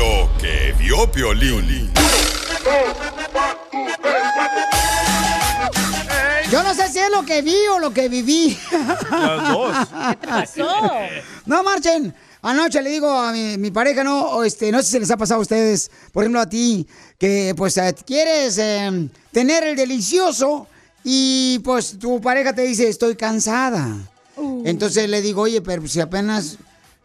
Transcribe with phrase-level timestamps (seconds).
[0.00, 1.92] Lo que vio Piolín.
[6.50, 8.58] Yo no sé si es lo que vi o lo que viví.
[9.10, 9.76] Las dos.
[10.08, 10.66] ¿Qué te pasó?
[11.44, 12.14] No marchen.
[12.40, 15.40] Anoche le digo a mi, mi pareja, no, este, no sé si les ha pasado
[15.40, 16.86] a ustedes, por ejemplo a ti,
[17.18, 20.66] que pues eh, quieres eh, tener el delicioso
[21.04, 23.98] y pues tu pareja te dice, estoy cansada.
[24.64, 26.56] Entonces le digo, oye, pero si apenas,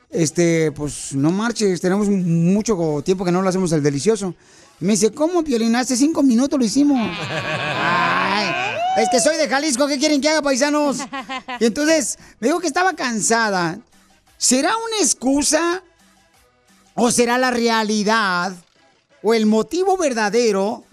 [0.09, 4.33] este, pues no marches, tenemos mucho tiempo que no lo hacemos el delicioso.
[4.79, 5.75] Y me dice, ¿cómo, Piolín?
[5.75, 6.99] Hace cinco minutos lo hicimos.
[7.29, 8.47] Ay,
[8.97, 10.99] es que soy de Jalisco, ¿qué quieren que haga, paisanos?
[11.59, 13.79] Y entonces me dijo que estaba cansada.
[14.37, 15.81] ¿Será una excusa
[16.93, 18.53] o será la realidad
[19.21, 20.83] o el motivo verdadero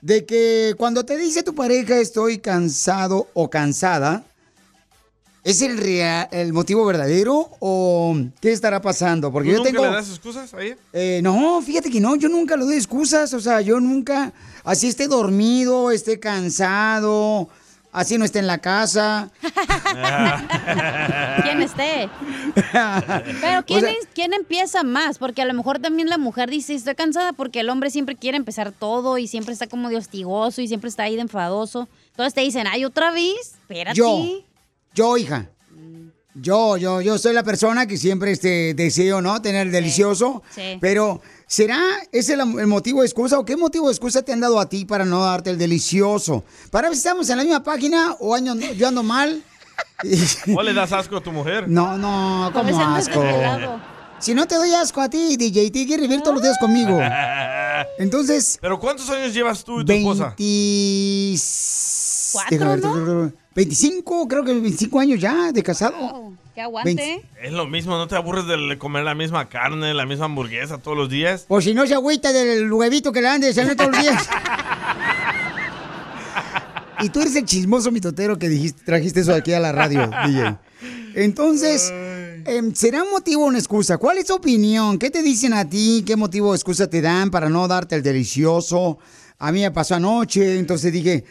[0.00, 4.24] de que cuando te dice tu pareja estoy cansado o cansada,
[5.44, 9.30] ¿es el, rea- el motivo verdadero o qué estará pasando?
[9.32, 9.84] Porque ¿Tú yo nunca tengo...
[9.86, 10.76] le das excusas a ella?
[10.92, 14.32] Eh, no, fíjate que no, yo nunca lo doy excusas, o sea, yo nunca,
[14.64, 17.48] así esté dormido, esté cansado,
[17.92, 19.30] así no esté en la casa.
[21.42, 22.08] ¿Quién esté?
[22.54, 25.18] Pero ¿quién, O sea- es- quién empieza más?
[25.18, 28.36] Porque a lo mejor también la mujer dice, estoy cansada porque el hombre siempre quiere
[28.36, 31.88] empezar todo y siempre está como de hostigoso y siempre está ahí de enfadoso.
[32.10, 33.96] Entonces te dicen, ay, otra vez, espérate.
[33.96, 34.24] Yo,
[34.94, 35.50] yo, hija.
[36.34, 39.42] Yo, yo, yo soy la persona que siempre este, deseo, ¿no?
[39.42, 40.42] Tener el delicioso.
[40.54, 40.78] sí.
[40.80, 41.80] Pero, ¿será
[42.12, 44.68] ese el, el motivo de excusa o qué motivo de excusa te han dado a
[44.68, 46.44] ti para no darte el delicioso?
[46.70, 49.42] Para ver si estamos en la misma página o año, yo ando mal.
[50.56, 51.68] ¿O le das asco a tu mujer?
[51.68, 53.20] No, no, Como asco.
[54.20, 56.98] Si no te doy asco a ti, DJ, te quieres vivir todos los días conmigo.
[57.98, 58.58] Entonces.
[58.60, 60.34] ¿Pero cuántos años llevas tú y tu esposa?
[62.34, 62.58] 20...
[62.58, 63.32] Cuatro, ¿no?
[63.58, 66.32] 25, creo que 25 años ya de casado.
[66.54, 67.24] Que aguante.
[67.42, 70.96] Es lo mismo, ¿no te aburres de comer la misma carne, la misma hamburguesa todos
[70.96, 71.44] los días?
[71.48, 74.28] O si no se agüita del huevito que le dan de desayuno todos los días.
[77.00, 80.56] y tú eres el chismoso mitotero que dijiste, trajiste eso aquí a la radio, DJ.
[81.16, 81.92] Entonces,
[82.46, 83.98] em, ¿será un motivo o una excusa?
[83.98, 85.00] ¿Cuál es tu opinión?
[85.00, 86.04] ¿Qué te dicen a ti?
[86.06, 88.98] ¿Qué motivo o excusa te dan para no darte el delicioso?
[89.40, 91.24] A mí me pasó anoche, entonces dije,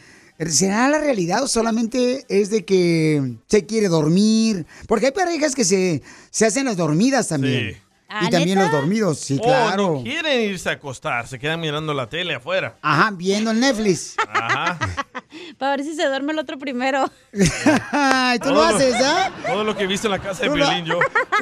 [0.45, 4.65] ¿será la realidad o solamente es de que se quiere dormir?
[4.87, 7.71] Porque hay parejas que se, se hacen las dormidas también.
[7.73, 7.77] Sí.
[8.21, 9.95] Y también los dormidos, sí, Oh, claro.
[9.97, 12.77] no quieren irse a acostar, se quedan mirando la tele afuera.
[12.81, 14.15] Ajá, viendo el Netflix.
[14.29, 14.77] Ajá.
[15.57, 17.11] Para ver si se duerme el otro primero.
[17.91, 19.29] Ay, tú lo haces, ¿ah?
[19.45, 20.99] Todo lo que he visto en la casa de lo- Violín, yo.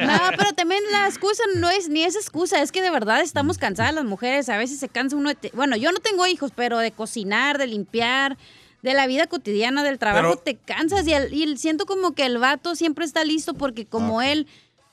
[0.00, 3.58] No, pero también la excusa no es ni es excusa, es que de verdad estamos
[3.58, 4.48] cansadas las mujeres.
[4.48, 5.34] A veces se cansa uno de...
[5.36, 8.36] te- Bueno, yo no tengo hijos, pero de cocinar, de limpiar,
[8.82, 12.26] de la vida cotidiana, del trabajo, Pero- te cansas y, el- y siento como que
[12.26, 14.46] el vato siempre está listo porque como él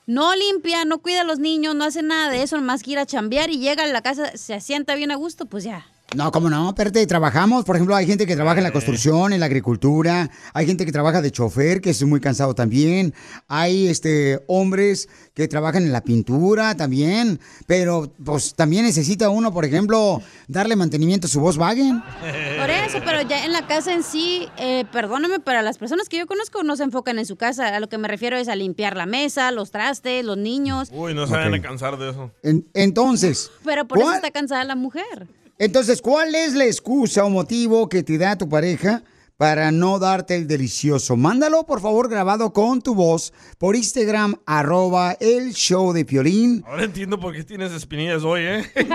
[0.08, 3.02] no limpia, no cuida a los niños, no hace nada de eso, nomás quiere ir
[3.02, 5.86] a chambear y llega a la casa, se sienta bien a gusto, pues ya.
[6.16, 6.70] No, ¿cómo no?
[6.70, 7.66] Espérate, trabajamos.
[7.66, 10.30] Por ejemplo, hay gente que trabaja en la construcción, en la agricultura.
[10.54, 13.12] Hay gente que trabaja de chofer, que es muy cansado también.
[13.46, 17.38] Hay este hombres que trabajan en la pintura también.
[17.66, 22.02] Pero, pues, también necesita uno, por ejemplo, darle mantenimiento a su Volkswagen.
[22.58, 26.16] Por eso, pero ya en la casa en sí, eh, perdóname, pero las personas que
[26.16, 27.68] yo conozco no se enfocan en su casa.
[27.68, 30.88] A lo que me refiero es a limpiar la mesa, los trastes, los niños.
[30.92, 31.58] Uy, no se van Ok.
[31.58, 32.30] a cansar de eso.
[32.42, 35.28] En- entonces, Pero por eso ¿cuál- está cansada la mujer.
[35.58, 39.02] Entonces, ¿cuál es la excusa o motivo que te da tu pareja
[39.36, 41.16] para no darte el delicioso?
[41.16, 46.64] Mándalo, por favor, grabado con tu voz por Instagram, arroba el show de Piolín.
[46.66, 48.70] Ahora entiendo por qué tienes espinillas hoy, ¿eh?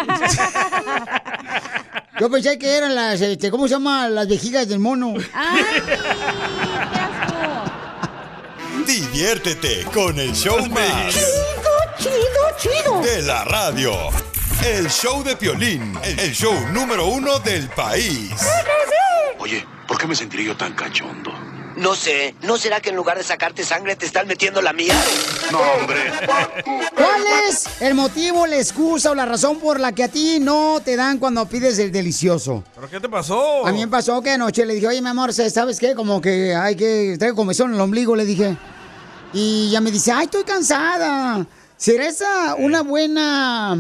[2.20, 4.08] Yo pensé que eran las, este, ¿cómo se llama?
[4.08, 5.14] Las vejigas del mono.
[5.14, 5.98] Divertido.
[8.86, 11.14] Diviértete con el show más.
[11.14, 11.32] Chido,
[11.98, 12.22] chido,
[12.58, 13.02] chido.
[13.02, 13.92] De la radio.
[14.66, 18.32] El show de Piolín, el show número uno del país.
[19.38, 21.34] Oye, ¿por qué me sentiría yo tan cachondo?
[21.76, 24.94] No sé, ¿no será que en lugar de sacarte sangre te están metiendo la mía?
[25.52, 26.00] No, hombre.
[26.96, 30.82] ¿Cuál es el motivo, la excusa o la razón por la que a ti no
[30.84, 32.64] te dan cuando pides el delicioso?
[32.74, 33.68] ¿Pero qué te pasó?
[33.68, 35.94] A mí me pasó que anoche le dije, oye, mi amor, ¿sabes qué?
[35.94, 37.18] Como que hay que...
[37.20, 38.56] Traigo comezón en el ombligo, le dije.
[39.34, 41.46] Y ya me dice, ay, estoy cansada.
[41.76, 43.76] ¿Será esa una buena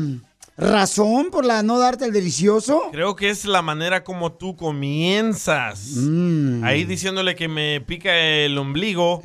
[0.57, 2.83] razón por la no darte el delicioso?
[2.91, 5.79] Creo que es la manera como tú comienzas.
[5.95, 6.63] Mm.
[6.63, 9.21] Ahí diciéndole que me pica el ombligo.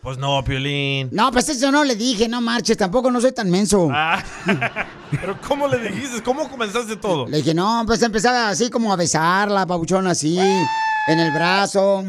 [0.00, 1.08] Pues no, Piolín.
[1.10, 3.88] No, pues eso no le dije, no marches, tampoco no soy tan menso.
[3.92, 4.22] Ah,
[5.10, 6.22] Pero ¿cómo le dijiste?
[6.22, 7.26] ¿Cómo comenzaste todo?
[7.26, 12.04] Le dije, no, pues empezaba así como a besarla, pabuchón, así, en el brazo.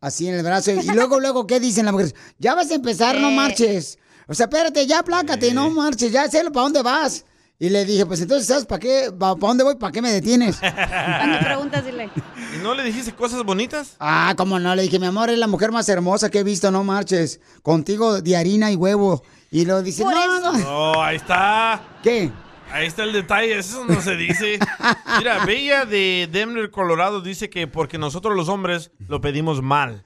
[0.00, 0.70] Así en el brazo.
[0.72, 2.14] Y luego, luego, ¿qué dicen las mujeres?
[2.38, 3.34] Ya vas a empezar, no Eh.
[3.34, 3.98] marches.
[4.28, 7.24] O sea, espérate, ya plácate, no marches, ya sé para dónde vas.
[7.60, 9.10] Y le dije, pues entonces, ¿sabes para qué?
[9.18, 9.74] ¿Para dónde voy?
[9.74, 10.58] ¿Para qué me detienes?
[10.60, 12.08] Cuando preguntas, dile.
[12.54, 13.96] ¿Y no le dijiste cosas bonitas?
[13.98, 16.70] Ah, cómo no, le dije, mi amor, es la mujer más hermosa que he visto,
[16.70, 17.40] no marches.
[17.62, 19.24] Contigo de harina y huevo.
[19.50, 20.52] Y lo dice, no, eso.
[20.52, 20.58] no.
[20.58, 21.82] No, ahí está.
[22.02, 22.30] ¿Qué?
[22.70, 24.58] Ahí está el detalle, eso no se dice.
[25.18, 30.04] Mira, Bella de Denver, Colorado, dice que porque nosotros los hombres lo pedimos mal.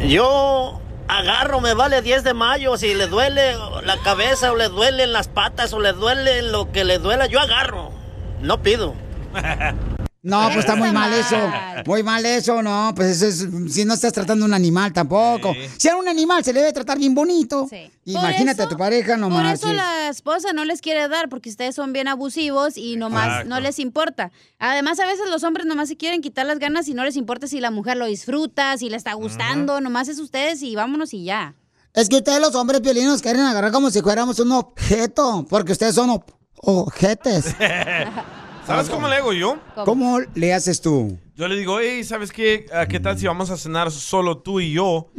[0.07, 0.79] Yo
[1.09, 5.29] agarro, me vale 10 de mayo, si le duele la cabeza o le duelen las
[5.29, 7.93] patas o le duele lo que le duela, yo agarro,
[8.41, 8.95] no pido.
[10.25, 11.37] No, pues está muy mal eso.
[11.85, 12.93] Muy mal eso, no.
[12.95, 15.53] Pues eso es, si no estás tratando a un animal tampoco.
[15.53, 15.61] Sí.
[15.79, 17.67] Si a un animal se le debe tratar bien bonito.
[17.69, 17.91] Sí.
[18.05, 21.29] Imagínate Por a tu eso- pareja, no Por eso la esposa no les quiere dar,
[21.29, 23.49] porque ustedes son bien abusivos y nomás Exacto.
[23.49, 24.31] no les importa.
[24.61, 27.49] Además, a veces los hombres nomás se quieren quitar las ganas y no les importa
[27.49, 31.25] si la mujer lo disfruta, si le está gustando, nomás es ustedes y vámonos y
[31.25, 31.57] ya.
[31.95, 35.45] Es que ustedes los hombres piolinos quieren agarrar como si fuéramos un objeto.
[35.51, 36.25] Porque ustedes son ob-
[36.59, 37.55] ojetes.
[38.67, 39.59] ¿Sabes cómo le hago yo?
[39.85, 41.19] ¿Cómo le haces tú?
[41.35, 42.67] Yo le digo, hey, ¿sabes qué?
[42.73, 45.11] ¿A ¿Qué tal si vamos a cenar solo tú y yo,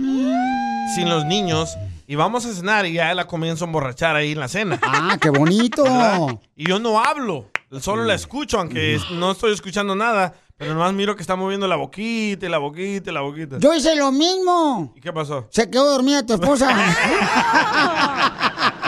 [0.96, 1.76] sin los niños?
[2.08, 4.80] Y vamos a cenar y ya la comienzo a emborrachar ahí en la cena.
[4.82, 5.84] Ah, qué bonito.
[5.84, 6.40] ¿verdad?
[6.56, 7.50] Y yo no hablo,
[7.80, 11.76] solo la escucho, aunque no estoy escuchando nada, pero nomás miro que está moviendo la
[11.76, 13.58] boquita y la boquita y la boquita.
[13.60, 14.94] Yo hice lo mismo.
[14.96, 15.48] ¿Y qué pasó?
[15.50, 16.70] Se quedó dormida tu esposa.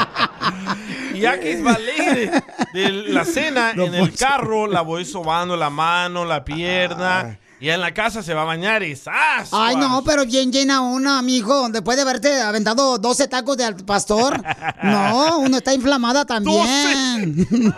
[1.15, 2.31] Y ya que es alegre
[2.73, 7.39] de la cena, No en el carro la voy sobando la mano, la pierna.
[7.57, 9.49] Y en la casa se va a bañar y ¡zas!
[9.53, 11.69] Ay, no, pero bien llena una, mijo.
[11.69, 14.41] Después de haberte aventado 12 tacos de al pastor.
[14.83, 17.47] No, uno está inflamada también.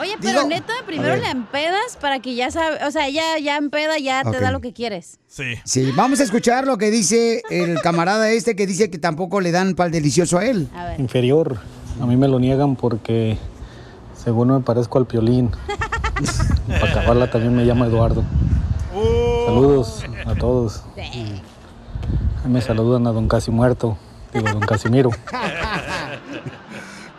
[0.00, 3.56] Oye, pero Digo- neta, primero le empedas para que ya sabe, o sea, ella ya
[3.56, 5.18] empeda, ya te da lo que quieres.
[5.26, 5.54] Sí.
[5.64, 9.50] Sí, vamos a escuchar lo que dice el camarada este que dice que tampoco le
[9.52, 10.68] dan pal delicioso a él.
[10.74, 11.00] A ver.
[11.00, 11.58] inferior.
[12.00, 13.38] A mí me lo niegan porque
[14.14, 15.50] según me parezco al piolín.
[16.68, 18.22] Para acabarla también me llama Eduardo.
[19.46, 20.82] Saludos a todos.
[20.96, 21.42] Ahí
[22.48, 23.96] me saludan a don Casi Muerto.
[24.32, 25.10] Digo, don Casimiro.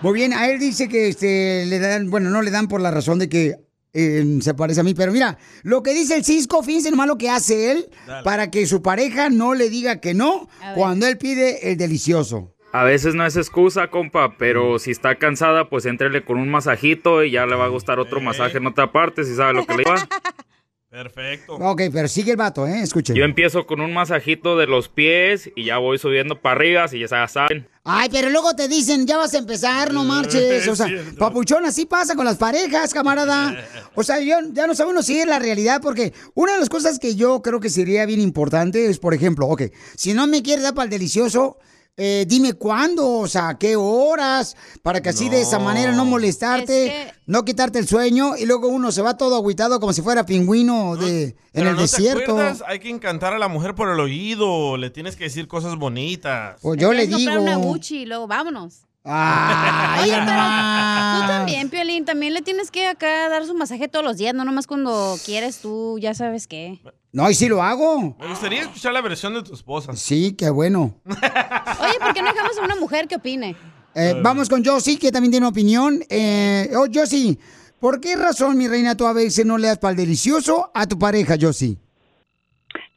[0.02, 2.92] Muy bien, a él dice que este, le dan, bueno, no le dan por la
[2.92, 3.56] razón de que
[3.94, 7.18] eh, se parece a mí, pero mira, lo que dice el Cisco, fíjense nomás lo
[7.18, 8.24] que hace él Dale.
[8.24, 12.54] para que su pareja no le diga que no cuando él pide el delicioso.
[12.78, 17.24] A veces no es excusa, compa, pero si está cansada, pues entrele con un masajito
[17.24, 19.78] y ya le va a gustar otro masaje en otra parte, si sabe lo que
[19.78, 20.08] le va.
[20.88, 21.56] Perfecto.
[21.56, 22.84] Ok, pero sigue el vato, ¿eh?
[22.84, 23.16] Escuchen.
[23.16, 27.00] Yo empiezo con un masajito de los pies y ya voy subiendo para arriba, si
[27.00, 27.68] ya saben.
[27.84, 30.68] Ay, pero luego te dicen, ya vas a empezar, no marches.
[30.68, 33.58] O sea, papuchón, así pasa con las parejas, camarada.
[33.96, 37.00] O sea, yo, ya no sabemos si es la realidad, porque una de las cosas
[37.00, 39.64] que yo creo que sería bien importante es, por ejemplo, ok,
[39.96, 41.58] si no me quieres dar para el delicioso,
[41.98, 46.86] eh, dime cuándo, o sea, qué horas, para que así de esa manera no molestarte,
[46.86, 50.02] Es que- no quitarte el sueño, y luego uno se va todo agüitado como si
[50.04, 52.20] fuera pingüino de, en Pero el ¿no desierto.
[52.26, 52.64] Te acuerdas?
[52.68, 54.78] Hay que encantar a la mujer por el oído.
[54.78, 56.58] Le tienes que decir cosas bonitas.
[56.62, 57.18] Pues yo le digo.
[57.18, 58.84] comprar una Gucci y luego vámonos.
[59.10, 61.28] Ah, mira Tú nomás.
[61.30, 64.68] también, Piolín, también le tienes que acá dar su masaje todos los días, no nomás
[64.68, 66.80] cuando quieres tú, ya sabes qué.
[67.18, 68.16] No, y sí lo hago.
[68.20, 69.92] Me gustaría escuchar la versión de tu esposa.
[69.94, 70.94] Sí, qué bueno.
[71.04, 73.56] Oye, ¿por qué no dejamos a una mujer que opine?
[73.96, 75.98] Eh, vamos con Josie, que también tiene opinión.
[76.12, 77.40] Eh, oh, Josie,
[77.80, 81.00] ¿por qué razón, mi reina, tú a veces no le das pal delicioso a tu
[81.00, 81.78] pareja, Josie?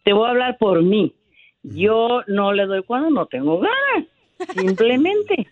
[0.04, 1.14] Te voy a hablar por mí.
[1.62, 4.06] Yo no le doy cuando no tengo ganas,
[4.54, 5.46] simplemente.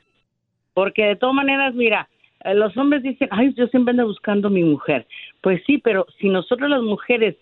[0.75, 2.07] Porque de todas maneras, mira,
[2.45, 5.07] eh, los hombres dicen, ay, yo siempre ando buscando a mi mujer.
[5.41, 7.35] Pues sí, pero si nosotros las mujeres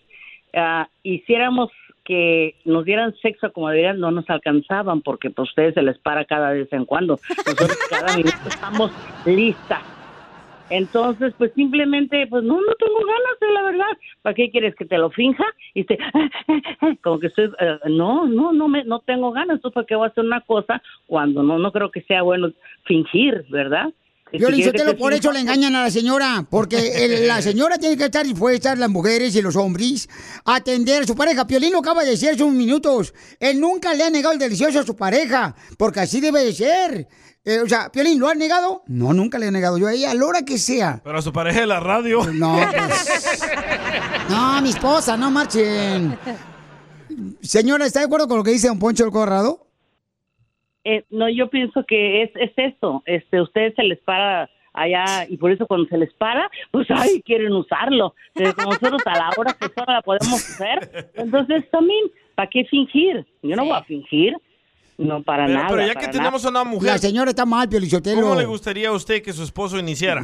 [0.57, 1.69] ah, hiciéramos
[2.03, 6.23] que nos dieran sexo como deberían, no nos alcanzaban porque pues ustedes se les para
[6.25, 7.19] cada vez en cuando.
[7.45, 8.91] Nosotros cada minuto estamos
[9.25, 9.81] listas.
[10.69, 13.97] Entonces, pues simplemente, pues no, no tengo ganas de la verdad.
[14.21, 15.45] ¿Para qué quieres que te lo finja?
[15.73, 15.97] Y te,
[17.03, 19.55] como que estoy, eh, no, no, no me, no tengo ganas.
[19.55, 22.51] Entonces, ¿para qué voy a hacer una cosa cuando no, no creo que sea bueno
[22.83, 23.93] fingir, verdad?
[24.31, 27.77] Si Violín, Sotelo, te por eso le engañan a la señora, porque el- la señora
[27.77, 30.09] tiene que estar dispuesta, las mujeres y los hombres,
[30.45, 31.47] a atender a su pareja.
[31.47, 33.13] Piolín lo acaba de decir hace unos minutos.
[33.39, 37.07] Él nunca le ha negado el delicioso a su pareja, porque así debe de ser.
[37.45, 38.83] Eh, o sea, Piolín, ¿lo ha negado?
[38.87, 40.99] No, nunca le he negado yo a ella, a la hora que sea.
[41.01, 42.25] Pero a su pareja de la radio.
[42.33, 43.09] No, pues.
[44.29, 46.19] No, mi esposa, no marchen.
[47.41, 49.66] Señora, ¿está de acuerdo con lo que dice don Poncho el Corrado?
[50.89, 53.03] Eh, no, yo pienso que es, es eso.
[53.05, 57.21] Este, ustedes se les para allá y por eso cuando se les para, pues ay,
[57.25, 58.13] quieren usarlo.
[58.33, 62.63] Pero como nosotros a la hora que solo la podemos hacer, entonces también, ¿para qué
[62.65, 63.25] fingir?
[63.41, 64.35] Yo no voy a fingir,
[64.97, 65.69] no para Pero, nada.
[65.71, 68.21] pero ya que tenemos a una mujer, La señora está mal, Piolichotelo.
[68.21, 70.21] ¿cómo le gustaría a usted que su esposo iniciara?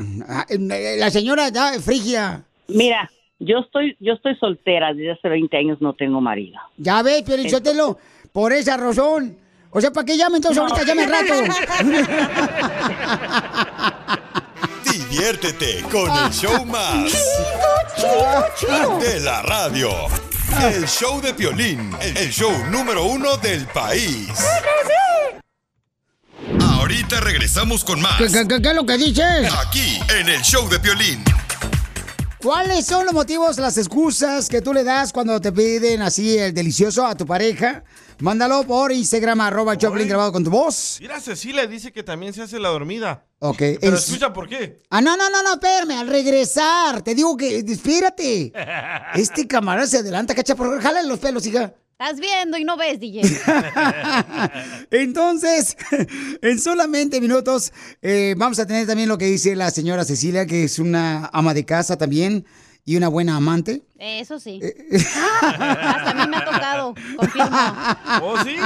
[0.49, 2.45] La señora está frigia.
[2.67, 6.59] Mira, yo estoy, yo estoy soltera desde hace 20 años, no tengo marido.
[6.77, 7.97] Ya ves, Piolichotelo,
[8.31, 9.37] por esa razón.
[9.73, 10.83] O sea, ¿para qué llamen entonces ahorita?
[10.83, 11.33] Llamen rato.
[14.91, 17.11] Diviértete con el show más.
[19.01, 19.89] De la radio.
[20.61, 21.91] El show de Piolín.
[22.01, 24.27] El show número uno del país.
[26.61, 28.17] Ahorita regresamos con más.
[28.17, 29.51] ¿Qué, qué- qué- qué es lo que dices?
[29.65, 31.23] Aquí, en el show de Piolín.
[32.41, 36.53] ¿Cuáles son los motivos, las excusas que tú le das cuando te piden así el
[36.53, 37.83] delicioso a tu pareja?
[38.19, 40.97] Mándalo por Instagram, arroba Choplin grabado con tu voz.
[41.01, 43.25] Mira, Cecilia dice que también se hace la dormida.
[43.39, 43.57] Ok.
[43.57, 44.79] Pero en- escucha por qué.
[44.89, 47.01] Ah, no, no, no, no, espérame, al regresar.
[47.01, 48.53] Te digo que, espérate.
[49.15, 51.73] Este camarada se adelanta, cacha, por jálale los pelos, hija.
[51.99, 53.21] Estás viendo y no ves, DJ.
[54.91, 55.77] Entonces,
[56.41, 60.63] en solamente minutos eh, vamos a tener también lo que dice la señora Cecilia, que
[60.65, 62.45] es una ama de casa también
[62.85, 63.83] y una buena amante.
[63.97, 64.59] Eso sí.
[64.61, 64.75] Eh,
[65.41, 66.93] Hasta a mí me ha tocado.
[67.17, 67.49] Confirmo.
[68.21, 68.57] ¿Oh, sí?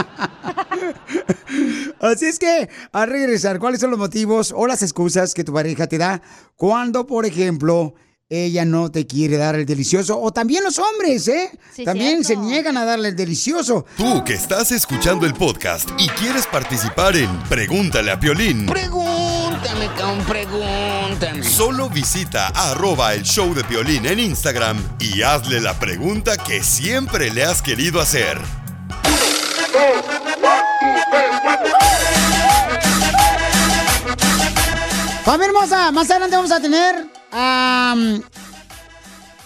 [1.99, 5.87] Así es que, al regresar, ¿cuáles son los motivos o las excusas que tu pareja
[5.87, 6.21] te da
[6.55, 7.93] cuando, por ejemplo,
[8.29, 10.19] ella no te quiere dar el delicioso?
[10.19, 11.51] O también los hombres, ¿eh?
[11.73, 12.43] Sí, también cierto.
[12.43, 13.85] se niegan a darle el delicioso.
[13.97, 18.65] Tú que estás escuchando el podcast y quieres participar en Pregúntale a Piolín.
[19.57, 21.43] Pregúntame, cabrón, pregúntame.
[21.43, 27.31] Solo visita arroba el show de Piolín en Instagram y hazle la pregunta que siempre
[27.31, 28.39] le has querido hacer.
[35.25, 37.95] Familia hermosa, más adelante vamos a tener a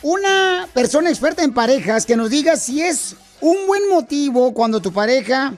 [0.02, 4.92] una persona experta en parejas que nos diga si es un buen motivo cuando tu
[4.92, 5.54] pareja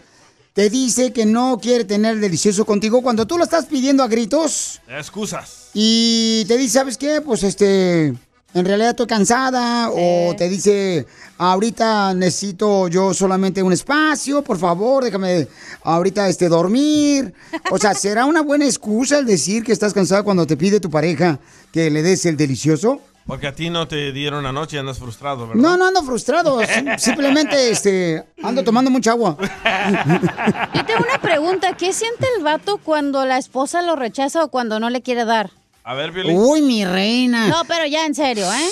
[0.53, 4.81] te dice que no quiere tener delicioso contigo, cuando tú lo estás pidiendo a gritos
[4.87, 5.69] Excusas.
[5.73, 7.21] y te dice, ¿sabes qué?
[7.21, 8.13] Pues este,
[8.53, 11.07] en realidad estoy cansada o te dice,
[11.39, 15.47] ahorita necesito yo solamente un espacio, por favor, déjame
[15.83, 17.33] ahorita este dormir.
[17.71, 20.91] O sea, ¿será una buena excusa el decir que estás cansada cuando te pide tu
[20.91, 21.39] pareja
[21.71, 23.01] que le des el delicioso?
[23.25, 25.61] Porque a ti no te dieron anoche y andas frustrado, ¿verdad?
[25.61, 29.37] No, no ando frustrado, sim- simplemente este ando tomando mucha agua.
[30.73, 31.75] Yo tengo una pregunta.
[31.77, 35.51] ¿Qué siente el vato cuando la esposa lo rechaza o cuando no le quiere dar?
[35.85, 36.37] A ver, Violín.
[36.37, 37.47] Uy, mi reina.
[37.47, 38.69] No, pero ya en serio, ¿eh?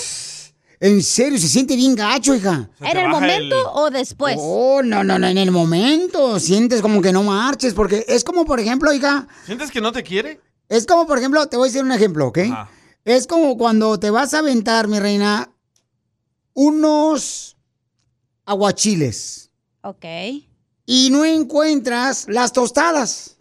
[0.79, 2.67] En serio, se siente bien gacho, hija.
[2.81, 4.35] ¿En el momento o después?
[4.39, 6.39] Oh, no, no, no, en el momento.
[6.39, 10.01] Sientes como que no marches, porque es como, por ejemplo, hija, ¿Sientes que no te
[10.03, 10.39] quiere?
[10.69, 12.39] es como, por ejemplo, te voy a decir un ejemplo, ¿ok?
[13.05, 15.49] Es como cuando te vas a aventar, mi reina,
[16.53, 17.57] unos
[18.45, 19.49] aguachiles
[19.81, 20.05] Ok.
[20.85, 23.37] y no encuentras las tostadas.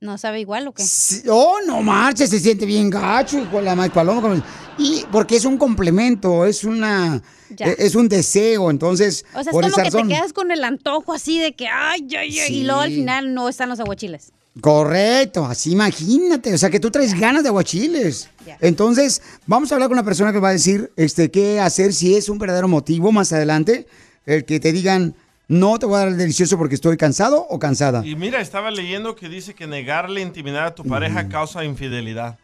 [0.00, 0.82] ¿No sabe igual o qué?
[0.82, 4.44] Sí, Oh, no marches, se siente bien gacho, hijo de la más paloma.
[4.78, 7.22] Y porque es un complemento, es una,
[7.56, 7.66] Ya.
[7.68, 10.08] e- es un deseo, entonces, O sea, es como que razón.
[10.08, 13.32] te quedas con el antojo así de que, ay, ay, ay, y luego al final
[13.32, 14.32] no están los aguachiles.
[14.60, 18.30] Correcto, así imagínate, o sea que tú traes ganas de aguachiles.
[18.60, 22.14] Entonces, vamos a hablar con una persona que va a decir este, qué hacer si
[22.16, 23.86] es un verdadero motivo más adelante.
[24.24, 25.14] el que te digan,
[25.46, 28.04] no te voy a dar el delicioso porque estoy cansado o cansada.
[28.04, 32.38] Y mira, estaba leyendo que dice que negarle intimidad a tu pareja causa infidelidad.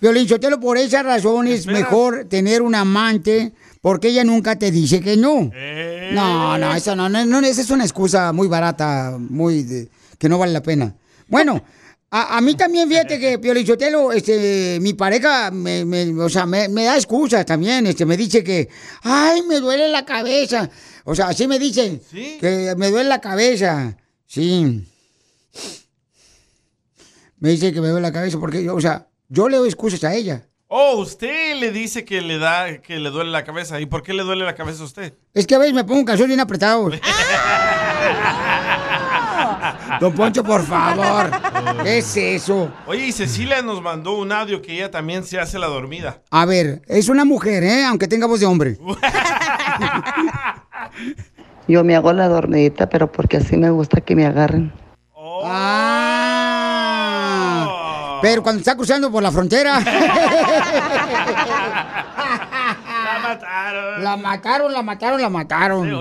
[0.00, 5.00] Violín Sotelo, por esa razón es mejor tener un amante porque ella nunca te dice
[5.00, 5.50] que no.
[5.54, 6.10] Eh.
[6.12, 10.28] No, no, eso no, no, no, esa es una excusa muy barata, muy de- que
[10.28, 10.94] no vale la pena.
[11.30, 11.64] Bueno,
[12.10, 16.44] a, a mí también, fíjate que Piolín Sotelo, este, mi pareja, me, me- o sea,
[16.44, 18.68] me, me da excusas también, este, me dice que,
[19.02, 20.68] ay, me duele la cabeza.
[21.04, 22.00] O sea, así me dice,
[22.40, 23.96] que me duele la cabeza.
[24.26, 24.84] Sí.
[27.38, 30.04] Me dice que me duele la cabeza porque, yo, o sea, yo le doy excusas
[30.04, 30.46] a ella.
[30.72, 33.80] Oh, usted le dice que le da, que le duele la cabeza.
[33.80, 35.14] ¿Y por qué le duele la cabeza a usted?
[35.34, 36.90] Es que a veces me pongo un calzón bien apretado.
[39.98, 41.30] Don Poncho, por favor.
[41.82, 42.70] ¿Qué es eso?
[42.86, 46.22] Oye, y Cecilia nos mandó un audio que ella también se hace la dormida.
[46.30, 47.84] A ver, es una mujer, ¿eh?
[47.84, 48.78] Aunque tenga voz de hombre.
[51.68, 54.72] Yo me hago la dormidita, pero porque así me gusta que me agarren.
[55.44, 56.50] Ah,
[58.22, 59.80] pero cuando está cruzando por la frontera.
[63.10, 64.02] La mataron.
[64.02, 66.00] La mataron, la mataron, la mataron.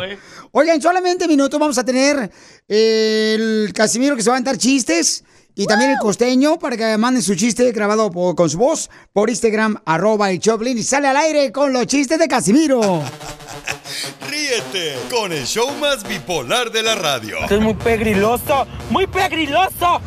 [0.51, 2.31] Oigan, solamente minutos vamos a tener
[2.67, 5.23] eh, el Casimiro que se va a aventar chistes.
[5.55, 9.29] Y también el costeño para que manden su chiste grabado por- con su voz por
[9.29, 10.77] Instagram, arroba el Choplin.
[10.77, 12.79] Y sale al aire con los chistes de Casimiro.
[14.29, 17.39] Ríete con el show más bipolar de la radio.
[17.41, 20.01] Esto es muy pegriloso, muy pegriloso.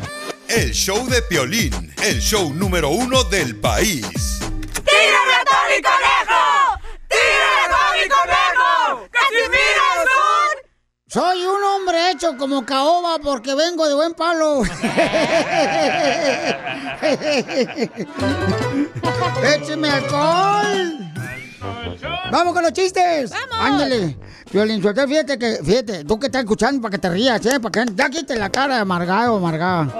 [0.47, 4.01] El show de Piolín, el show número uno del país.
[4.39, 6.79] ¡Tírame a Tony Conejo!
[7.09, 9.07] ¡Tírame a Tony Conejo!
[9.11, 10.12] ¡Casimiro.
[11.13, 14.63] Soy un hombre hecho como caoba porque vengo de buen palo.
[19.43, 20.97] ¡Écheme alcohol!
[22.31, 23.29] ¡Vamos con los chistes!
[23.29, 23.57] ¡Vamos!
[23.59, 24.17] Ándale.
[24.51, 27.59] Violín, fíjate que, fíjate, tú que estás escuchando para que te rías, ¿eh?
[27.59, 29.93] Para que ya quite la cara de amargado, amargada.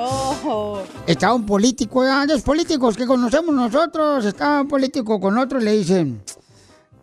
[1.06, 5.63] Está un político, ya, los políticos que conocemos nosotros, está un político con otro y
[5.63, 6.23] le dicen,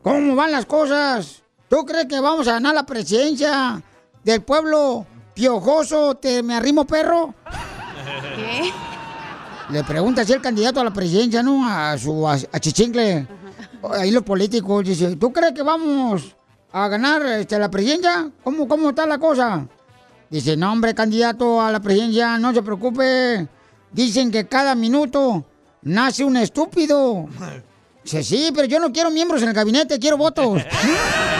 [0.03, 1.43] ¿cómo van las cosas?
[1.69, 3.81] ¿Tú crees que vamos a ganar la presidencia
[4.25, 7.35] del pueblo piojoso, te me arrimo perro?
[8.37, 8.71] ¿Qué?
[9.71, 11.67] Le pregunta si el candidato a la presidencia, ¿no?
[11.67, 13.27] A su a, a Chichincle.
[13.93, 16.37] Ahí los políticos dice, ¿tú crees que vamos
[16.73, 18.31] a ganar este, la presidencia?
[18.43, 19.67] ¿Cómo, ¿Cómo está la cosa?
[20.29, 23.49] Dice, no, hombre, candidato a la presidencia, no se preocupe.
[23.93, 25.45] Dicen que cada minuto
[25.83, 27.27] nace un estúpido.
[28.05, 30.63] Dice, sí, pero yo no quiero miembros en el gabinete, quiero votos.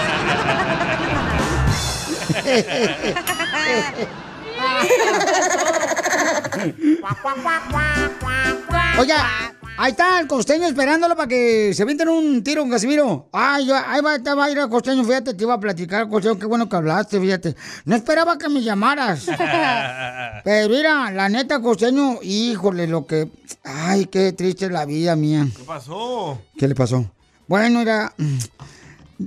[8.99, 13.29] Oiga, ahí está el costeño esperándolo para que se avienten un tiro con Casimiro.
[13.33, 16.09] Ay, yo- ahí va, te va a ir el costeño, fíjate, te iba a platicar,
[16.09, 17.57] costeño, qué bueno que hablaste, fíjate.
[17.85, 19.27] No esperaba que me llamaras.
[20.45, 23.29] Pero mira, la neta, costeño, híjole, lo que...
[23.65, 25.47] Ay, qué triste la vida mía.
[25.57, 26.41] ¿Qué pasó?
[26.59, 27.11] ¿Qué le pasó?
[27.47, 28.13] Bueno, mira,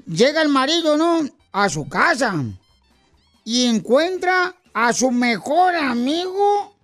[0.08, 1.22] llega el marido, ¿no?
[1.52, 2.36] A su casa
[3.44, 6.76] y encuentra a su mejor amigo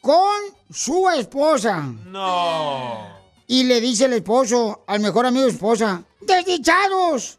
[0.00, 0.36] con
[0.70, 1.82] su esposa.
[2.06, 3.22] No.
[3.46, 7.36] Y le dice el esposo al mejor amigo de su esposa, desdichados,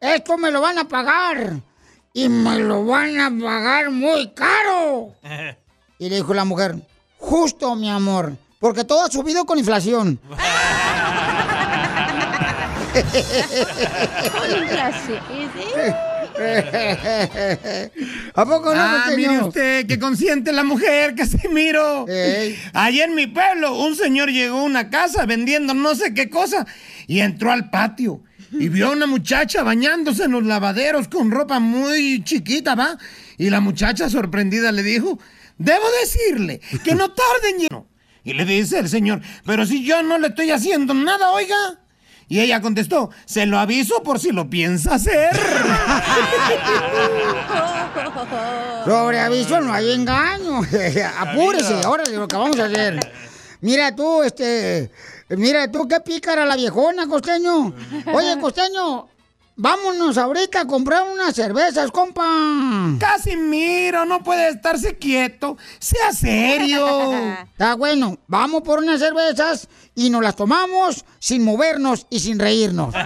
[0.00, 1.60] esto me lo van a pagar
[2.12, 5.14] y me lo van a pagar muy caro.
[5.98, 6.74] Y le dijo la mujer,
[7.16, 10.18] justo mi amor, porque todo ha subido con inflación.
[18.34, 22.06] ¿A poco no, Ah, mire usted, que consiente la mujer, Casimiro.
[22.72, 26.66] Allá en mi pueblo, un señor llegó a una casa vendiendo no sé qué cosa
[27.06, 31.58] y entró al patio y vio a una muchacha bañándose en los lavaderos con ropa
[31.58, 32.98] muy chiquita, ¿va?
[33.38, 35.18] Y la muchacha sorprendida le dijo,
[35.58, 37.82] debo decirle que no tarde en llegar".
[38.24, 41.56] Y le dice el señor, pero si yo no le estoy haciendo nada, oiga.
[42.28, 45.30] Y ella contestó, se lo aviso por si lo piensa hacer.
[48.84, 50.60] Sobre aviso no hay engaño.
[51.18, 52.98] Apúrese, ahora lo que vamos a hacer.
[53.60, 54.90] Mira tú, este.
[55.28, 57.72] Mira tú, qué pícara la viejona, costeño.
[58.12, 59.08] Oye, costeño,
[59.56, 62.22] vámonos ahorita a comprar unas cervezas, compa.
[62.98, 65.56] Casimiro, no puede estarse quieto.
[65.78, 67.12] Sea serio.
[67.52, 72.94] Está bueno, vamos por unas cervezas y nos las tomamos sin movernos y sin reírnos.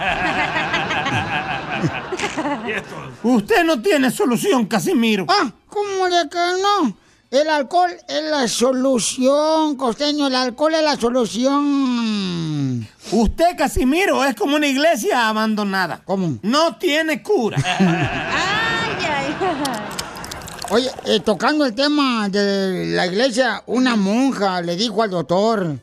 [3.23, 5.25] Usted no tiene solución, Casimiro.
[5.29, 6.97] Ah, ¿cómo de que no?
[7.29, 10.27] El alcohol es la solución, costeño.
[10.27, 12.87] El alcohol es la solución.
[13.11, 16.01] Usted, Casimiro, es como una iglesia abandonada.
[16.05, 16.37] ¿Cómo?
[16.41, 17.57] No tiene cura.
[20.69, 25.79] Oye, eh, tocando el tema de la iglesia, una monja le dijo al doctor,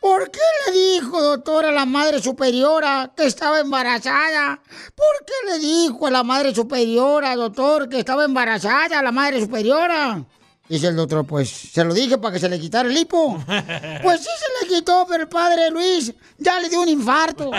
[0.00, 4.62] ¿por qué le dijo, doctor, a la madre superiora que estaba embarazada?
[4.94, 9.40] ¿Por qué le dijo a la madre superiora, doctor, que estaba embarazada, a la madre
[9.40, 10.24] superiora?
[10.68, 13.42] Dice el doctor, pues se lo dije para que se le quitara el hipo.
[14.02, 17.50] Pues sí se le quitó, pero el padre Luis ya le dio un infarto.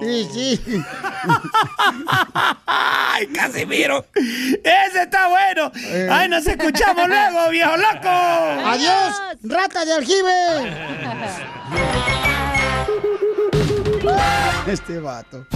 [0.00, 0.60] Sí, sí.
[2.66, 4.04] ¡Ay, Casimiro!
[4.14, 5.72] ¡Ese está bueno!
[6.10, 8.08] ¡Ay, nos escuchamos luego, viejo loco!
[8.08, 10.72] ¡Adiós, rata de aljibe!
[14.66, 15.46] Este vato.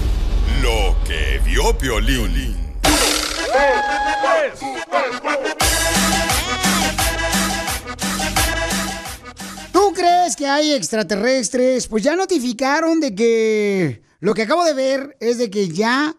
[0.62, 2.54] Lo que vio Piolín.
[9.72, 11.86] ¿Tú crees que hay extraterrestres?
[11.86, 16.14] Pues ya notificaron de que lo que acabo de ver es de que ya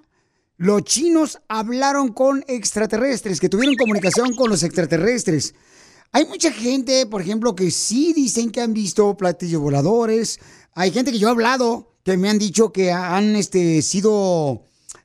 [0.57, 5.53] los chinos hablaron con extraterrestres, que tuvieron comunicación con los extraterrestres.
[6.11, 10.39] Hay mucha gente, por ejemplo, que sí dicen que han visto platillos voladores.
[10.73, 14.63] Hay gente que yo he hablado que me han dicho que han este, sido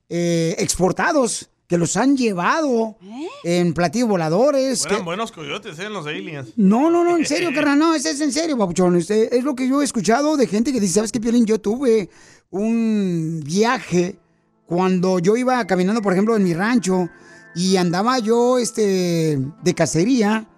[0.09, 2.97] eh, exportados, que los han llevado
[3.43, 4.85] en platillos voladores.
[4.87, 5.89] que- Eran buenos coyotes, ¿eh?
[5.91, 6.51] Los aliens.
[6.57, 8.97] no, no, no, en serio, carnal, no, es, es en serio, papuchón.
[8.97, 11.45] Este, es lo que yo he escuchado de gente que dice, ¿sabes qué, Piolín?
[11.45, 12.09] Yo tuve
[12.51, 14.19] un viaje
[14.67, 17.09] cuando yo iba caminando, por ejemplo, en mi rancho
[17.55, 20.49] y andaba yo este, de cacería.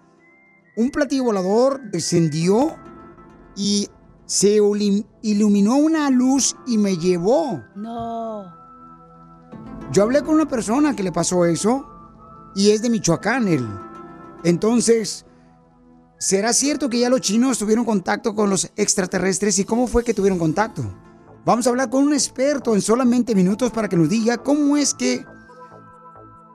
[0.77, 2.77] Un platillo volador descendió
[3.57, 3.89] y
[4.29, 4.61] se
[5.23, 7.65] iluminó una luz y me llevó.
[7.75, 8.55] No.
[9.91, 11.87] Yo hablé con una persona que le pasó eso
[12.55, 13.67] y es de Michoacán él.
[14.45, 15.25] Entonces,
[16.19, 20.13] ¿será cierto que ya los chinos tuvieron contacto con los extraterrestres y cómo fue que
[20.13, 20.85] tuvieron contacto?
[21.47, 24.93] Vamos a hablar con un experto en solamente minutos para que nos diga cómo es
[24.93, 25.25] que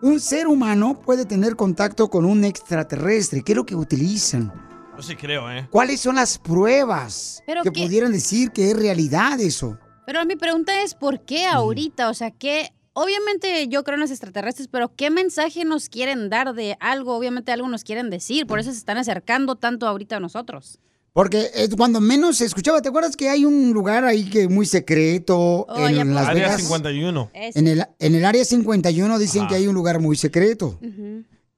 [0.03, 3.41] un ser humano puede tener contacto con un extraterrestre.
[3.41, 4.72] ¿Qué es lo que utilizan?
[4.95, 5.67] Yo sí creo, ¿eh?
[5.71, 9.77] ¿Cuáles son las pruebas Pero que qué- pudieran decir que es realidad eso?
[10.05, 12.09] Pero mi pregunta es, ¿por qué ahorita?
[12.09, 12.69] O sea, ¿qué?
[12.93, 17.15] Obviamente yo creo en los extraterrestres, pero ¿qué mensaje nos quieren dar de algo?
[17.15, 20.77] Obviamente algo nos quieren decir, por eso se están acercando tanto ahorita a nosotros.
[21.11, 24.65] Porque eh, cuando menos se escuchaba, ¿te acuerdas que hay un lugar ahí que muy
[24.65, 26.61] secreto Oh, ya en Las Área Vegas?
[26.61, 27.31] 51.
[27.33, 30.79] En el, en el área 51 dicen que hay un lugar muy secreto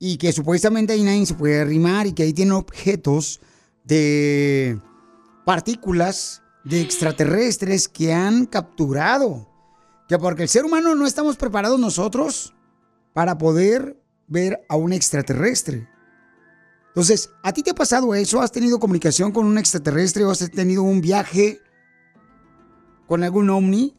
[0.08, 3.42] y que supuestamente ahí nadie se puede arrimar y que ahí tienen objetos
[3.84, 4.80] de
[5.46, 9.50] partículas de extraterrestres que han capturado.
[10.08, 12.54] Que porque el ser humano no estamos preparados nosotros
[13.14, 15.90] para poder ver a un extraterrestre.
[16.90, 18.42] Entonces, ¿a ti te ha pasado eso?
[18.42, 21.62] ¿Has tenido comunicación con un extraterrestre o has tenido un viaje
[23.08, 23.98] con algún ovni?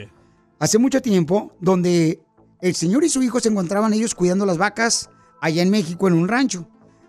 [0.60, 2.22] hace mucho tiempo donde
[2.62, 5.10] el señor y su hijo se encontraban ellos cuidando las vacas
[5.41, 6.68] allá en México en un rancho.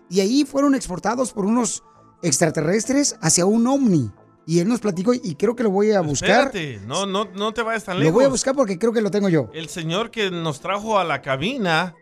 [0.09, 1.83] Y ahí fueron exportados por unos
[2.21, 4.11] extraterrestres hacia un ovni.
[4.47, 6.47] Y él nos platicó y creo que lo voy a buscar.
[6.47, 8.13] Espérate, no, no, no te vayas tan Lo lejos.
[8.15, 9.49] voy a buscar porque creo que lo tengo yo.
[9.53, 11.93] El señor que nos trajo a la cabina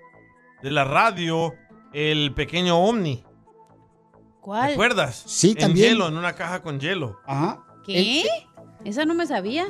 [0.61, 1.53] de la radio
[1.91, 3.25] el pequeño ovni.
[4.41, 4.67] ¿Cuál?
[4.67, 5.23] ¿Te acuerdas?
[5.25, 5.89] Sí, en también.
[5.93, 7.17] hielo, en una caja con hielo.
[7.25, 7.65] Ajá.
[7.83, 8.23] ¿Qué?
[8.83, 9.65] Esa no me sabía.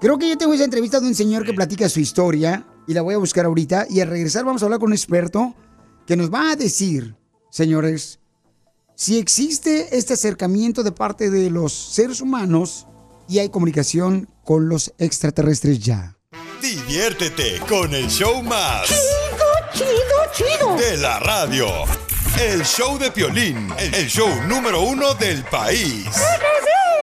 [0.00, 3.00] Creo que yo tengo esa entrevista de un señor que platica su historia y la
[3.00, 3.86] voy a buscar ahorita.
[3.88, 5.54] Y al regresar vamos a hablar con un experto
[6.06, 7.16] que nos va a decir,
[7.48, 8.20] señores,
[8.94, 12.86] si existe este acercamiento de parte de los seres humanos
[13.28, 16.16] y hay comunicación con los extraterrestres ya.
[16.60, 18.86] Diviértete con el show más.
[18.88, 20.76] Chido, chido, chido.
[20.76, 21.66] De la radio.
[22.40, 26.06] El show de Piolín, el show número uno del país.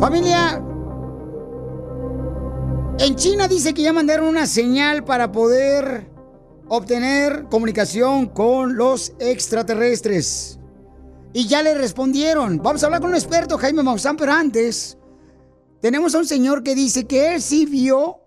[0.00, 0.62] Familia,
[3.00, 6.08] en China dice que ya mandaron una señal para poder
[6.68, 10.60] obtener comunicación con los extraterrestres.
[11.32, 12.58] Y ya le respondieron.
[12.58, 14.96] Vamos a hablar con un experto, Jaime Maussan, pero antes
[15.80, 18.20] tenemos a un señor que dice que él sí vio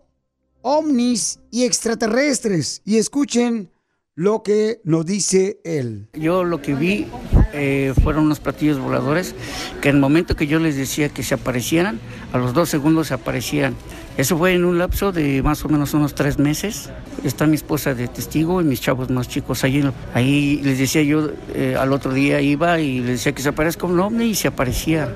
[0.61, 2.81] ovnis y extraterrestres.
[2.83, 3.71] Y escuchen
[4.15, 6.09] lo que nos dice él.
[6.13, 7.07] Yo lo que vi
[7.53, 9.35] eh, fueron unos platillos voladores
[9.81, 11.99] que en el momento que yo les decía que se aparecieran,
[12.33, 13.75] a los dos segundos se aparecían.
[14.17, 16.89] Eso fue en un lapso de más o menos unos tres meses.
[17.23, 19.83] Está mi esposa de testigo y mis chavos más chicos ahí.
[20.13, 23.85] Ahí les decía yo, eh, al otro día iba y les decía que se aparezca
[23.87, 25.09] un ovni y se aparecía.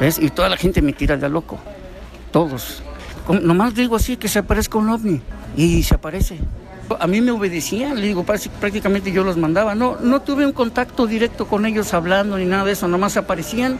[0.00, 0.18] ¿Ves?
[0.20, 1.58] Y toda la gente me tira de loco.
[2.30, 2.82] Todos.
[3.26, 5.20] Como- Nomás digo así, que se aparezca un ovni.
[5.56, 6.38] Y se aparece.
[7.00, 9.74] A mí me obedecían, le digo, prácti- prácticamente yo los mandaba.
[9.74, 13.78] No, no tuve un contacto directo con ellos hablando ni nada de eso, nomás aparecían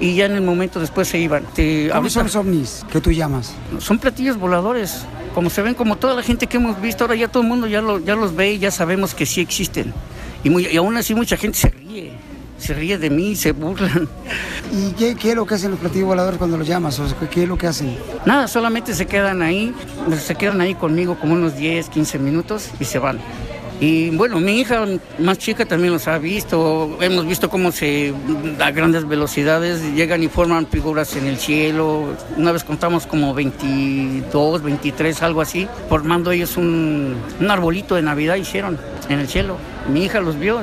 [0.00, 1.44] y ya en el momento después se iban.
[1.54, 3.54] Te- ¿Cómo son los ovnis que tú llamas?
[3.78, 7.28] son platillos voladores, como se ven, como toda la gente que hemos visto, ahora ya
[7.28, 9.92] todo el mundo ya, lo- ya los ve y ya sabemos que sí existen.
[10.42, 11.68] Y, muy- y aún así mucha gente se
[12.58, 14.08] se ríe de mí, se burlan.
[14.72, 16.98] ¿Y qué, qué es lo que hacen los platillos voladores cuando los llamas?
[16.98, 17.96] O sea, ¿qué, qué es lo que hacen?
[18.26, 19.74] Nada, solamente se quedan ahí,
[20.18, 23.18] se quedan ahí conmigo como unos 10, 15 minutos y se van.
[23.80, 24.86] Y bueno, mi hija
[25.18, 26.96] más chica también los ha visto.
[27.00, 28.14] Hemos visto cómo se
[28.60, 32.14] a grandes velocidades llegan y forman figuras en el cielo.
[32.36, 38.36] Una vez contamos como 22, 23, algo así, formando ellos un, un arbolito de Navidad
[38.36, 39.56] hicieron en el cielo.
[39.88, 40.60] Mi hija los vio,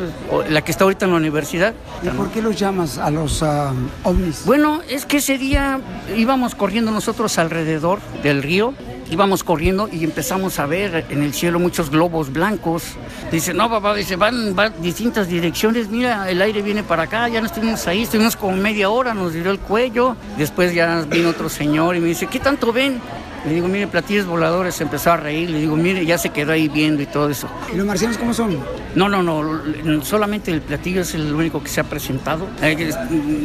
[0.49, 1.73] la que está ahorita en la universidad.
[2.01, 4.43] ¿Y por qué los llamas a los ah, ovnis?
[4.45, 5.79] Bueno, es que ese día
[6.15, 8.73] íbamos corriendo nosotros alrededor del río,
[9.11, 12.83] íbamos corriendo y empezamos a ver en el cielo muchos globos blancos.
[13.29, 17.41] Dice, no, papá, dice, van, van distintas direcciones, mira, el aire viene para acá, ya
[17.41, 20.15] no estuvimos ahí, estuvimos como media hora, nos dio el cuello.
[20.37, 23.01] Después ya vino otro señor y me dice, ¿qué tanto ven?
[23.45, 26.51] Le digo, mire, platillos voladores, se empezó a reír, le digo, mire, ya se quedó
[26.51, 27.47] ahí viendo y todo eso.
[27.73, 28.57] ¿Y los marcianos cómo son?
[28.93, 32.47] No, no, no, solamente el platillo es el único que se ha presentado.
[32.61, 32.97] Eh, es-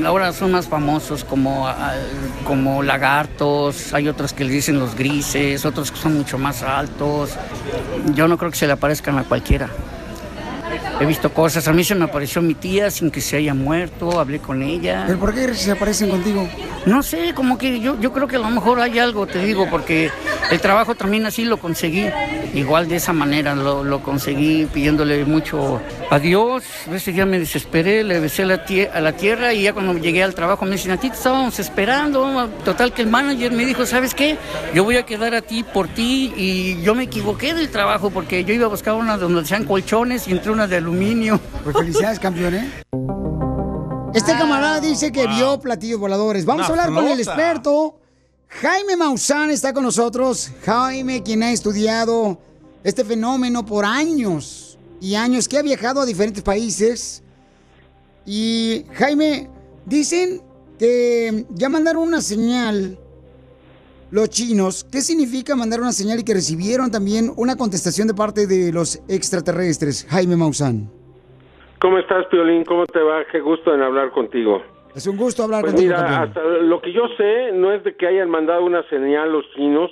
[0.04, 1.94] Ahora son más famosos como, ah,
[2.44, 7.30] como lagartos, hay otros que le dicen los grises, otros que son mucho más altos.
[8.14, 9.70] Yo no creo que se le aparezcan a cualquiera.
[10.98, 14.18] He visto cosas, a mí se me apareció mi tía sin que se haya muerto,
[14.18, 15.04] hablé con ella.
[15.06, 16.48] ¿Pero por qué se aparecen contigo?
[16.86, 19.68] No sé, como que yo, yo creo que a lo mejor hay algo, te digo,
[19.70, 20.10] porque
[20.50, 22.06] el trabajo también así lo conseguí.
[22.54, 26.64] Igual de esa manera lo, lo conseguí pidiéndole mucho a Dios.
[26.90, 30.22] Ese día me desesperé, le besé a la, a la tierra y ya cuando llegué
[30.22, 32.48] al trabajo me dicen, a ti te estábamos esperando.
[32.64, 34.38] Total que el manager me dijo, ¿sabes qué?
[34.72, 38.44] Yo voy a quedar a ti por ti y yo me equivoqué del trabajo porque
[38.44, 41.40] yo iba a buscar una donde sean colchones y entré una de aluminio.
[41.64, 42.70] Pues felicidades, campeón, ¿eh?
[44.14, 46.44] Este camarada dice que vio platillos voladores.
[46.44, 47.98] Vamos Una a hablar con el experto.
[48.48, 50.50] Jaime Maussan está con nosotros.
[50.64, 52.38] Jaime, quien ha estudiado
[52.82, 57.22] este fenómeno por años y años, que ha viajado a diferentes países.
[58.24, 59.50] Y Jaime,
[59.84, 60.40] dicen
[60.78, 62.98] que ya mandaron una señal
[64.10, 64.84] los chinos.
[64.84, 68.96] ¿Qué significa mandar una señal y que recibieron también una contestación de parte de los
[69.08, 70.06] extraterrestres?
[70.10, 70.88] Jaime Maussan.
[71.80, 72.64] ¿Cómo estás, Piolín?
[72.64, 73.24] ¿Cómo te va?
[73.30, 74.62] Qué gusto en hablar contigo.
[74.94, 75.94] Es un gusto hablar Pues contigo.
[75.94, 79.44] mira, hasta lo que yo sé no es de que hayan mandado una señal los
[79.54, 79.90] chinos,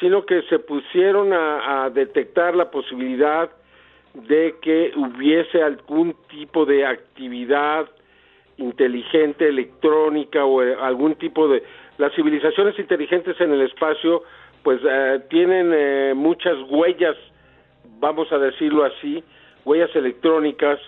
[0.00, 3.50] sino que se pusieron a, a detectar la posibilidad
[4.14, 7.86] de que hubiese algún tipo de actividad
[8.56, 11.62] inteligente, electrónica o eh, algún tipo de...
[12.02, 14.24] Las civilizaciones inteligentes en el espacio
[14.64, 17.14] pues eh, tienen eh, muchas huellas,
[18.00, 19.22] vamos a decirlo así,
[19.64, 20.80] huellas electrónicas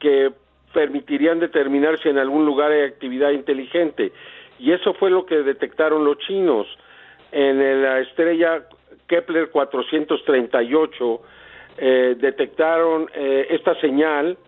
[0.00, 0.32] que
[0.72, 4.10] permitirían determinar si en algún lugar hay actividad inteligente.
[4.58, 6.66] Y eso fue lo que detectaron los chinos.
[7.30, 8.62] En la estrella
[9.06, 11.20] Kepler 438
[11.76, 14.38] eh, detectaron eh, esta señal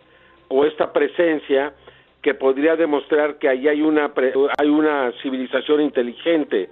[0.48, 1.74] o esta presencia
[2.26, 4.12] que podría demostrar que ahí hay una
[4.58, 6.70] hay una civilización inteligente.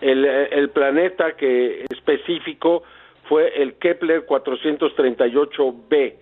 [0.00, 2.82] El, el planeta que específico
[3.28, 6.14] fue el Kepler 438b.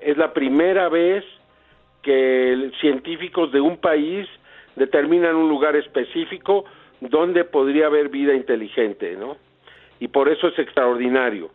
[0.00, 1.24] Es la primera vez
[2.02, 4.28] que científicos de un país
[4.74, 6.66] determinan un lugar específico
[7.00, 9.38] donde podría haber vida inteligente, ¿no?
[9.98, 11.48] Y por eso es extraordinario.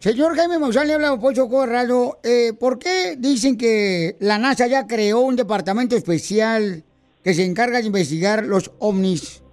[0.00, 2.16] Señor Jaime Maussan, le habla Pocho Corrado.
[2.24, 6.82] Eh, ¿Por qué dicen que la NASA ya creó un departamento especial
[7.22, 9.44] que se encarga de investigar los ovnis?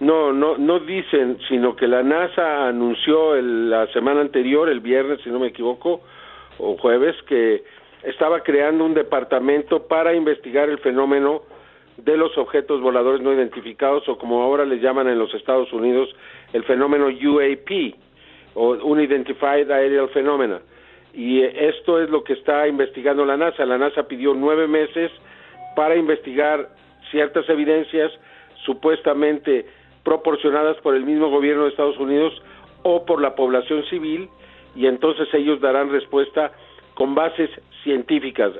[0.00, 5.20] No, no, no dicen, sino que la NASA anunció el- la semana anterior, el viernes,
[5.24, 6.02] si no me equivoco,
[6.58, 7.64] o jueves, que
[8.02, 11.40] estaba creando un departamento para investigar el fenómeno
[11.96, 16.10] de los objetos voladores no identificados, o como ahora les llaman en los Estados Unidos,
[16.52, 17.94] el fenómeno UAP,
[18.56, 20.60] o Unidentified Aerial Phenomena.
[21.12, 23.64] Y eh, esto es lo que está investigando la NASA.
[23.64, 25.12] La NASA pidió nueve meses
[25.76, 26.68] para investigar
[27.10, 28.10] ciertas evidencias
[28.64, 29.66] supuestamente
[30.02, 32.32] proporcionadas por el mismo gobierno de Estados Unidos
[32.82, 34.28] o por la población civil
[34.74, 36.52] y entonces ellos darán respuesta
[36.94, 37.50] con bases
[37.82, 38.52] científicas.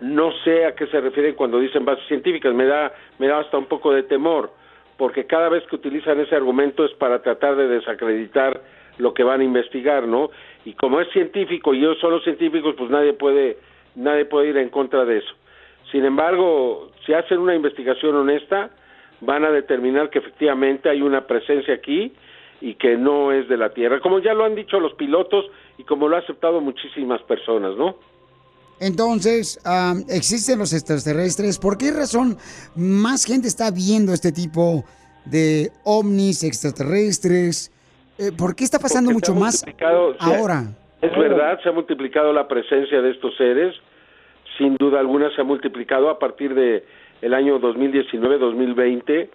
[0.00, 3.58] No sé a qué se refieren cuando dicen bases científicas, me da me da hasta
[3.58, 4.50] un poco de temor,
[4.96, 8.60] porque cada vez que utilizan ese argumento es para tratar de desacreditar
[8.98, 10.30] lo que van a investigar, ¿no?
[10.64, 13.58] Y como es científico y ellos son los científicos, pues nadie puede
[13.94, 15.34] nadie puede ir en contra de eso.
[15.92, 18.70] Sin embargo, si hacen una investigación honesta,
[19.20, 22.12] van a determinar que efectivamente hay una presencia aquí
[22.60, 25.44] y que no es de la Tierra, como ya lo han dicho los pilotos
[25.78, 27.96] y como lo han aceptado muchísimas personas, ¿no?
[28.80, 31.58] Entonces, am, existen los extraterrestres.
[31.58, 32.36] ¿Por qué razón
[32.74, 34.84] más gente está viendo este tipo
[35.24, 37.70] de ovnis extraterrestres?
[38.18, 39.64] Eh, ¿Por qué está pasando Porque mucho más
[40.20, 40.64] ahora?
[41.02, 43.74] Es verdad, se ha multiplicado la presencia de estos seres,
[44.56, 46.84] sin duda alguna se ha multiplicado a partir de
[47.22, 49.28] el año 2019-2020.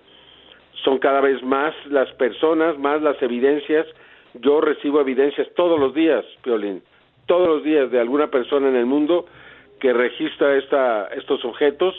[0.84, 3.86] Son cada vez más las personas, más las evidencias.
[4.36, 6.82] Yo recibo evidencias todos los días, Piolín,
[7.26, 9.26] todos los días de alguna persona en el mundo
[9.80, 11.96] que registra esta, estos objetos,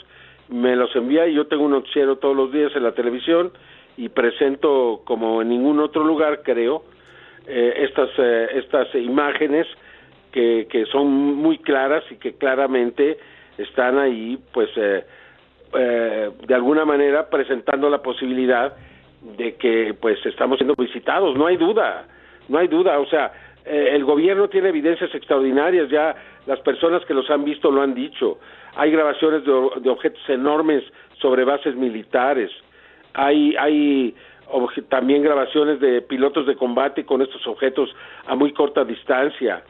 [0.49, 3.53] me los envía y yo tengo un noticiero todos los días en la televisión
[4.01, 6.85] y presento como en ningún otro lugar, creo,
[7.47, 9.67] eh, estas eh, estas imágenes
[10.33, 13.19] que, que son muy claras y que claramente
[13.59, 15.05] están ahí pues eh,
[15.75, 18.75] eh, de alguna manera presentando la posibilidad
[19.37, 21.37] de que pues estamos siendo visitados.
[21.37, 22.07] No hay duda
[22.49, 22.99] no hay duda.
[23.01, 23.33] O sea
[23.67, 28.39] el gobierno tiene evidencias extraordinarias ya las personas que los han visto lo han dicho.
[28.77, 30.83] Hay grabaciones de, de objetos enormes
[31.21, 32.51] sobre bases militares
[33.15, 34.15] hay hay
[34.89, 37.95] también grabaciones de pilotos de combate con estos objetos
[38.27, 39.63] a muy corta distancia.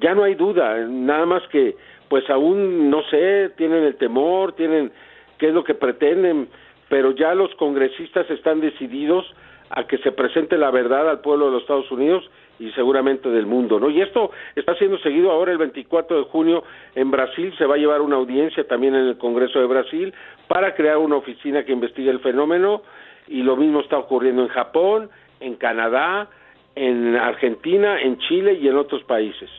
[0.00, 1.76] Ya no hay duda, nada más que
[2.08, 4.92] pues aún no sé, tienen el temor, tienen
[5.38, 6.48] qué es lo que pretenden,
[6.88, 9.26] pero ya los congresistas están decididos
[9.70, 13.46] a que se presente la verdad al pueblo de los Estados Unidos y seguramente del
[13.46, 13.90] mundo, ¿no?
[13.90, 16.64] Y esto está siendo seguido ahora el 24 de junio
[16.94, 20.14] en Brasil, se va a llevar una audiencia también en el Congreso de Brasil
[20.48, 22.82] para crear una oficina que investigue el fenómeno
[23.28, 26.28] y lo mismo está ocurriendo en Japón, en Canadá,
[26.74, 29.50] en Argentina, en Chile y en otros países.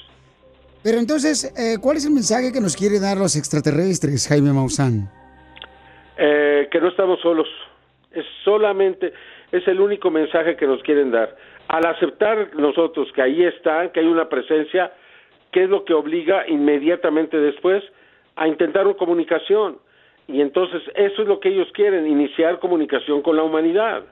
[0.83, 5.09] Pero entonces, eh, ¿cuál es el mensaje que nos quiere dar los extraterrestres, Jaime Maussan?
[6.17, 7.47] Eh, que no estamos solos.
[8.11, 9.11] Es solamente,
[9.51, 11.35] es el único mensaje que nos quieren dar.
[11.67, 14.93] Al aceptar nosotros que ahí están, que hay una presencia,
[15.51, 17.83] ¿qué es lo que obliga inmediatamente después
[18.35, 19.77] a intentar una comunicación?
[20.27, 24.03] Y entonces eso es lo que ellos quieren, iniciar comunicación con la humanidad.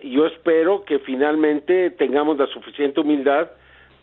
[0.00, 3.50] Y yo espero que finalmente tengamos la suficiente humildad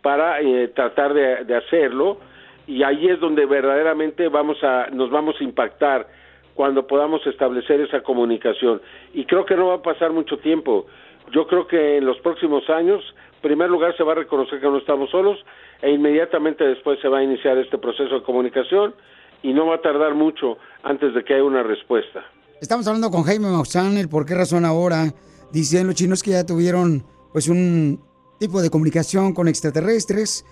[0.02, 2.20] para eh, tratar de, de hacerlo
[2.68, 6.08] y ahí es donde verdaderamente vamos a nos vamos a impactar
[6.54, 8.82] cuando podamos establecer esa comunicación
[9.14, 10.86] y creo que no va a pasar mucho tiempo
[11.32, 13.04] yo creo que en los próximos años
[13.36, 15.38] en primer lugar se va a reconocer que no estamos solos
[15.82, 18.96] e inmediatamente después se va a iniciar este proceso de comunicación
[19.44, 22.26] y no va a tardar mucho antes de que haya una respuesta
[22.60, 25.14] Estamos hablando con Jaime Maussan, el por qué razón ahora
[25.52, 28.02] dicen los chinos que ya tuvieron pues un
[28.40, 30.44] tipo de comunicación con extraterrestres.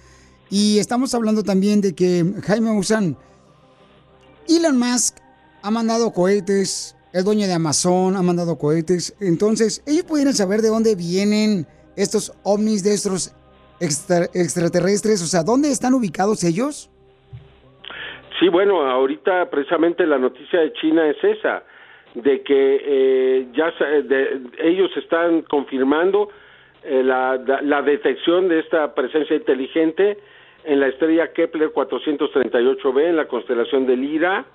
[0.52, 3.18] Y estamos hablando también de que Jaime Maussan,
[4.48, 5.18] Elon Musk
[5.64, 9.16] ha mandado cohetes, el dueño de Amazon ha mandado cohetes.
[9.22, 13.34] Entonces, ellos pudieran saber de dónde vienen estos ovnis de estos
[13.80, 15.24] extra- extraterrestres.
[15.24, 16.90] O sea, ¿dónde están ubicados ellos?
[18.40, 21.64] Sí, bueno, ahorita precisamente la noticia de China es esa,
[22.16, 26.28] de que eh, ya de- ellos están confirmando
[26.84, 30.18] eh, la detección de esta presencia inteligente
[30.66, 34.46] en la estrella Kepler 438b en la constelación de Lira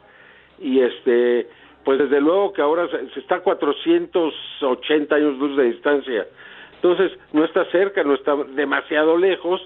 [0.61, 1.49] y este
[1.85, 6.27] pues desde luego que ahora se, está a 480 años luz de distancia
[6.75, 9.61] entonces no está cerca no está demasiado lejos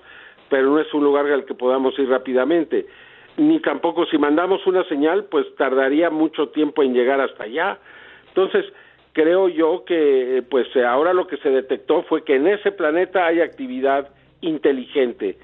[0.48, 2.86] pero no es un lugar al que podamos ir rápidamente
[3.36, 7.78] ni tampoco si mandamos una señal, pues tardaría mucho tiempo en llegar hasta allá.
[8.28, 8.64] Entonces,
[9.12, 13.40] creo yo que pues ahora lo que se detectó fue que en ese planeta hay
[13.40, 14.08] actividad
[14.40, 15.38] inteligente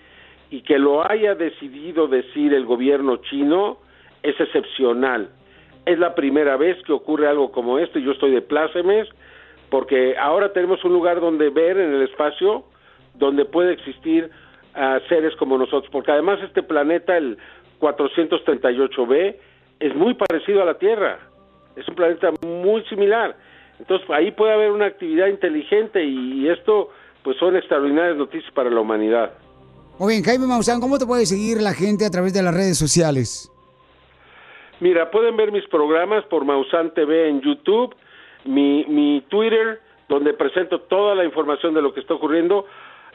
[0.50, 3.78] y que lo haya decidido decir el gobierno chino
[4.22, 5.30] es excepcional.
[5.86, 9.08] Es la primera vez que ocurre algo como esto y yo estoy de plácemes
[9.70, 12.64] porque ahora tenemos un lugar donde ver en el espacio
[13.14, 14.30] donde puede existir
[14.74, 17.38] ah, seres como nosotros, porque además este planeta, el
[17.80, 19.36] 438b,
[19.78, 21.18] es muy parecido a la Tierra,
[21.76, 23.36] es un planeta muy similar,
[23.78, 26.90] entonces ahí puede haber una actividad inteligente y, esto
[27.22, 29.32] pues son extraordinarias noticias para la humanidad.
[29.98, 32.78] Muy bien, Jaime Maussan, ¿cómo te puede seguir la gente a través de las redes
[32.78, 33.49] sociales?
[34.80, 37.94] Mira, pueden ver mis programas por Maussan TV en YouTube,
[38.44, 42.66] mi, mi Twitter, donde presento toda la información de lo que está ocurriendo,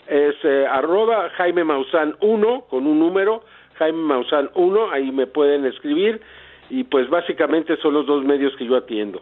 [0.08, 3.44] es eh, arroba Jaime Maussan 1, con un número,
[3.80, 6.22] Jaime Maussan 1, ahí me pueden escribir,
[6.70, 9.22] y pues básicamente son los dos medios que yo atiendo.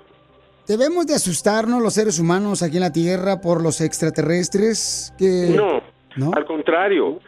[0.67, 5.13] ¿Debemos de asustarnos los seres humanos aquí en la Tierra por los extraterrestres?
[5.17, 5.55] Que...
[6.15, 7.19] No, al contrario.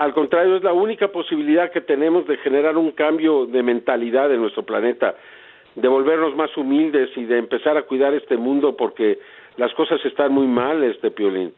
[0.00, 4.40] Al contrario, es la única posibilidad que tenemos de generar un cambio de mentalidad en
[4.40, 5.14] nuestro planeta,
[5.74, 9.18] de volvernos más humildes y de empezar a cuidar este mundo porque
[9.58, 11.52] las cosas están muy mal, este Piolín.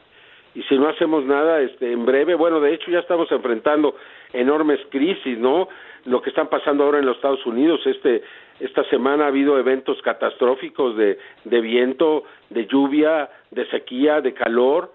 [0.57, 3.95] Y si no hacemos nada, este, en breve, bueno, de hecho ya estamos enfrentando
[4.33, 5.69] enormes crisis, ¿no?
[6.05, 8.25] Lo que están pasando ahora en los Estados Unidos, este
[8.59, 14.93] esta semana ha habido eventos catastróficos de, de viento, de lluvia, de sequía, de calor.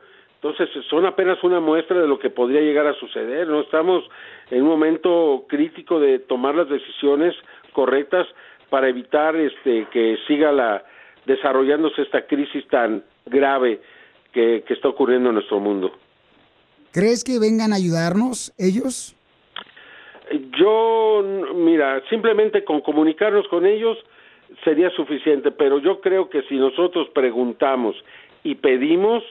[0.50, 3.48] Entonces, son apenas una muestra de lo que podría llegar a suceder.
[3.48, 4.04] No estamos
[4.50, 7.36] en un momento crítico de tomar las decisiones
[7.74, 8.26] correctas
[8.70, 10.84] para evitar este que siga la
[11.26, 13.82] desarrollándose esta crisis tan grave
[14.32, 15.92] que, que está ocurriendo en nuestro mundo.
[16.94, 19.16] ¿Crees que vengan a ayudarnos ellos?
[20.58, 21.24] Yo,
[21.56, 23.98] mira, simplemente con comunicarnos con ellos
[24.64, 27.96] sería suficiente, pero yo creo que si nosotros preguntamos
[28.44, 29.24] y pedimos,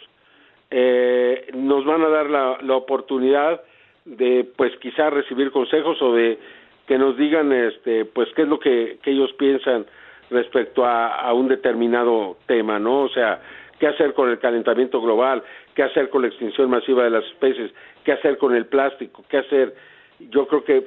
[0.71, 3.63] eh, nos van a dar la, la oportunidad
[4.05, 6.39] de, pues, quizá recibir consejos o de
[6.87, 9.87] que nos digan, este, pues, qué es lo que, que ellos piensan
[10.31, 13.03] respecto a, a un determinado tema, ¿no?
[13.03, 13.41] O sea,
[13.79, 15.43] qué hacer con el calentamiento global,
[15.75, 17.73] qué hacer con la extinción masiva de las especies,
[18.05, 19.75] qué hacer con el plástico, qué hacer
[20.19, 20.87] yo creo que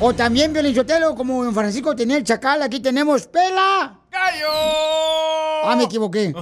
[0.00, 3.99] O también, Chotelo, como en Francisco tenía el chacal, aquí tenemos Pela.
[4.10, 4.48] ¡Gallo!
[5.64, 6.34] Ah, me equivoqué.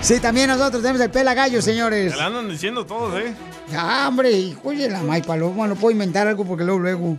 [0.00, 2.12] sí, también nosotros tenemos el Pela Gallo, señores.
[2.12, 3.32] Se la andan diciendo todos, ¿eh?
[3.76, 7.16] Ah, hombre, hijo de la May Paloma, no puedo inventar algo porque luego, luego.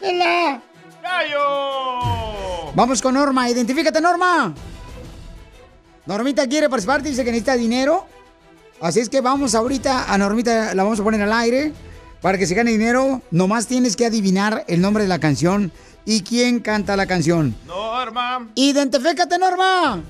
[0.00, 0.62] ¡Pela!
[1.02, 2.72] ¡Gallo!
[2.74, 4.54] Vamos con Norma, identifícate, Norma.
[6.06, 8.06] Normita quiere participar, dice que necesita dinero.
[8.80, 11.72] Así es que vamos ahorita a Normita, la vamos a poner al aire.
[12.20, 15.72] Para que se gane dinero, nomás tienes que adivinar el nombre de la canción
[16.08, 17.54] y quién canta la canción.
[17.66, 18.48] Norma.
[18.54, 20.02] Identifícate, Norma.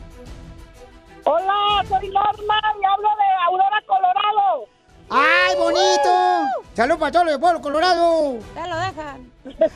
[1.25, 4.69] Hola, soy Norma y hablo de Aurora, Colorado.
[5.11, 6.69] ¡Ay, bonito!
[6.77, 8.39] ¡Salud para todos los de Pueblo Colorado!
[8.55, 9.33] Ya lo dejan.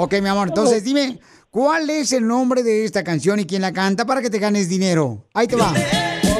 [0.00, 1.18] Ok, mi amor, entonces dime,
[1.50, 4.68] ¿cuál es el nombre de esta canción y quién la canta para que te ganes
[4.68, 5.24] dinero?
[5.34, 5.72] Ahí te va.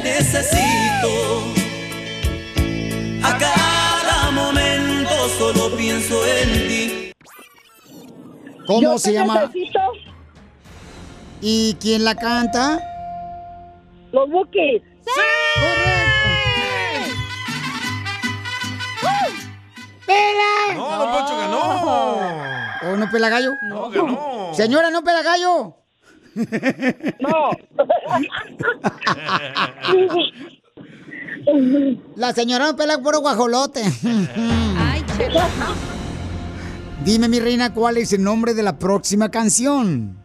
[0.01, 0.88] Necesito
[8.69, 9.47] ¿Cómo Yo se llama?
[9.47, 9.79] necesito.
[11.41, 12.79] ¿Y quién la canta?
[14.11, 14.83] Los Bookies.
[20.05, 20.75] ¡Pela!
[20.75, 22.93] No, don Poncho ganó.
[22.93, 23.53] ¿O no pela gallo?
[23.69, 24.51] No, ganó.
[24.53, 25.75] Señora, ¿no pela gallo?
[27.19, 27.49] No.
[32.15, 33.81] La señora no pela puro guajolote.
[37.03, 40.17] Dime, mi reina, ¿cuál es el nombre de la próxima canción?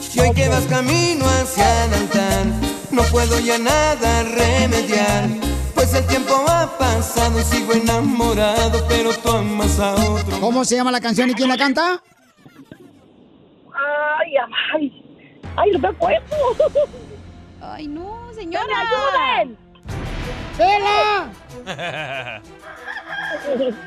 [0.00, 2.52] Si hoy que vas camino hacia Downtown,
[2.92, 5.28] no puedo ya nada remediar.
[5.74, 10.40] Pues el tiempo ha pasado, sigo enamorado, pero tú amas a otro.
[10.40, 12.00] ¿Cómo se llama la canción y quién la canta?
[13.74, 14.34] Ay,
[14.74, 15.04] ay.
[15.56, 16.22] Ay, no me acuerdo.
[17.60, 18.64] Ay, no, señora.
[18.66, 18.80] ¡Que me
[19.42, 19.58] ayuden!
[20.56, 21.32] ¡Pela!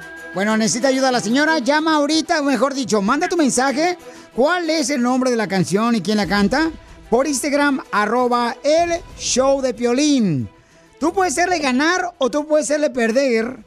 [0.34, 1.60] Bueno, necesita ayuda la señora.
[1.60, 3.98] Llama ahorita, o mejor dicho, manda tu mensaje.
[4.34, 6.72] ¿Cuál es el nombre de la canción y quién la canta?
[7.10, 10.50] Por Instagram, arroba el show de Piolín.
[11.02, 13.58] Tú puedes hacerle ganar o tú puedes hacerle perder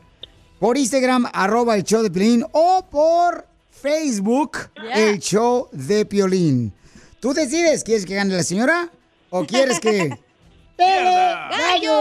[0.59, 6.73] por Instagram, arroba el show de Piolín o por Facebook, el show de Piolín.
[7.21, 8.91] Tú decides, ¿quieres que gane la señora
[9.29, 10.19] o quieres que...
[10.77, 11.93] ¡Pele gallo!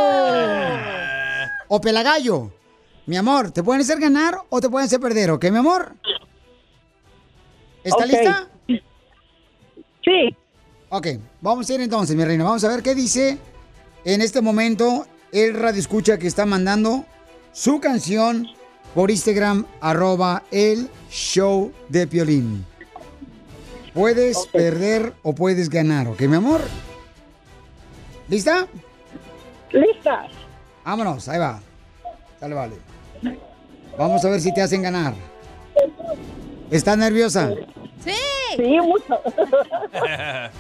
[1.68, 2.63] O pelagallo.
[3.06, 5.94] Mi amor, te pueden hacer ganar o te pueden hacer perder, ¿ok, mi amor?
[7.84, 8.48] ¿Está lista?
[8.68, 10.36] Sí.
[10.90, 11.08] Ok,
[11.42, 12.44] vamos a ir entonces, mi reina.
[12.44, 13.38] Vamos a ver qué dice
[14.06, 17.06] en este momento el radio escucha que está mandando
[17.52, 18.48] su canción
[18.96, 22.66] por Instagram, arroba el show de Piolín.
[23.94, 26.62] Puedes perder o puedes ganar, ¿ok, mi amor?
[28.30, 28.68] ¿Lista?
[29.72, 30.28] Lista.
[30.86, 31.60] Vámonos, ahí va.
[32.40, 32.93] Dale, vale.
[33.98, 35.14] Vamos a ver si te hacen ganar.
[36.72, 37.52] ¿Estás nerviosa?
[38.04, 38.14] Sí.
[38.56, 39.20] Sí, mucho.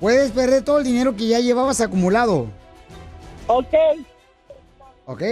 [0.00, 2.46] Puedes perder todo el dinero que ya llevabas acumulado.
[3.48, 3.74] Ok,
[5.06, 5.22] ¿Ok?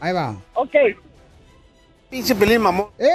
[0.00, 0.36] Ahí va.
[0.54, 0.74] ok.
[2.08, 2.86] Pinche pelín, mamón.
[2.98, 3.08] ¡Eh!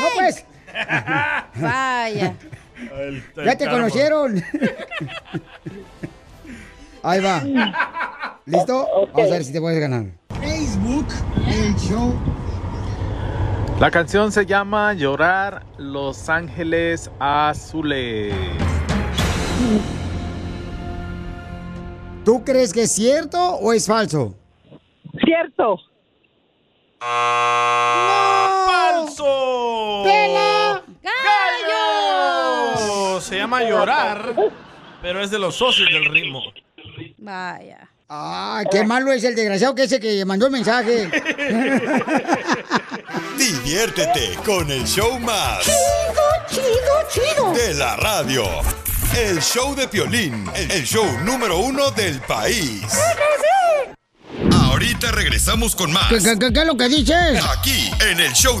[0.00, 0.44] ¡No, pues!
[1.54, 2.34] Vaya.
[3.44, 4.42] ¡Ya te conocieron!
[7.02, 7.42] Ahí va.
[8.44, 8.86] ¿Listo?
[9.14, 10.06] Vamos a ver si te puedes ganar.
[10.40, 11.06] Facebook,
[11.46, 12.12] el show.
[13.80, 18.34] La canción se llama Llorar Los Ángeles Azules.
[22.24, 24.34] ¿Tú crees que es cierto o es falso?
[25.24, 25.78] Cierto.
[28.66, 30.02] ¡Falso!
[30.04, 30.82] ¡Pela!
[32.74, 33.20] ¡Gallo!
[33.20, 34.34] Se llama llorar,
[35.00, 36.42] pero es de los socios del ritmo.
[37.18, 37.88] Vaya.
[38.10, 41.10] ¡Ah, qué malo es el desgraciado que ese que mandó el mensaje!
[43.36, 45.60] Diviértete con el show más.
[45.64, 45.76] Chido,
[46.48, 46.94] chido,
[47.34, 47.52] chido.
[47.52, 48.44] De la radio.
[49.16, 52.82] El show de Piolín, el show número uno del país.
[54.52, 56.08] Ahorita regresamos con más.
[56.08, 57.44] ¿Qué, qué, qué- qué es lo que dices?
[57.58, 58.60] Aquí, en el show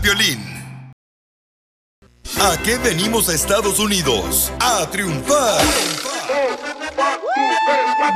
[0.00, 0.40] Piolín.
[2.40, 4.50] ¿A qué venimos a Estados Unidos?
[4.58, 5.64] A triunfar.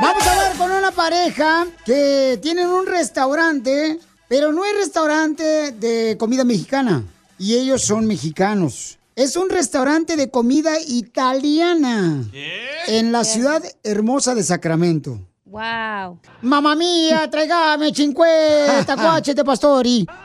[0.01, 6.17] Vamos a hablar con una pareja que tienen un restaurante, pero no es restaurante de
[6.19, 7.03] comida mexicana.
[7.37, 8.97] Y ellos son mexicanos.
[9.15, 12.23] Es un restaurante de comida italiana.
[12.87, 15.26] En la ciudad hermosa de Sacramento.
[15.49, 16.19] Wow.
[16.41, 20.05] Mamma mía, tráigame 50 guaches de pastori.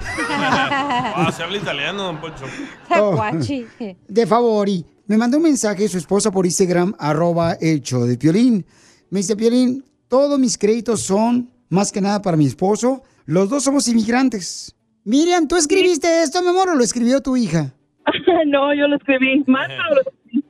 [1.15, 2.45] Ah, se habla italiano, don Poncho.
[2.91, 3.17] Oh.
[4.09, 4.85] De favori.
[5.07, 8.65] Me mandó un mensaje su esposa por Instagram, arroba el show de Piolín.
[9.11, 13.03] Me dice, Piolín, todos mis créditos son más que nada para mi esposo.
[13.27, 14.75] Los dos somos inmigrantes.
[15.05, 17.73] Miriam, ¿tú escribiste esto, mi amor, o lo escribió tu hija?
[18.47, 19.45] no, yo lo escribí.
[19.47, 20.45] Marta lo escribí.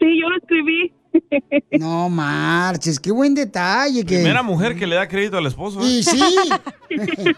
[0.00, 0.92] sí, yo lo escribí.
[1.78, 4.04] No marches, qué buen detalle.
[4.04, 4.16] Que...
[4.16, 5.80] Primera mujer que le da crédito al esposo.
[5.80, 5.84] ¿eh?
[5.86, 6.20] Y sí.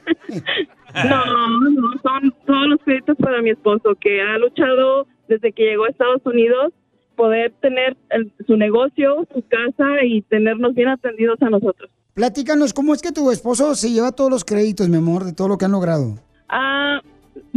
[0.94, 5.86] No, no, son todos los créditos para mi esposo, que ha luchado desde que llegó
[5.86, 6.72] a Estados Unidos
[7.16, 11.90] poder tener el- su negocio, su casa y tenernos bien atendidos a nosotros.
[12.14, 15.48] Platícanos, ¿cómo es que tu esposo se lleva todos los créditos, mi amor, de todo
[15.48, 16.14] lo que han logrado?
[16.48, 17.00] Ah,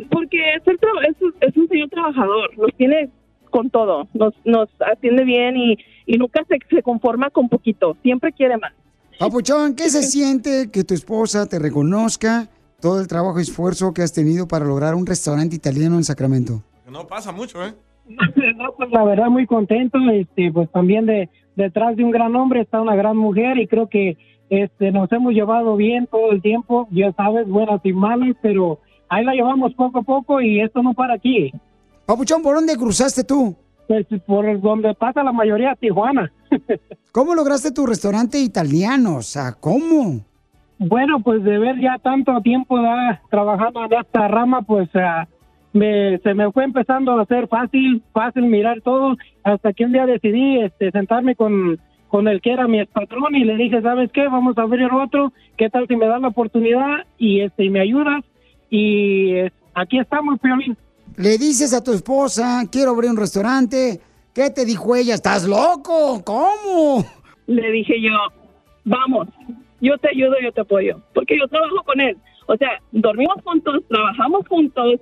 [0.09, 0.75] porque es, el
[1.07, 3.09] es, un- es un señor trabajador, nos tiene
[3.57, 8.31] con todo, nos, nos atiende bien y, y nunca se, se conforma con poquito, siempre
[8.31, 8.71] quiere más.
[9.17, 12.47] Papuchón, ¿qué se siente que tu esposa te reconozca
[12.79, 16.61] todo el trabajo y esfuerzo que has tenido para lograr un restaurante italiano en Sacramento?
[16.87, 17.73] No pasa mucho, ¿eh?
[18.57, 22.61] No, pues la verdad muy contento, este, pues también de detrás de un gran hombre
[22.61, 24.17] está una gran mujer y creo que
[24.51, 28.79] este nos hemos llevado bien todo el tiempo, ya sabes, buenas y malas, pero
[29.09, 31.51] ahí la llevamos poco a poco y esto no para aquí.
[32.07, 33.53] Papuchón, ¿por dónde cruzaste tú?
[33.85, 36.31] Pues por donde pasa la mayoría, Tijuana.
[37.11, 39.17] ¿Cómo lograste tu restaurante italiano?
[39.17, 40.21] O sea, ¿cómo?
[40.79, 43.19] Bueno, pues de ver ya tanto tiempo ¿verdad?
[43.29, 45.27] trabajando en esta rama, pues ah,
[45.73, 50.05] me, se me fue empezando a hacer fácil, fácil mirar todo, hasta que un día
[50.05, 51.77] decidí este, sentarme con,
[52.07, 54.29] con el que era mi patrón y le dije, ¿sabes qué?
[54.29, 57.81] Vamos a abrir otro, ¿qué tal si me das la oportunidad y este y me
[57.81, 58.23] ayudas?
[58.69, 60.77] Y eh, aquí estamos, Piolín.
[61.17, 63.99] Le dices a tu esposa, quiero abrir un restaurante.
[64.35, 65.15] ¿Qué te dijo ella?
[65.15, 66.21] ¿Estás loco?
[66.23, 67.03] ¿Cómo?
[67.47, 68.11] Le dije yo,
[68.85, 69.27] vamos,
[69.81, 72.15] yo te ayudo, yo te apoyo, porque yo trabajo con él.
[72.45, 74.99] O sea, dormimos juntos, trabajamos juntos,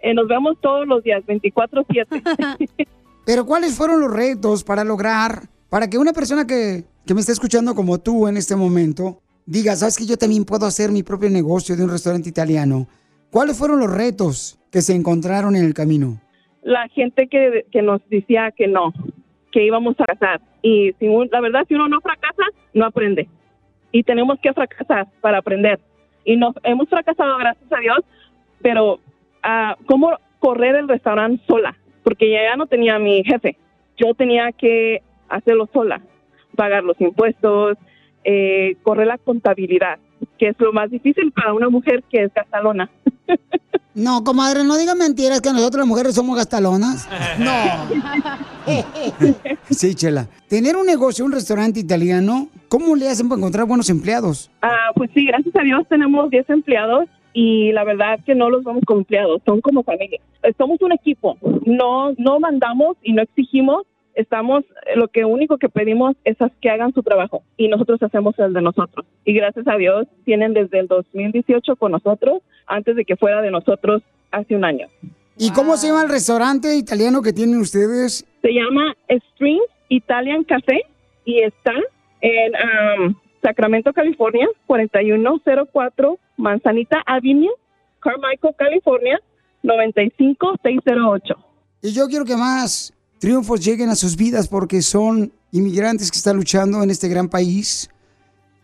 [0.00, 2.66] eh, nos vemos todos los días, 24/7.
[3.24, 7.30] Pero ¿cuáles fueron los retos para lograr, para que una persona que, que me está
[7.30, 11.30] escuchando como tú en este momento, diga, sabes que yo también puedo hacer mi propio
[11.30, 12.88] negocio de un restaurante italiano?
[13.32, 16.20] ¿Cuáles fueron los retos que se encontraron en el camino?
[16.62, 18.92] La gente que, nos decía que no,
[19.50, 20.42] que íbamos a fracasar.
[20.60, 22.42] Y si un- la verdad, si uno no fracasa,
[22.74, 23.28] no aprende.
[23.90, 25.80] Y tenemos que fracasar para aprender.
[26.26, 27.98] Y nos hemos fracasado, gracias a Dios,
[28.60, 29.00] pero
[29.42, 31.74] ah, ¿cómo correr el restaurante sola?
[32.04, 33.56] Porque ya no tenía mi jefe.
[33.96, 36.02] Yo tenía que hacerlo sola,
[36.54, 37.78] pagar los impuestos,
[38.24, 39.98] eh, correr la contabilidad,
[40.38, 42.90] que es lo más difícil para una mujer que es gastalona.
[43.94, 47.06] No, comadre, no digan mentiras que nosotros las mujeres somos gastalonas.
[47.38, 47.52] No.
[49.70, 50.28] Sí, Chela.
[50.48, 54.50] Tener un negocio, un restaurante italiano, ¿cómo le hacen para encontrar buenos empleados?
[54.62, 58.64] Ah, pues sí, gracias a Dios tenemos 10 empleados y la verdad que no los
[58.64, 60.20] vemos como empleados, son como familia.
[60.56, 63.82] Somos un equipo, no no mandamos y no exigimos,
[64.14, 68.38] estamos eh, lo que único que pedimos es que hagan su trabajo y nosotros hacemos
[68.38, 69.06] el de nosotros.
[69.24, 73.50] Y gracias a Dios tienen desde el 2018 con nosotros, antes de que fuera de
[73.50, 74.88] nosotros hace un año.
[75.38, 78.26] ¿Y cómo se llama el restaurante italiano que tienen ustedes?
[78.42, 78.94] Se llama
[79.32, 80.82] Stream Italian Café
[81.24, 81.72] y está
[82.20, 82.52] en
[83.08, 87.50] um, Sacramento, California, 4104 Manzanita Avenue,
[88.00, 89.20] Carmichael, California,
[89.62, 91.34] 95608.
[91.82, 92.92] Y yo quiero que más
[93.22, 97.88] triunfos lleguen a sus vidas porque son inmigrantes que están luchando en este gran país.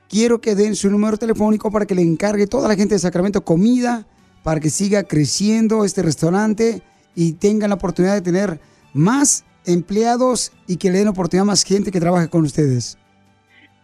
[0.09, 3.45] Quiero que den su número telefónico para que le encargue toda la gente de Sacramento
[3.45, 4.05] comida,
[4.43, 6.83] para que siga creciendo este restaurante
[7.15, 8.59] y tengan la oportunidad de tener
[8.93, 12.99] más empleados y que le den oportunidad a más gente que trabaje con ustedes.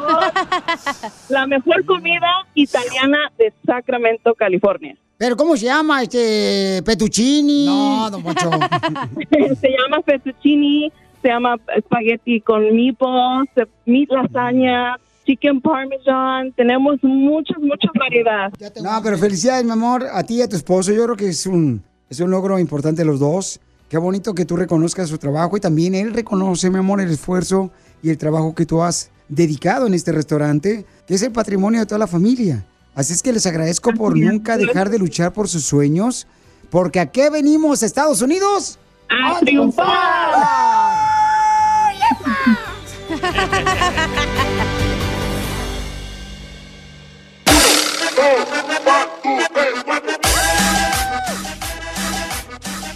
[1.28, 4.96] la mejor comida italiana de Sacramento, California.
[5.18, 6.02] ¿Pero cómo se llama?
[6.02, 7.66] Este, Petuccini.
[7.66, 8.50] No, don Poncho.
[9.60, 16.52] se llama fettuccini, se llama espagueti con meatballs, se- meat lasagna, chicken parmesan.
[16.52, 18.54] Tenemos muchas, muchas variedades.
[18.82, 20.92] No, pero felicidades, mi amor, a ti y a tu esposo.
[20.92, 23.60] Yo creo que es un, es un logro importante de los dos.
[23.88, 27.70] Qué bonito que tú reconozcas su trabajo y también él reconoce, mi amor, el esfuerzo
[28.02, 31.86] y el trabajo que tú has dedicado en este restaurante, que es el patrimonio de
[31.86, 32.64] toda la familia.
[32.94, 36.26] Así es que les agradezco por nunca dejar de luchar por sus sueños,
[36.70, 38.78] porque ¿a qué venimos, Estados Unidos?
[39.08, 39.84] ¡A triunfar!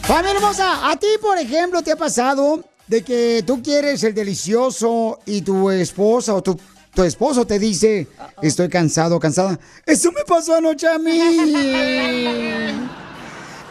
[0.02, 5.18] Familia hermosa, a ti, por ejemplo, te ha pasado de que tú quieres el delicioso
[5.26, 6.58] y tu esposa o tu,
[6.94, 8.06] tu esposo te dice,
[8.40, 9.58] estoy cansado, cansada.
[9.84, 11.18] Eso me pasó anoche a mí.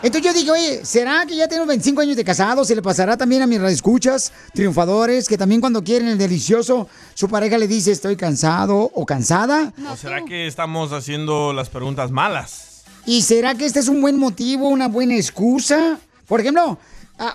[0.04, 2.64] Entonces yo dije, oye, ¿será que ya tengo 25 años de casado?
[2.64, 7.28] ¿Se le pasará también a mis radioescuchas, triunfadores, que también cuando quieren el delicioso, su
[7.28, 9.74] pareja le dice, estoy cansado o cansada?
[9.92, 12.84] ¿O será que estamos haciendo las preguntas malas?
[13.08, 15.98] ¿Y será que este es un buen motivo, una buena excusa?
[16.28, 16.78] Por ejemplo,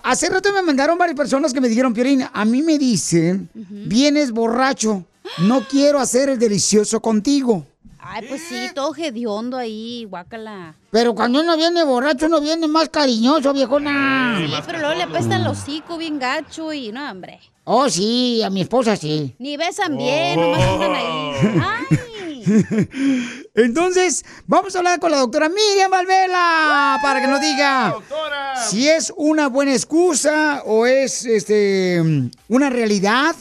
[0.04, 4.30] hace rato me mandaron varias personas que me dijeron, Piolín, a mí me dicen, vienes
[4.30, 5.04] borracho,
[5.38, 7.66] no quiero hacer el delicioso contigo.
[8.04, 10.74] Ay, pues sí, todo hediondo ahí, guácala.
[10.90, 14.38] Pero cuando uno viene borracho, uno viene más cariñoso, viejona.
[14.38, 17.40] Sí, pero luego le apesta el hocico bien gacho y no, hombre.
[17.64, 19.34] Oh, sí, a mi esposa sí.
[19.38, 21.32] Ni besan bien, nomás andan ahí.
[21.62, 21.98] Ay.
[23.54, 27.94] Entonces, vamos a hablar con la doctora Miriam Valvela para que nos diga
[28.68, 32.02] si es una buena excusa o es este
[32.48, 33.36] una realidad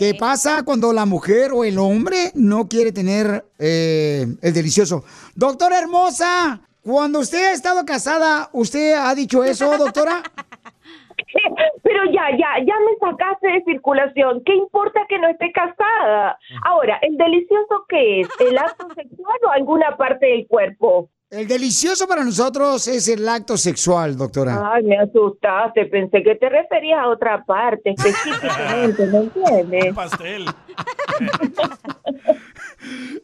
[0.00, 5.04] que pasa cuando la mujer o el hombre no quiere tener eh, el delicioso.
[5.36, 10.22] Doctora hermosa, cuando usted ha estado casada, ¿usted ha dicho eso, doctora?
[11.82, 14.42] Pero ya, ya, ya me sacaste de circulación.
[14.46, 16.38] ¿Qué importa que no esté casada?
[16.64, 18.28] Ahora, ¿el delicioso qué es?
[18.40, 21.10] ¿El acto sexual o alguna parte del cuerpo?
[21.30, 24.72] El delicioso para nosotros es el acto sexual, doctora.
[24.74, 25.86] Ay, me asustaste.
[25.86, 29.94] Pensé que te referías a otra parte específicamente, ¿me entiendes?
[29.94, 30.46] pastel.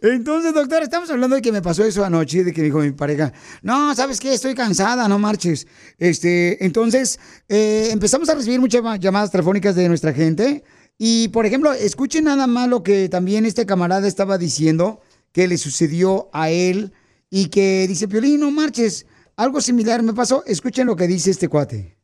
[0.02, 3.32] Entonces, doctora, estamos hablando de que me pasó eso anoche, de que dijo mi pareja,
[3.62, 4.34] no, ¿sabes qué?
[4.34, 5.66] Estoy cansada, no marches.
[5.98, 10.62] Este, entonces, eh, empezamos a recibir muchas ma- llamadas telefónicas de nuestra gente.
[10.96, 15.00] Y, por ejemplo, escuchen nada más lo que también este camarada estaba diciendo
[15.32, 16.92] que le sucedió a él
[17.30, 19.06] y que dice, Piolín, no marches.
[19.36, 20.42] Algo similar me pasó.
[20.46, 21.96] Escuchen lo que dice este cuate.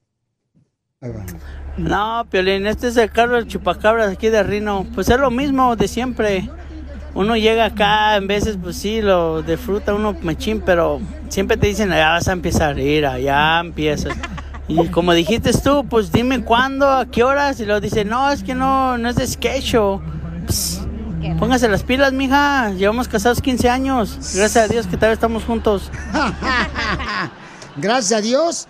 [1.01, 1.25] Ahí va.
[1.79, 4.87] No, Piolín, este es el Carlos Chupacabras aquí de Rino.
[4.95, 6.51] Pues es lo mismo de siempre.
[7.15, 10.99] Uno llega acá, en veces, pues sí, lo disfruta uno machín, pero
[11.29, 14.17] siempre te dicen, ya vas a empezar a ir, ya empiezas.
[14.67, 18.43] Y como dijiste tú, pues dime cuándo, a qué horas, y luego dice, no, es
[18.43, 20.01] que no, no es de sketch show.
[21.23, 24.19] Pss, póngase las pilas, mija, llevamos casados 15 años.
[24.35, 25.91] Gracias a Dios que todavía estamos juntos.
[27.77, 28.69] Gracias a Dios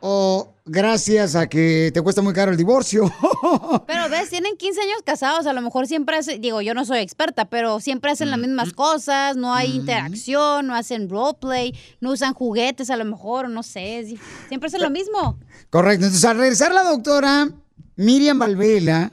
[0.00, 3.12] o gracias a que te cuesta muy caro el divorcio.
[3.86, 7.00] Pero ves, tienen 15 años casados, a lo mejor siempre hacen, digo, yo no soy
[7.00, 12.32] experta, pero siempre hacen las mismas cosas, no hay interacción, no hacen roleplay, no usan
[12.32, 14.16] juguetes a lo mejor, no sé,
[14.48, 15.38] siempre hacen lo mismo.
[15.68, 16.06] Correcto.
[16.06, 17.50] Entonces, al regresar la doctora
[17.96, 19.12] Miriam Valvela,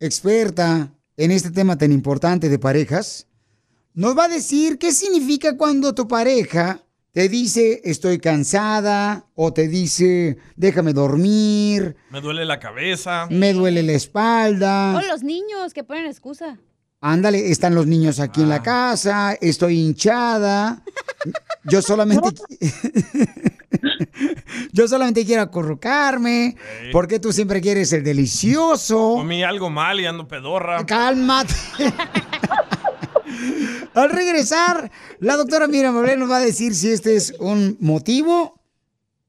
[0.00, 3.26] experta en este tema tan importante de parejas,
[3.94, 6.80] nos va a decir qué significa cuando tu pareja
[7.12, 13.28] te dice estoy cansada o te dice déjame dormir, Me duele la cabeza.
[13.30, 14.96] me duele la espalda.
[14.96, 16.58] O los niños que ponen excusa.
[17.00, 20.82] Ándale, están los niños aquí en la casa, estoy hinchada.
[21.64, 22.30] Yo solamente
[24.72, 26.56] Yo solamente quiero acurrucarme,
[26.92, 29.14] porque tú siempre quieres el delicioso.
[29.16, 30.84] Comí algo mal y ando pedorra.
[30.86, 31.54] Cálmate.
[33.94, 38.60] Al regresar, la doctora Miriam nos va a decir si este es un motivo,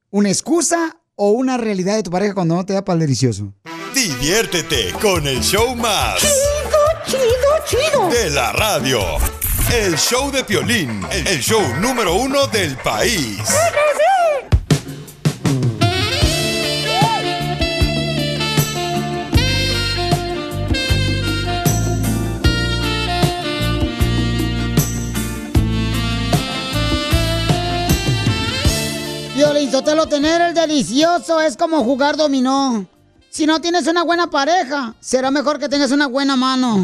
[0.10, 3.54] una excusa o una realidad de tu pareja cuando no te da para el delicioso.
[3.94, 6.20] Diviértete con el show más.
[7.06, 7.22] Chido,
[7.66, 9.00] chido, De la radio.
[9.74, 13.38] El show de Piolín, el show número uno del país.
[13.38, 14.25] Violín
[29.64, 32.86] Sotelo, tener el delicioso es como jugar dominó.
[33.30, 36.84] Si no tienes una buena pareja, será mejor que tengas una buena mano.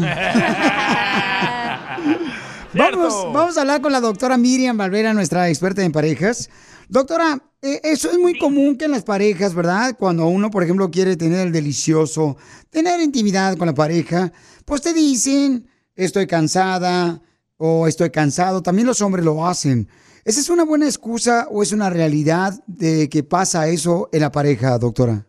[2.74, 6.48] vamos, vamos a hablar con la doctora Miriam Valvera, nuestra experta en parejas.
[6.88, 9.94] Doctora, eh, eso es muy común que en las parejas, ¿verdad?
[9.98, 12.38] Cuando uno, por ejemplo, quiere tener el delicioso,
[12.70, 14.32] tener intimidad con la pareja,
[14.64, 17.20] pues te dicen, estoy cansada
[17.58, 18.62] o estoy cansado.
[18.62, 19.88] También los hombres lo hacen.
[20.24, 24.30] ¿Esa es una buena excusa o es una realidad de que pasa eso en la
[24.30, 25.26] pareja, doctora?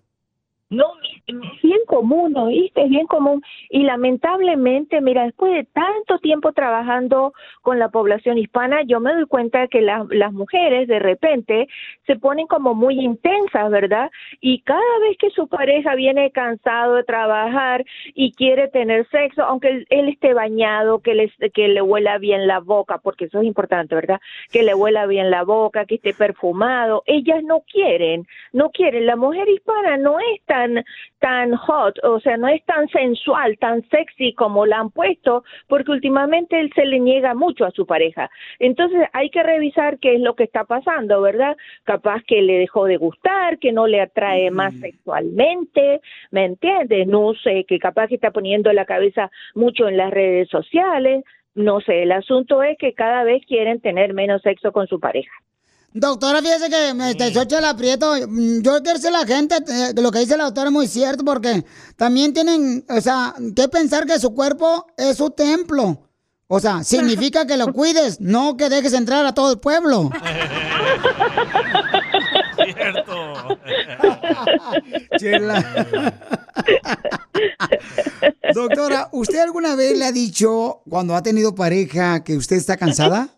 [0.70, 0.86] No,
[1.94, 2.82] común, ¿oíste?
[2.84, 3.44] Es bien común.
[3.70, 9.26] Y lamentablemente, mira, después de tanto tiempo trabajando con la población hispana, yo me doy
[9.28, 11.68] cuenta que la- las mujeres de repente
[12.08, 14.10] se ponen como muy intensas, ¿verdad?
[14.42, 17.86] Y cada vez que su pareja viene cansado de trabajar
[18.16, 22.48] y quiere tener sexo, aunque él, él esté bañado, que le, que le huela bien
[22.48, 24.20] la boca, porque eso es importante, ¿verdad?
[24.52, 29.06] Que le huela bien la boca, que esté perfumado, ellas no quieren, no quieren.
[29.06, 30.84] La mujer hispana no es tan,
[31.20, 35.92] tan hot, o sea, no es tan sensual, tan sexy como la han puesto, porque
[35.92, 38.30] últimamente él se le niega mucho a su pareja.
[38.60, 41.56] Entonces hay que revisar qué es lo que está pasando, ¿verdad?
[41.84, 47.08] Capaz que le dejó de gustar, que no le atrae más sexualmente, ¿me entiendes?
[47.08, 51.24] No sé, que capaz que está poniendo la cabeza mucho en las redes sociales,
[51.56, 55.32] no sé, el asunto es que cada vez quieren tener menos sexo con su pareja.
[55.94, 60.12] Doctora, fíjese que este, Xochitl Aprieto, mm, yo quiero decir a la gente, eh, lo
[60.12, 61.64] que dice la doctora es muy cierto, porque
[61.96, 66.10] también tienen, o sea, que pensar que su cuerpo es su templo.
[66.48, 70.10] O sea, significa que lo cuides, no que dejes entrar a todo el pueblo.
[72.56, 73.60] Cierto.
[75.18, 76.06] Chela.
[78.54, 83.30] Doctora, ¿usted alguna vez le ha dicho cuando ha tenido pareja que usted está cansada?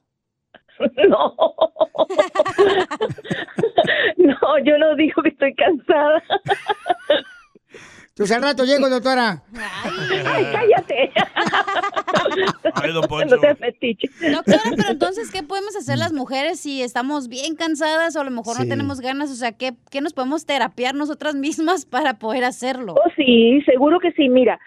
[1.10, 1.36] No.
[4.18, 6.22] No, yo no digo que estoy cansada.
[8.18, 9.44] Pues al rato llego, doctora.
[9.84, 11.12] Ay, cállate.
[12.76, 14.08] Ay, don No seas metiche.
[14.32, 18.32] Doctora, pero entonces, ¿qué podemos hacer las mujeres si estamos bien cansadas o a lo
[18.32, 18.64] mejor Sí.
[18.64, 19.32] no tenemos ganas?
[19.32, 22.94] O sea, ¿qué, qué nos podemos terapiar nosotras mismas para poder hacerlo?
[22.94, 24.30] Oh, sí, seguro que sí.
[24.30, 24.60] Mira,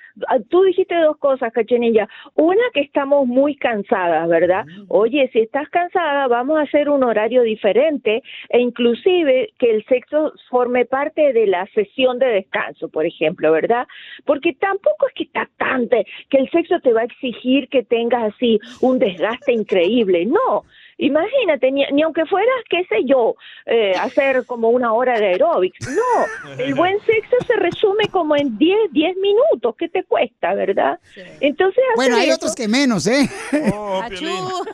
[0.50, 2.06] tú dijiste dos cosas, Cachenilla.
[2.34, 4.66] Una, que estamos muy cansadas, ¿verdad?
[4.88, 10.32] Oye, si estás cansada, vamos a hacer un horario diferente e inclusive que el sexo
[10.50, 13.86] forme parte de la sesión de descanso, por ejemplo, ¿verdad?
[14.24, 17.82] Porque tampoco es que está tan, de- que el sexo te va a exigir que
[17.82, 20.26] tengas así un desgaste increíble.
[20.26, 20.64] No.
[21.00, 23.36] Imagínate, ni, ni aunque fueras, qué sé yo,
[23.66, 25.78] eh, hacer como una hora de aeróbics.
[25.88, 29.76] No, el buen sexo se resume como en 10, 10 minutos.
[29.78, 30.98] ¿Qué te cuesta, verdad?
[31.40, 33.28] Entonces, Bueno, hay eso- otros que menos, ¿eh?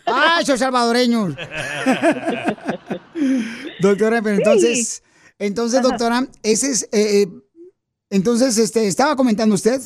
[0.07, 1.35] ¡Ah, esos salvadoreños!
[3.81, 5.03] doctora, pero entonces,
[5.39, 5.89] entonces, Ajá.
[5.89, 7.27] doctora, ese es, eh, eh,
[8.11, 9.80] entonces, este, estaba comentando usted.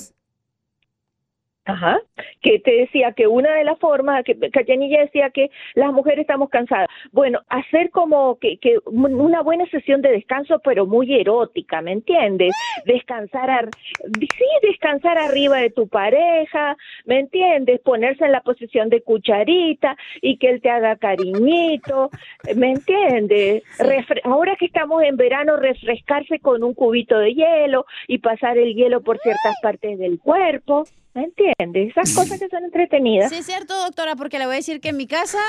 [1.68, 2.00] Ajá,
[2.40, 6.48] que te decía que una de las formas, que Cayanilla decía que las mujeres estamos
[6.48, 6.88] cansadas.
[7.12, 12.56] Bueno, hacer como que, que una buena sesión de descanso, pero muy erótica, ¿me entiendes?
[12.86, 13.72] Descansar, ar-
[14.18, 17.80] sí, descansar arriba de tu pareja, ¿me entiendes?
[17.80, 22.12] Ponerse en la posición de cucharita y que él te haga cariñito,
[22.56, 23.62] ¿me entiendes?
[23.78, 28.74] Refre- Ahora que estamos en verano, refrescarse con un cubito de hielo y pasar el
[28.74, 30.86] hielo por ciertas partes del cuerpo.
[31.18, 31.90] ¿Me entiendes?
[31.90, 33.30] Esas cosas que son entretenidas.
[33.30, 35.40] Sí, es cierto, doctora, porque le voy a decir que en mi casa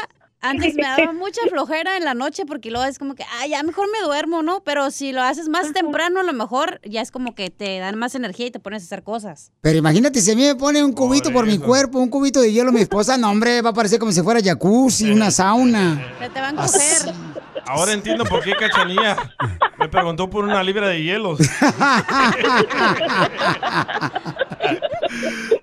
[0.41, 3.61] antes me daba mucha flojera en la noche porque luego es como que, ah, ya
[3.63, 4.63] mejor me duermo, ¿no?
[4.63, 7.97] Pero si lo haces más temprano, a lo mejor ya es como que te dan
[7.97, 9.51] más energía y te pones a hacer cosas.
[9.61, 12.51] Pero imagínate, si a mí me pone un cubito por mi cuerpo, un cubito de
[12.51, 16.15] hielo, mi esposa, no, hombre, va a parecer como si fuera jacuzzi, una sauna.
[16.19, 17.13] Se te van a coger.
[17.65, 19.15] Ahora entiendo por qué Cachanilla
[19.77, 21.39] me preguntó por una libra de hielos.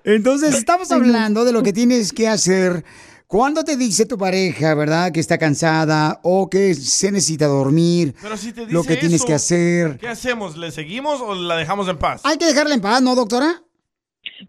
[0.05, 2.85] Entonces, estamos hablando de lo que tienes que hacer
[3.27, 5.11] cuando te dice tu pareja, ¿verdad?
[5.11, 8.15] Que está cansada o que se necesita dormir.
[8.21, 9.97] Pero si te dice lo que tienes que hacer.
[9.97, 10.55] ¿Qué hacemos?
[10.55, 12.21] ¿Le seguimos o la dejamos en paz?
[12.23, 13.61] Hay que dejarla en paz, ¿no, doctora?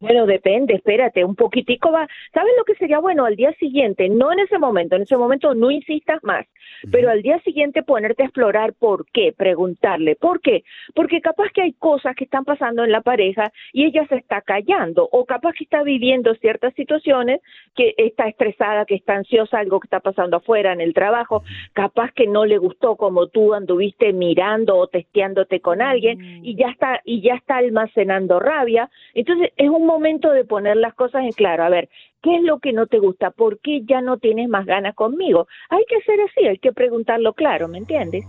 [0.00, 2.08] Bueno, depende, espérate, un poquitico va.
[2.32, 4.08] ¿Sabes lo que sería bueno al día siguiente?
[4.08, 6.46] No en ese momento, en ese momento no insistas más,
[6.90, 10.64] pero al día siguiente ponerte a explorar por qué, preguntarle, ¿por qué?
[10.94, 14.42] Porque capaz que hay cosas que están pasando en la pareja y ella se está
[14.42, 17.40] callando, o capaz que está viviendo ciertas situaciones
[17.74, 22.12] que está estresada, que está ansiosa, algo que está pasando afuera en el trabajo, capaz
[22.12, 27.00] que no le gustó como tú anduviste mirando o testeándote con alguien y ya está
[27.04, 28.90] y ya está almacenando rabia.
[29.14, 31.64] Entonces es un momento de poner las cosas en claro.
[31.64, 31.88] A ver,
[32.22, 33.30] ¿qué es lo que no te gusta?
[33.30, 35.46] ¿Por qué ya no tienes más ganas conmigo?
[35.70, 38.24] Hay que ser así, hay que preguntarlo claro, ¿me entiendes?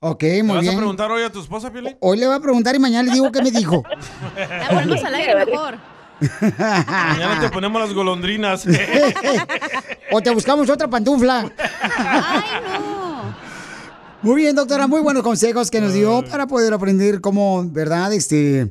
[0.00, 0.76] Ok, ¿Le muy vas a bien.
[0.76, 1.96] preguntar hoy a tu esposa, Piolín?
[2.00, 3.82] Hoy le voy a preguntar y mañana le digo qué me dijo.
[4.36, 5.74] La ponemos al aire mejor.
[6.40, 8.66] Mañana te ponemos las golondrinas.
[10.12, 11.50] o te buscamos otra pantufla.
[14.22, 18.12] Muy bien, doctora, muy buenos consejos que nos dio para poder aprender cómo, ¿verdad?
[18.12, 18.70] Este,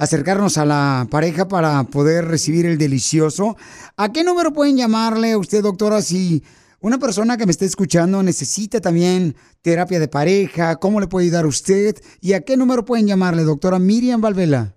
[0.00, 3.58] acercarnos a la pareja para poder recibir el delicioso.
[3.98, 6.42] ¿A qué número pueden llamarle a usted, doctora, si
[6.80, 10.76] una persona que me esté escuchando necesita también terapia de pareja?
[10.76, 11.96] ¿Cómo le puede ayudar usted?
[12.22, 14.72] ¿Y a qué número pueden llamarle, doctora Miriam Valvela?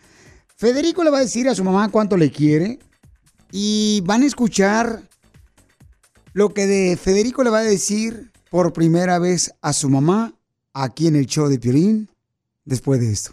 [0.55, 2.79] Federico le va a decir a su mamá cuánto le quiere
[3.51, 5.01] y van a escuchar
[6.33, 10.33] lo que de Federico le va a decir por primera vez a su mamá
[10.73, 12.09] aquí en el show de Piolín
[12.65, 13.31] después de esto.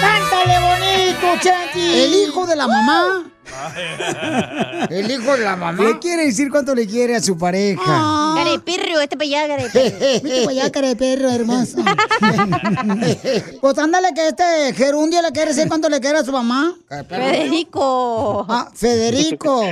[0.00, 1.80] ¡Cántale bonito, Chanti!
[1.80, 3.32] El hijo de la mamá.
[4.90, 5.82] El hijo de la mamá.
[5.82, 8.34] Le quiere decir cuánto le quiere a su pareja.
[8.36, 9.98] Carepirro, este para allá, carepirro.
[10.22, 11.78] Vete para allá, hermoso.
[13.60, 16.74] pues ándale que este gerundio le quiere decir cuánto le quiere a su mamá.
[17.08, 18.46] Federico.
[18.48, 19.62] Ah, Federico.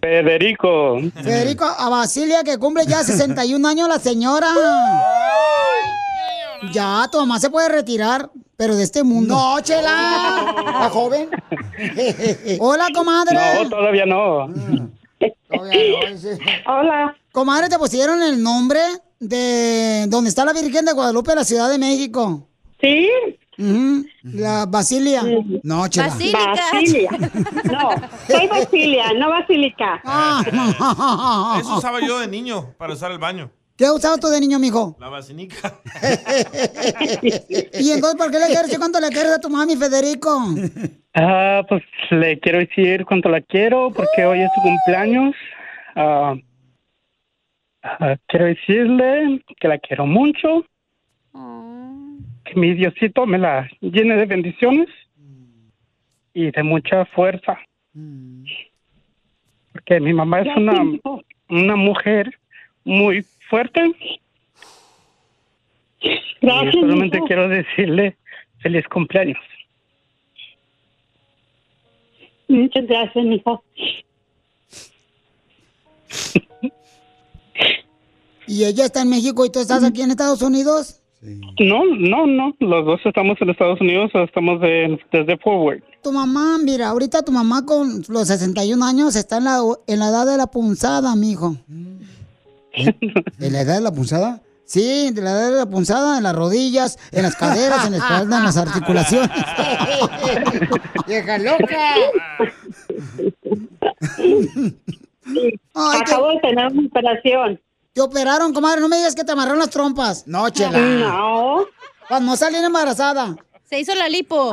[0.00, 0.98] Federico.
[1.22, 4.48] Federico, a Basilia que cumple ya 61 años la señora.
[6.72, 9.34] Ya, tu mamá se puede retirar, pero de este mundo.
[9.34, 10.54] No, chela.
[10.64, 11.28] ¿La joven?
[12.60, 13.38] Hola, comadre.
[13.62, 14.48] No, todavía no.
[16.66, 17.16] Hola.
[17.32, 18.80] Comadre, ¿te pusieron el nombre
[19.20, 22.48] de donde está la Virgen de Guadalupe, la Ciudad de México?
[22.80, 23.08] Sí.
[24.22, 25.22] La Basilia.
[25.62, 26.08] No, chela.
[26.08, 27.10] Basilia.
[27.64, 27.90] No,
[28.28, 30.02] soy Basilia, no Basílica.
[31.60, 33.50] Eso usaba yo de niño para usar el baño.
[33.76, 34.96] ¿Qué usabas tú de niño, mijo?
[34.98, 35.80] La basinica.
[37.78, 40.30] ¿Y entonces por qué le quieres decir cuánto le quieres a tu mami, Federico?
[41.14, 45.34] Ah, pues le quiero decir cuánto la quiero porque hoy es su cumpleaños.
[45.94, 46.34] Ah,
[47.82, 50.64] ah, quiero decirle que la quiero mucho.
[51.32, 54.88] Que mi Diosito me la llene de bendiciones
[56.32, 57.58] y de mucha fuerza.
[59.72, 60.82] Porque mi mamá es una,
[61.50, 62.38] una mujer
[62.84, 63.80] muy fuerte.
[66.40, 67.26] Gracias, y solamente hijo.
[67.26, 68.16] quiero decirle
[68.60, 69.38] feliz cumpleaños.
[72.48, 73.62] Muchas gracias, mijo.
[78.48, 81.00] ¿Y ella está en México y tú estás aquí en Estados Unidos?
[81.58, 82.54] No, no, no.
[82.60, 85.82] Los dos estamos en Estados Unidos, estamos de- desde Forward.
[86.02, 90.08] Tu mamá, mira, ahorita tu mamá con los 61 años está en la, en la
[90.10, 91.56] edad de la punzada, mijo.
[92.76, 94.42] ¿En la edad de la punzada?
[94.64, 97.98] Sí, de la edad de la punzada, en las rodillas, en las caderas, en la
[97.98, 99.30] espalda, en las articulaciones.
[101.06, 101.94] ¡Vieja loca!
[105.74, 107.60] Ay, Acabo de tener una operación.
[107.92, 108.80] ¿Te operaron, comadre?
[108.80, 110.26] No me digas que te amarraron las trompas.
[110.26, 110.78] No, chela.
[110.78, 111.64] No.
[112.20, 113.36] No salir embarazada.
[113.64, 114.52] Se hizo la lipo.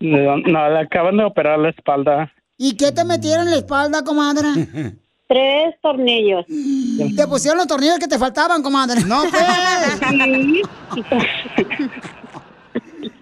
[0.00, 2.32] No, no, le acaban de operar la espalda.
[2.56, 4.48] ¿Y qué te metieron en la espalda, comadre?
[5.30, 6.44] Tres tornillos.
[7.16, 9.00] Te pusieron los tornillos que te faltaban, comadre.
[9.04, 9.44] No, pues.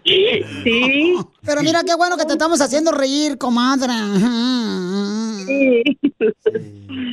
[0.05, 1.17] Sí.
[1.45, 3.93] Pero mira qué bueno que te estamos haciendo reír, comadre.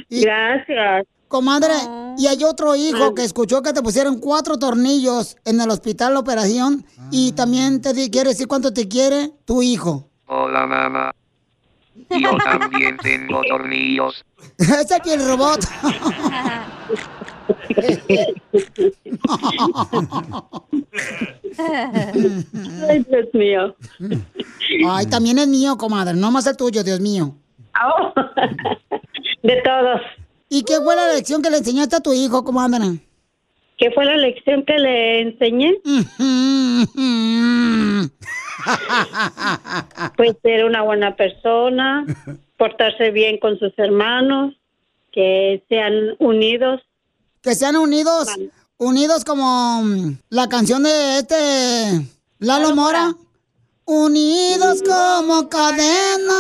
[0.10, 1.06] Gracias.
[1.28, 1.74] Comadre,
[2.18, 6.20] y hay otro hijo que escuchó que te pusieron cuatro tornillos en el hospital de
[6.20, 10.10] operación y también te di- quiere decir cuánto te quiere tu hijo.
[10.28, 11.12] Hola mamá.
[12.10, 14.26] Yo también tengo tornillos.
[14.58, 15.60] es el piel robot.
[21.58, 23.76] Ay, Dios mío.
[24.90, 27.36] Ay, también es mío, comadre, no más el tuyo, Dios mío.
[29.44, 30.02] De todos.
[30.50, 33.00] ¿Y qué fue la lección que le enseñaste a tu hijo, comadre?
[33.78, 35.76] ¿Qué fue la lección que le enseñé?
[40.18, 42.06] Pues ser una buena persona,
[42.58, 44.54] portarse bien con sus hermanos,
[45.12, 46.82] que sean unidos.
[47.42, 48.28] Que sean unidos,
[48.78, 52.06] unidos como mm, la canción de este
[52.40, 53.16] Lalo Mora.
[53.88, 56.34] Unidos como cadena.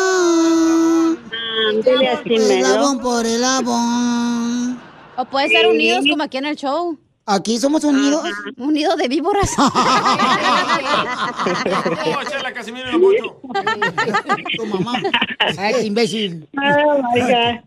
[1.69, 2.33] Ándale, así.
[2.33, 4.81] Eslabón por eslabón.
[5.15, 6.97] O puede ser unidos como aquí en el show.
[7.27, 8.23] Aquí somos unidos.
[8.57, 9.55] Unidos de víboras.
[14.55, 14.93] tu mamá.
[15.57, 16.47] Ay, qué imbécil.
[16.55, 17.61] Oh, my God.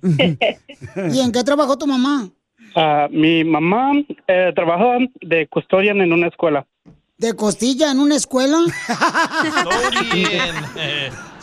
[1.12, 2.28] ¿Y en qué trabajó tu mamá?
[2.76, 3.94] Ah, mi mamá
[4.28, 6.64] eh, trabaja de custodian en una escuela.
[7.16, 8.59] ¿De costilla en una escuela?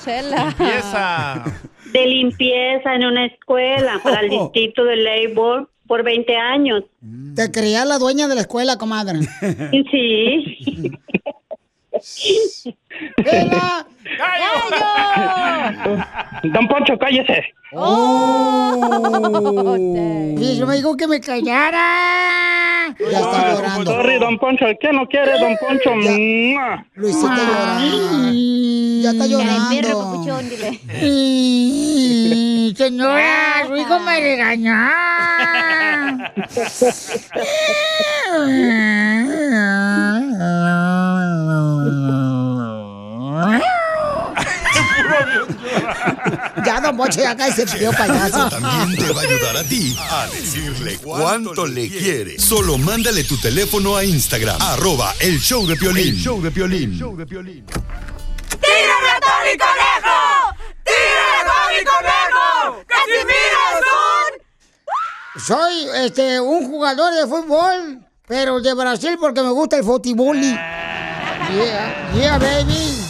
[0.01, 0.45] Chela.
[0.45, 1.43] Limpieza.
[1.91, 6.83] De limpieza en una escuela para el distrito de Labor por 20 años.
[7.36, 9.19] Te creía la dueña de la escuela, comadre.
[9.91, 10.91] Sí.
[13.24, 13.88] ¡Vela!
[16.43, 17.43] Don Poncho, cállese.
[17.74, 19.76] ¡Oh!
[20.38, 22.96] Y yo me dijo que me callara.
[23.00, 23.91] Ya está llorando.
[23.91, 24.66] Sorry, don Poncho.
[24.80, 25.96] ¿Quién no quiere, don Poncho?
[25.96, 26.86] Mua.
[26.96, 28.32] Luisito llorando.
[29.02, 29.76] Ya está llorando.
[31.02, 34.76] Ay, Señora, su hijo me regañó.
[46.65, 48.49] Ya, don Boche, acá ese frío payaso.
[48.49, 52.39] También te va a ayudar a ti a decirle cuánto le quiere.
[52.39, 56.15] Solo mándale tu teléfono a Instagram, arroba el show de Piolín.
[56.15, 56.97] El show de Piolín.
[58.49, 60.55] ¡Tírame a Tony Conejo!
[60.84, 62.84] ¡Tírame a Tony Conejo!
[62.88, 63.84] ¡Casimiro es
[65.38, 65.41] un...
[65.41, 70.39] Soy este, un jugador de fútbol, pero de Brasil porque me gusta el fútbol.
[70.39, 73.05] Yeah, yeah, baby.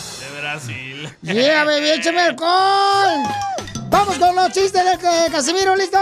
[1.25, 3.23] Yeah, baby, échame alcohol.
[3.89, 5.97] Vamos con los chistes de Casimiro, ¿listo?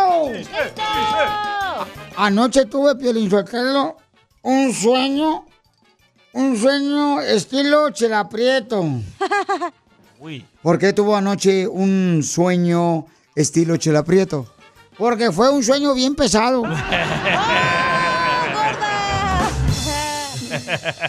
[2.17, 3.97] Anoche tuve, Piolín Sotelo,
[4.41, 5.45] un sueño,
[6.34, 8.84] un sueño estilo Chela Prieto.
[10.19, 10.45] Uy.
[10.61, 13.05] ¿Por qué tuvo anoche un sueño
[13.36, 14.47] estilo Chela Prieto?
[14.97, 16.63] Porque fue un sueño bien pesado.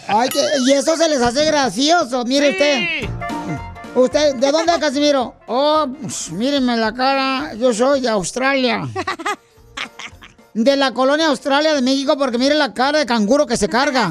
[0.09, 3.09] Ay, que- y eso se les hace gracioso, mire usted.
[3.95, 5.37] Usted, ¿de dónde es Casimiro?
[5.47, 8.89] Oh, pues, mírenme la cara, yo soy de Australia.
[10.53, 14.11] De la colonia Australia de México, porque mire la cara de canguro que se carga.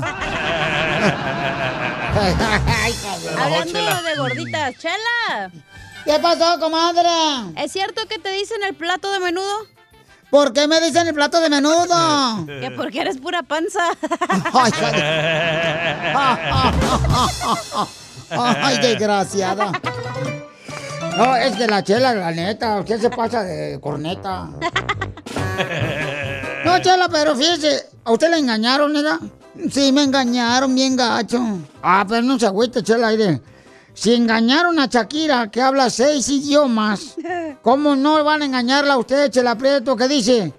[2.15, 2.95] Ay.
[3.37, 5.51] Hablando de gorditas, Chela.
[6.05, 7.09] ¿Qué pasó, comadre?
[7.57, 9.67] ¿Es cierto que te dicen el plato de menudo?
[10.29, 12.45] ¿Por qué me dicen el plato de menudo?
[12.45, 13.81] Que porque eres pura panza.
[14.53, 14.71] Ay,
[18.37, 19.71] Ay, desgraciada.
[21.17, 24.49] No, es que la chela, la neta, usted se pasa de corneta.
[26.65, 29.19] No, chela, pero fíjese, ¿a usted le engañaron, neta?
[29.71, 31.39] Sí, me engañaron bien gacho.
[31.81, 33.41] Ah, pero no se agüite, chela, aire.
[33.93, 37.15] Si engañaron a Shakira, que habla seis idiomas,
[37.61, 40.51] ¿cómo no van a engañarla a usted, chela Prieto, que dice?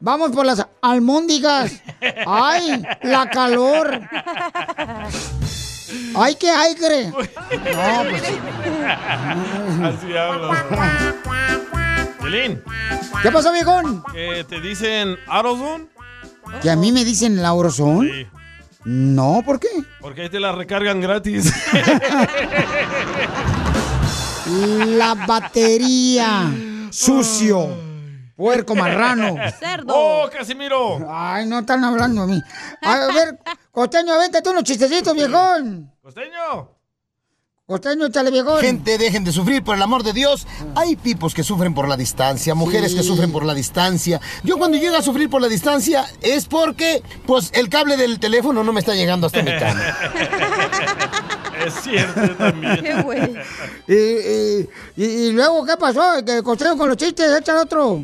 [0.00, 1.72] Vamos por las almóndigas.
[2.26, 4.00] ¡Ay, la calor!
[6.14, 7.08] ¡Ay, qué hay, cree!
[7.08, 8.22] No, pues...
[9.82, 10.64] Así habla.
[12.20, 12.62] Piolín,
[13.22, 14.02] ¿Qué pasó, viejón?
[14.12, 15.88] que te dicen AutoZone
[16.62, 18.08] ¿Que a mí me dicen el Aurozón?
[18.08, 18.26] Sí.
[18.84, 19.68] No, ¿por qué?
[20.00, 21.52] porque ahí te la recargan gratis.
[24.86, 26.50] La batería.
[26.90, 27.68] Sucio.
[28.34, 29.36] Puerco marrano.
[29.58, 29.94] Cerdo.
[29.94, 31.06] ¡Oh, Casimiro!
[31.08, 32.42] Ay, no están hablando de mí.
[32.82, 33.38] A ver,
[33.70, 35.92] Costeño, vente tú unos chistecitos, viejón.
[36.02, 36.70] ¡Costeño!
[37.66, 38.60] Costeño, échale, viejón.
[38.60, 40.44] Gente, dejen de sufrir, por el amor de Dios.
[40.74, 43.06] Hay tipos que sufren por la distancia, mujeres que Sí.
[43.06, 44.20] sufren por la distancia.
[44.42, 48.64] Yo cuando llego a sufrir por la distancia es porque, pues, el cable del teléfono
[48.64, 49.80] no me está llegando hasta mi cama.
[51.60, 52.80] Es cierto también.
[52.82, 53.34] Qué güey.
[53.86, 56.24] Y, y- y- y luego, ¿qué pasó?
[56.24, 58.02] Que Costeño con los chistes, échale otro.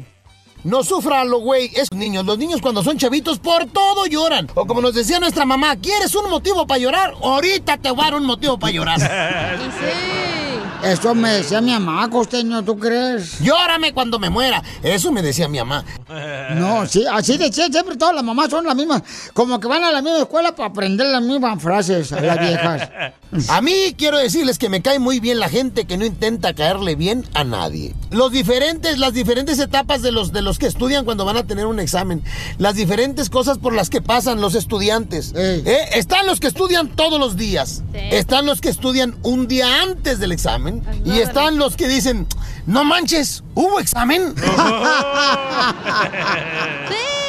[0.66, 1.70] No sufran lo güey.
[1.74, 4.48] Esos niños, los niños cuando son chavitos, por todo lloran.
[4.56, 7.14] O como nos decía nuestra mamá, ¿quieres un motivo para llorar?
[7.22, 8.98] Ahorita te voy a dar un motivo para llorar.
[9.76, 10.45] Sí.
[10.84, 13.38] Eso me decía mi mamá, Costeño, ¿tú crees?
[13.40, 14.62] Llórame cuando me muera.
[14.82, 15.84] Eso me decía mi mamá.
[16.56, 19.02] No, sí, así decía siempre todas las mamás son las mismas.
[19.34, 22.88] Como que van a la misma escuela para aprender las mismas frases a las viejas.
[23.48, 26.94] A mí quiero decirles que me cae muy bien la gente que no intenta caerle
[26.94, 27.94] bien a nadie.
[28.10, 31.66] Los diferentes, las diferentes etapas de los de los que estudian cuando van a tener
[31.66, 32.22] un examen,
[32.56, 35.32] las diferentes cosas por las que pasan los estudiantes.
[35.36, 35.88] ¿Eh?
[35.94, 40.32] Están los que estudian todos los días, están los que estudian un día antes del
[40.32, 40.65] examen
[41.04, 42.26] y están los que dicen,
[42.66, 44.34] no manches, hubo examen.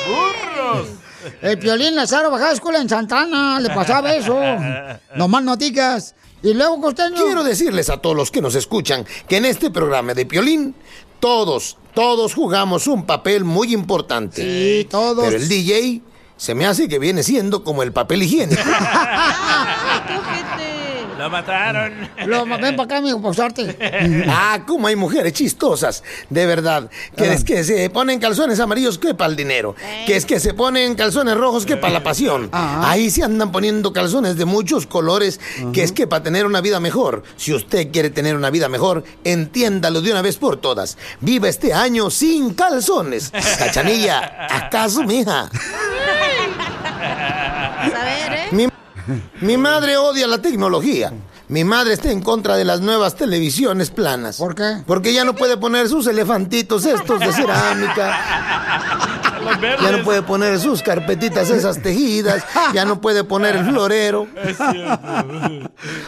[0.08, 0.88] ¡Burros!
[1.42, 4.40] El Piolín Lazaro bajaba a escuela en Santana, le pasaba eso.
[5.16, 6.16] Nomás noticas.
[6.44, 7.24] Y luego, costeño.
[7.24, 10.76] Quiero decirles a todos los que nos escuchan que en este programa de Piolín,
[11.20, 14.42] todos, todos jugamos un papel muy importante.
[14.42, 15.26] Sí, todos.
[15.26, 16.02] Pero el DJ
[16.38, 18.62] se me hace que viene siendo como el papel higiénico.
[21.18, 22.10] Lo mataron.
[22.26, 23.78] Lo, ven para acá, amigo, por suerte.
[24.30, 26.90] Ah, cómo hay mujeres chistosas, de verdad.
[27.16, 29.76] Que es que se ponen calzones amarillos que para el dinero.
[30.06, 32.50] Que es que se ponen calzones rojos que para la pasión.
[32.52, 35.40] Ahí se andan poniendo calzones de muchos colores,
[35.74, 37.24] que es que para tener una vida mejor.
[37.36, 40.98] Si usted quiere tener una vida mejor, entiéndalo de una vez por todas.
[41.22, 43.32] Viva este año sin calzones.
[43.58, 45.50] Cachanilla, ¿acaso, mija?
[49.42, 51.12] Mi, madre odia la tecnología.
[51.48, 54.38] Mi madre está en contra de las nuevas televisiones planas.
[54.38, 54.84] ¿Por qué?
[54.86, 59.07] Porque ya no puede poner sus elefantitos estos de cerámica.
[59.82, 62.46] Ya no puede poner sus carpetitas esas tejidas.
[62.74, 64.28] Ya no puede poner el florero.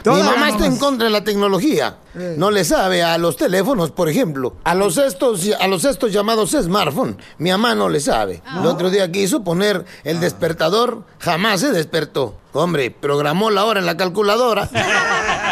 [0.05, 1.97] Mi mamá está en contra de la tecnología.
[2.37, 4.55] No le sabe a los teléfonos, por ejemplo.
[4.63, 7.17] A los estos, a los estos llamados smartphone.
[7.37, 8.41] Mi mamá no le sabe.
[8.59, 12.35] El otro día quiso poner el despertador, jamás se despertó.
[12.53, 14.69] Hombre, programó la hora en la calculadora.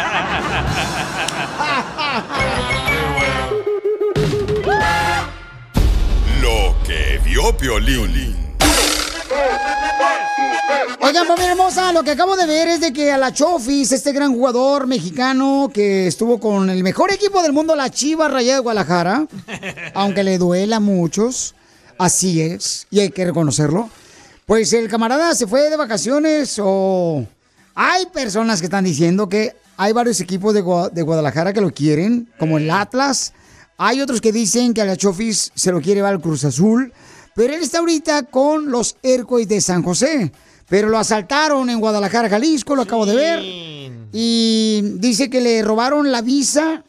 [7.52, 8.36] vio Piolín.
[11.00, 14.12] Oigan, familia hermosa, lo que acabo de ver es de que a la Chofis, este
[14.12, 18.62] gran jugador mexicano que estuvo con el mejor equipo del mundo, la Chivas Rayada de
[18.62, 19.26] Guadalajara,
[19.94, 21.54] aunque le duela a muchos,
[21.98, 23.88] así es, y hay que reconocerlo,
[24.44, 27.24] pues el camarada se fue de vacaciones o...
[27.80, 31.70] Hay personas que están diciendo que hay varios equipos de, Gua- de Guadalajara que lo
[31.72, 33.32] quieren, como el Atlas.
[33.76, 36.92] Hay otros que dicen que a la Chofis se lo quiere llevar al Cruz Azul.
[37.38, 40.32] Pero él está ahorita con los Airways de San José.
[40.68, 43.40] Pero lo asaltaron en Guadalajara, Jalisco, lo acabo de ver.
[44.12, 46.82] Y dice que le robaron la visa,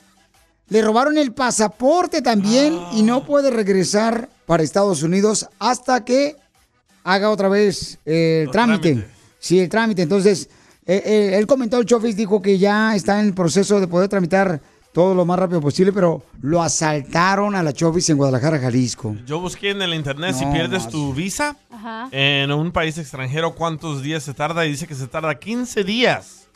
[0.69, 6.35] le robaron el pasaporte también y no puede regresar para Estados Unidos hasta que
[7.03, 9.05] haga otra vez eh, el trámite.
[9.37, 10.01] Sí, el trámite.
[10.01, 10.49] Entonces,
[10.87, 14.09] eh, eh, él comentó, el Chofis dijo que ya está en el proceso de poder
[14.09, 14.59] tramitar
[14.93, 19.15] todo lo más rápido posible, pero lo asaltaron a la Chofis en Guadalajara, Jalisco.
[19.25, 22.09] Yo busqué en el internet si pierdes tu visa Ajá.
[22.11, 24.65] en un país extranjero, cuántos días se tarda.
[24.65, 26.47] Y dice que se tarda 15 días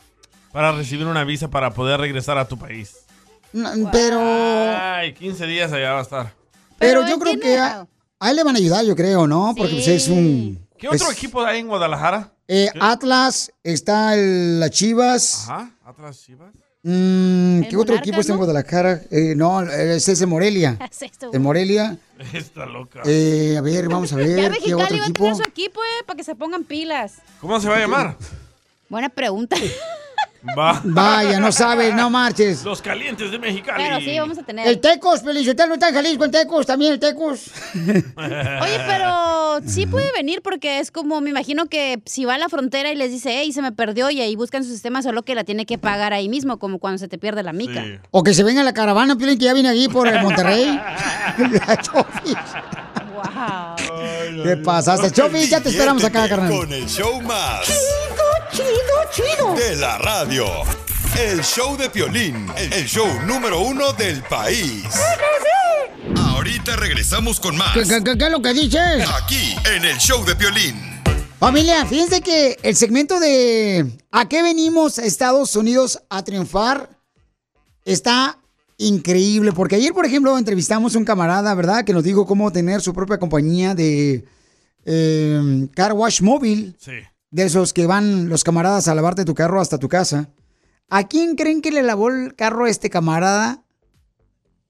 [0.51, 2.97] para recibir una visa para poder regresar a tu país.
[3.53, 6.33] No, Pero, Ay, 15 días allá va a estar.
[6.79, 7.87] pero, yo creo que a,
[8.19, 9.53] a él le van a ayudar, yo creo, ¿no?
[9.55, 10.67] Porque pues, es un...
[10.77, 12.33] ¿Qué otro es- equipo hay en Guadalajara?
[12.47, 15.47] eh, Atlas, está el, las Chivas.
[15.47, 16.51] Ajá, Atlas Chivas.
[16.85, 18.43] Mm, ¿Qué ¿El otro equipo está en no?
[18.45, 19.01] Guadalajara?
[19.09, 20.77] Eh, no, es ese Morelia.
[20.91, 21.97] Es esto, De Morelia.
[22.33, 23.01] Está loca.
[23.05, 24.35] Eh, a ver, vamos a Ya ver.
[24.35, 25.23] ¿Qué Mexicali otro va a equipo?
[25.23, 27.15] tener su equipo, eh, para que se pongan pilas.
[27.39, 28.17] ¿Cómo se va a llamar?
[28.89, 29.55] Buena pregunta.
[30.57, 30.81] Va.
[30.83, 32.63] Vaya, no sabes, no marches.
[32.63, 33.81] Los calientes de Mexicali.
[33.81, 34.67] Pero sí, vamos a tener.
[34.67, 37.49] El Tecos, Felicitelo, no está en Jalisco, el Tecos, también el Tecos.
[37.75, 42.49] Oye, pero sí puede venir porque es como, me imagino que si va a la
[42.49, 45.33] frontera y les dice, hey, se me perdió y ahí buscan su sistema, solo que
[45.33, 47.83] la tiene que pagar ahí mismo, como cuando se te pierde la mica.
[48.11, 50.79] O que se venga la caravana, Piolín, que ya viene aquí por el Monterrey.
[53.13, 53.75] Wow.
[54.43, 55.11] ¿Qué pasaste?
[55.11, 56.51] Chofis, ya te esperamos acá, carnal.
[56.51, 57.69] Con el show más
[58.53, 58.65] Chido,
[59.11, 59.55] chido.
[59.55, 60.45] de la radio.
[61.19, 64.83] El show de Piolín, el show número uno del país.
[66.17, 67.73] Ahorita regresamos con más.
[67.73, 69.09] ¿Qué, qué- qué- qué es lo que dices?
[69.21, 70.75] Aquí, en el show de Piolín.
[71.39, 76.89] Familia, fíjense que el segmento de ¿A qué venimos a Estados Unidos a triunfar?
[77.85, 78.37] está
[78.77, 79.51] increíble.
[79.51, 81.83] Porque ayer, por ejemplo, entrevistamos a un camarada, ¿verdad?
[81.83, 84.23] Que nos dijo cómo tener su propia compañía de
[84.85, 86.75] eh, car wash móvil.
[86.79, 86.91] Sí.
[87.33, 90.29] De esos que van los camaradas a lavarte tu carro hasta tu casa.
[90.87, 93.63] ¿A quién creen que le lavó el carro a este camarada?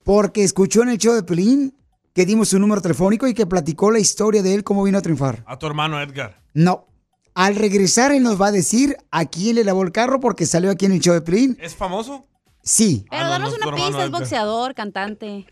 [0.06, 1.76] Porque escuchó en el show de Pelín
[2.14, 5.02] que dimos su número telefónico y que platicó la historia de él, cómo vino a
[5.02, 5.44] triunfar.
[5.45, 6.41] A tu hermano Edgar.
[6.53, 6.88] No.
[7.34, 10.72] Al regresar, él nos va a decir a quién le lavó el carro porque salió
[10.72, 11.57] aquí en el show de Pelín.
[11.60, 12.27] ¿Es famoso?
[12.64, 13.06] Sí.
[13.10, 15.45] Pero Ah, no, danos no una pista, es boxeador, cantante.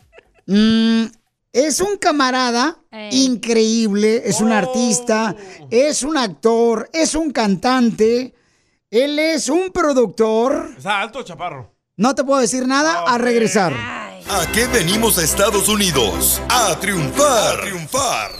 [0.47, 1.05] Mm,
[1.53, 3.25] es un camarada Ey.
[3.25, 5.35] increíble, es un artista,
[5.69, 8.33] es un actor, es un cantante,
[8.89, 10.69] él es un productor.
[10.77, 11.73] ¿Está alto chaparro?
[11.97, 13.73] No te puedo decir nada a regresar.
[13.73, 16.41] ¿A qué venimos a Estados Unidos?
[16.49, 17.59] A triunfar.
[17.59, 18.31] A triunfar.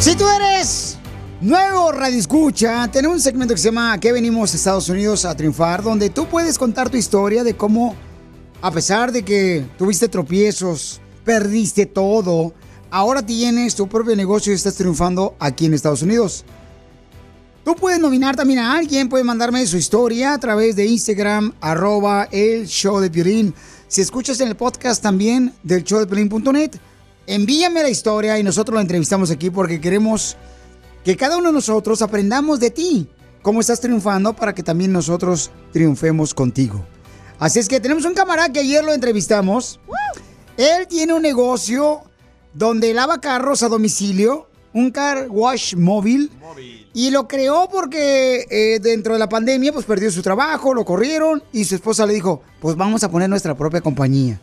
[0.00, 0.98] Si tú eres
[1.40, 5.24] nuevo Radio Escucha, tenemos un segmento que se llama ¿A qué venimos a Estados Unidos
[5.24, 5.82] a triunfar?
[5.82, 7.94] Donde tú puedes contar tu historia de cómo,
[8.60, 12.54] a pesar de que tuviste tropiezos, perdiste todo,
[12.88, 16.44] ahora tienes tu propio negocio y estás triunfando aquí en Estados Unidos.
[17.64, 22.28] Tú puedes nominar también a alguien, puedes mandarme su historia a través de Instagram, arroba
[22.30, 23.52] el show de Piolín.
[23.88, 26.76] Si escuchas en el podcast también del show de Piolín.net,
[27.26, 30.36] envíame la historia y nosotros la entrevistamos aquí porque queremos
[31.04, 33.08] que cada uno de nosotros aprendamos de ti,
[33.42, 36.86] cómo estás triunfando para que también nosotros triunfemos contigo.
[37.40, 39.80] Así es que tenemos un camarada que ayer lo entrevistamos.
[40.56, 42.02] Él tiene un negocio
[42.54, 46.30] donde lava carros a domicilio, un car wash móvil.
[46.94, 51.42] Y lo creó porque eh, dentro de la pandemia pues perdió su trabajo, lo corrieron
[51.52, 54.40] y su esposa le dijo, pues vamos a poner nuestra propia compañía.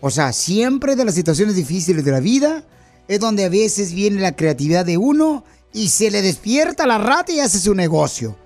[0.00, 2.62] O sea, siempre de las situaciones difíciles de la vida
[3.08, 7.32] es donde a veces viene la creatividad de uno y se le despierta la rata
[7.32, 8.36] y hace su negocio.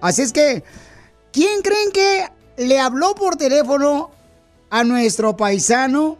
[0.00, 0.62] Así es que,
[1.32, 2.26] ¿quién creen que
[2.56, 4.10] le habló por teléfono
[4.70, 6.18] a nuestro paisano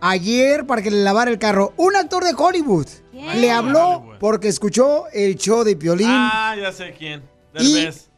[0.00, 1.72] ayer para que le lavara el carro?
[1.76, 2.86] Un actor de Hollywood.
[3.12, 6.08] Le habló porque escuchó el show de Piolín.
[6.10, 7.22] Ah, ya sé quién.
[7.58, 8.08] Y- Derbez.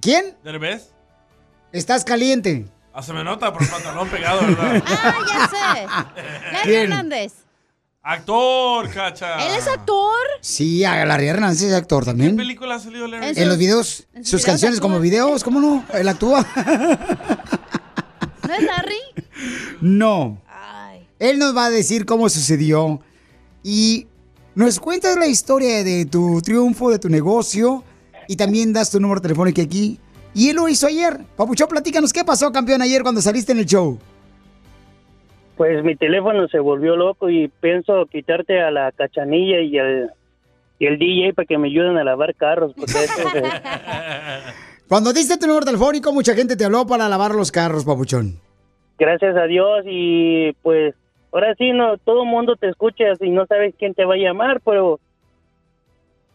[0.00, 0.36] ¿Quién?
[0.42, 0.90] ¿Derbez?
[1.72, 2.66] Estás caliente.
[2.92, 4.82] Ah, se me nota por el pantalón pegado, ¿verdad?
[4.86, 5.86] Ah, ya sé.
[6.52, 6.74] Larry.
[6.74, 7.32] Hernández.
[8.04, 9.46] Actor, cacha.
[9.46, 10.12] ¿Él es actor?
[10.40, 12.32] Sí, a Larry Hernández es actor también.
[12.32, 13.40] ¿Qué película ha salido Larry?
[13.40, 15.84] En los videos, en sus sus videos canciones como videos, ¿cómo no?
[15.94, 16.44] Él actúa.
[18.48, 18.98] ¿No es Larry?
[19.80, 20.40] No.
[21.22, 22.98] Él nos va a decir cómo sucedió
[23.62, 24.08] y
[24.56, 27.84] nos cuentas la historia de tu triunfo, de tu negocio
[28.26, 30.00] y también das tu número telefónico aquí.
[30.34, 31.20] Y él lo hizo ayer.
[31.36, 34.00] Papuchón, platícanos qué pasó, campeón, ayer cuando saliste en el show.
[35.56, 40.10] Pues mi teléfono se volvió loco y pienso quitarte a la cachanilla y el,
[40.80, 42.72] y el DJ para que me ayuden a lavar carros.
[42.74, 43.44] Porque eso es,
[44.88, 48.40] Cuando diste tu número telefónico, mucha gente te habló para lavar los carros, Papuchón.
[48.98, 50.96] gracias a Dios y pues
[51.32, 54.18] ahora sí, no todo el mundo te escucha y no sabes quién te va a
[54.18, 55.00] llamar, pero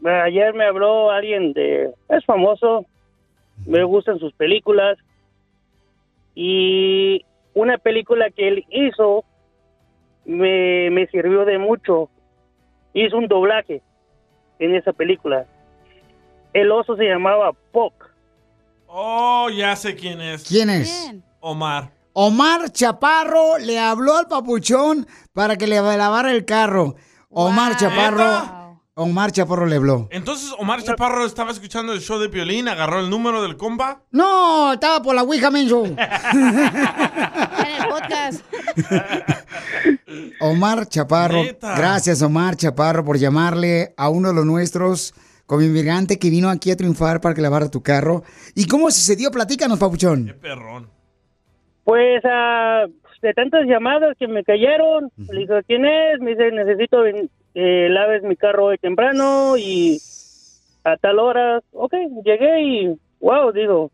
[0.05, 2.85] eh, ayer me habló alguien de, es famoso,
[3.65, 4.97] me gustan sus películas
[6.35, 9.23] y una película que él hizo
[10.25, 12.09] me, me sirvió de mucho.
[12.93, 13.81] Hizo un doblaje
[14.59, 15.45] en esa película.
[16.53, 17.93] El oso se llamaba Poc.
[18.87, 20.47] Oh, ya sé quién es.
[20.47, 21.13] ¿Quién es?
[21.39, 21.96] Omar.
[22.19, 26.95] Omar Chaparro le habló al papuchón para que le lavara el carro.
[27.29, 28.81] Omar Chaparro.
[28.95, 30.07] Omar Chaparro le habló.
[30.09, 34.01] Entonces, Omar Chaparro estaba escuchando el show de Piolín, agarró el número del compa.
[34.09, 35.85] No, estaba por la Ouija, menso.
[35.85, 38.41] En el podcast.
[40.41, 41.43] Omar Chaparro.
[41.43, 41.75] Neta.
[41.77, 45.13] Gracias, Omar Chaparro, por llamarle a uno de los nuestros
[45.45, 48.23] como inmigrante que vino aquí a triunfar para que lavara tu carro.
[48.55, 49.29] ¿Y cómo sucedió?
[49.29, 50.35] Platícanos, papuchón.
[50.41, 50.96] Perrón.
[51.87, 52.85] Pues ah,
[53.21, 56.19] de tantas llamadas que me cayeron, le dije, ¿quién es?
[56.19, 57.01] Me dice, necesito
[57.53, 59.97] que laves mi carro hoy temprano y
[60.83, 61.61] a tal hora.
[61.71, 61.93] Ok,
[62.25, 63.89] llegué y, wow, digo,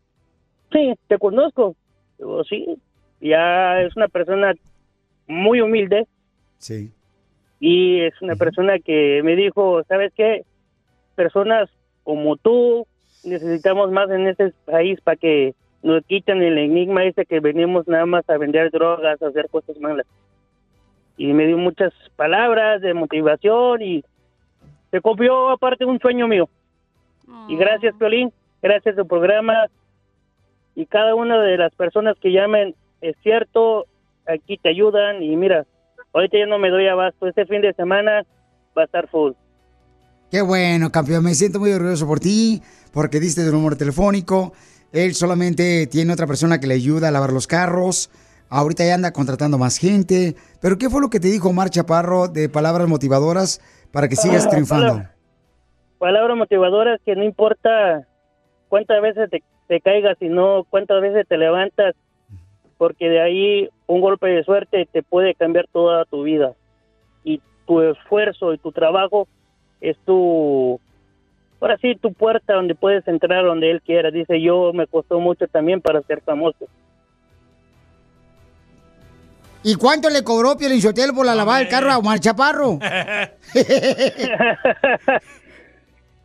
[0.72, 1.76] sí, te conozco.
[2.18, 2.65] Digo, sí,
[3.22, 4.56] ya es una persona
[5.28, 6.07] muy humilde
[6.57, 6.91] Sí.
[7.60, 10.45] y es una persona que me dijo, ¿sabes qué?
[11.14, 11.70] Personas
[12.02, 12.88] como tú
[13.24, 15.53] necesitamos más en este país para que
[15.84, 19.77] nos quiten el enigma ese que venimos nada más a vender drogas, a hacer cosas
[19.80, 20.07] malas.
[21.18, 24.03] Y me dio muchas palabras de motivación y
[24.89, 26.49] se copió aparte un sueño mío.
[27.47, 28.31] Y gracias, Piolín,
[28.61, 29.68] gracias a tu programa
[30.76, 33.85] y cada una de las personas que llamen, es cierto,
[34.26, 35.65] aquí te ayudan y mira,
[36.14, 38.23] ahorita ya no me doy abasto, este fin de semana
[38.76, 39.34] va a estar full.
[40.31, 41.23] Qué bueno, campeón.
[41.23, 42.60] Me siento muy orgulloso por ti,
[42.91, 44.53] porque diste tu número telefónico.
[44.94, 48.10] Él solamente tiene otra persona que le ayuda a lavar los carros.
[48.49, 50.36] Ahorita ya anda contratando más gente.
[50.61, 53.60] Pero ¿qué fue lo que te dijo Omar Chaparro de palabras motivadoras
[53.91, 54.86] para que sigas Ah, triunfando?
[54.88, 55.10] palabra-
[55.98, 58.06] Palabras motivadoras que no importa
[58.70, 61.95] cuántas veces te, te caigas, sino cuántas veces te levantas,
[62.78, 66.53] porque de ahí un golpe de suerte te puede cambiar toda tu vida.
[67.24, 69.28] Y tu esfuerzo y tu trabajo
[69.80, 70.80] es tu,
[71.64, 74.11] ahora sí, tu puerta donde puedes entrar donde él quiera.
[74.11, 76.65] Dice, yo me costó mucho también para ser famoso.
[79.64, 82.80] ¿Y cuánto le cobró Piolín Sotelo por la lavada del carro a Omar Chaparro?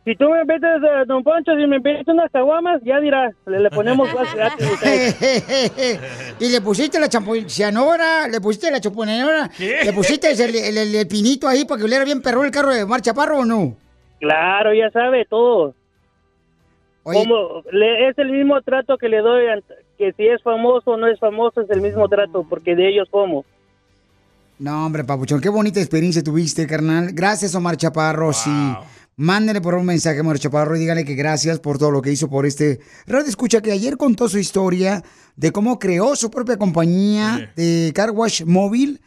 [0.05, 3.59] Si tú me metes, eh, don Poncho, si me metes unas caguamas, ya dirás, le,
[3.59, 4.47] le ponemos a usted.
[6.39, 11.07] y le pusiste la champoncianora, le pusiste la champoncianora, le pusiste el, el- el- el
[11.07, 13.77] pinito ahí para que oliera bien perro el carro de Omar Chaparro o no?
[14.19, 15.73] Claro, ya sabe todo.
[17.03, 19.45] Como le- es el mismo trato que le doy,
[19.97, 23.07] que si es famoso o no es famoso, es el mismo trato, porque de ellos
[23.09, 23.45] como.
[24.59, 27.09] No, hombre, Papuchón, qué bonita experiencia tuviste, carnal.
[27.13, 28.33] Gracias, Omar Chaparro.
[28.33, 28.51] Sí,
[29.15, 32.09] Mándele por un mensaje a Mario Chaparro y dígale que gracias por todo lo que
[32.09, 35.03] hizo por este radio escucha que ayer contó su historia
[35.35, 39.01] de cómo creó su propia compañía de car wash móvil.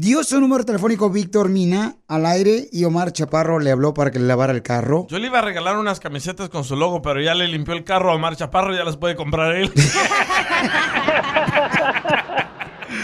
[0.00, 4.20] Dio su número telefónico Víctor Mina al aire y Omar Chaparro le habló para que
[4.20, 5.08] le lavara el carro.
[5.08, 7.82] Yo le iba a regalar unas camisetas con su logo, pero ya le limpió el
[7.82, 9.72] carro a Omar Chaparro, ya las puede comprar él.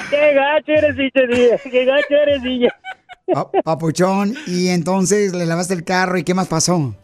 [0.09, 1.59] ¡Qué gacho eres, DJ!
[1.69, 2.41] ¡Qué gacho eres,
[3.65, 6.95] papuchón, y entonces le lavaste el carro y ¿qué más pasó?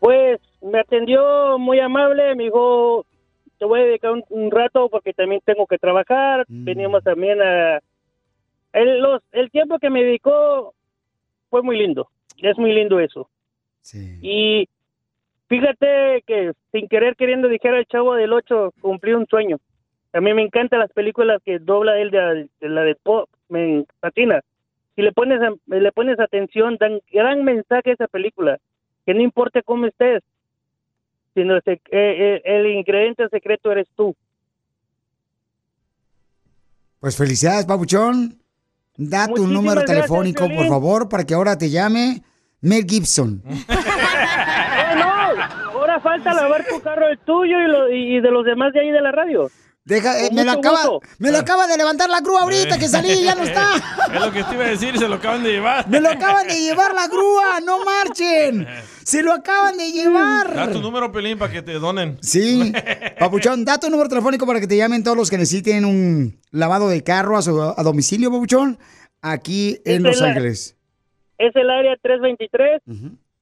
[0.00, 3.06] Pues me atendió muy amable, me dijo,
[3.56, 6.44] te voy a dedicar un, un rato porque también tengo que trabajar.
[6.48, 7.78] Veníamos también a...
[8.74, 10.74] El, los, el tiempo que me dedicó
[11.48, 13.30] fue muy lindo, es muy lindo eso.
[14.20, 14.68] Y
[15.48, 19.58] fíjate que sin querer queriendo dijera el chavo del 8, cumplí un sueño.
[20.12, 23.84] A mí me encantan las películas que dobla él de, de la de pop, me
[24.00, 24.40] fascina.
[24.96, 28.58] Si le pones, le pones atención, dan gran mensaje a esa película,
[29.06, 30.22] que no importa cómo estés,
[31.34, 34.14] sino ese- eh, eh, el ingrediente secreto eres tú.
[37.00, 38.40] Pues felicidades, papuchón.
[38.96, 42.22] Da tu Muchísimas número gracias, telefónico, por favor, para que ahora te llame
[42.60, 43.42] Mel Gibson.
[43.48, 45.74] ¡Eh, no!
[45.78, 48.90] Ahora falta lavar tu carro, el tuyo y, lo- y de los demás de ahí
[48.90, 49.50] de la radio.
[49.86, 50.78] Deja, eh, me, lo acaba,
[51.18, 53.66] me lo acaba de levantar la grúa ahorita que salí, ya no está.
[54.14, 55.86] es lo que te iba a decir, se lo acaban de llevar.
[55.90, 58.66] Me lo acaban de llevar la grúa, no marchen.
[59.04, 60.54] Se lo acaban de llevar.
[60.54, 62.16] Da tu número, Pelín, para que te donen.
[62.22, 62.72] Sí,
[63.18, 66.88] Papuchón, da tu número telefónico para que te llamen todos los que necesiten un lavado
[66.88, 68.78] de carro a, su, a domicilio, Papuchón,
[69.20, 70.78] aquí en Es Los el- Ángeles.
[71.36, 72.80] Es el área 323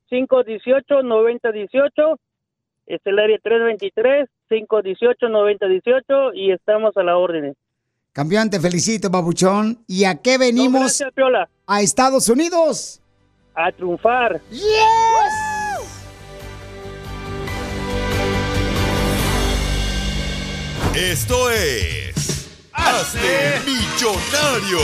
[0.09, 2.19] 518 9018
[2.87, 7.55] Es el área 323 518 9018 y estamos a la orden.
[8.13, 9.79] Campeón, te felicito, Papuchón.
[9.87, 11.49] ¿Y a qué venimos gracias, Piola.
[11.67, 13.01] a Estados Unidos?
[13.55, 14.41] A triunfar.
[14.51, 14.63] ¡Yes!
[20.95, 22.49] Esto es.
[22.73, 24.79] Hazte millonario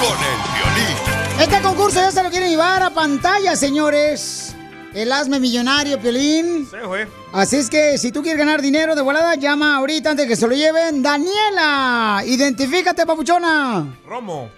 [0.00, 1.40] con el violín.
[1.40, 4.56] Este concurso ya se lo quieren llevar a pantalla, señores.
[4.94, 6.66] El Hazme Millonario, Piolín.
[6.66, 7.06] Sí, güey.
[7.32, 10.36] Así es que si tú quieres ganar dinero de volada, llama ahorita antes de que
[10.36, 11.02] se lo lleven.
[11.02, 13.86] Daniela, identifícate, papuchona.
[14.06, 14.50] Romo.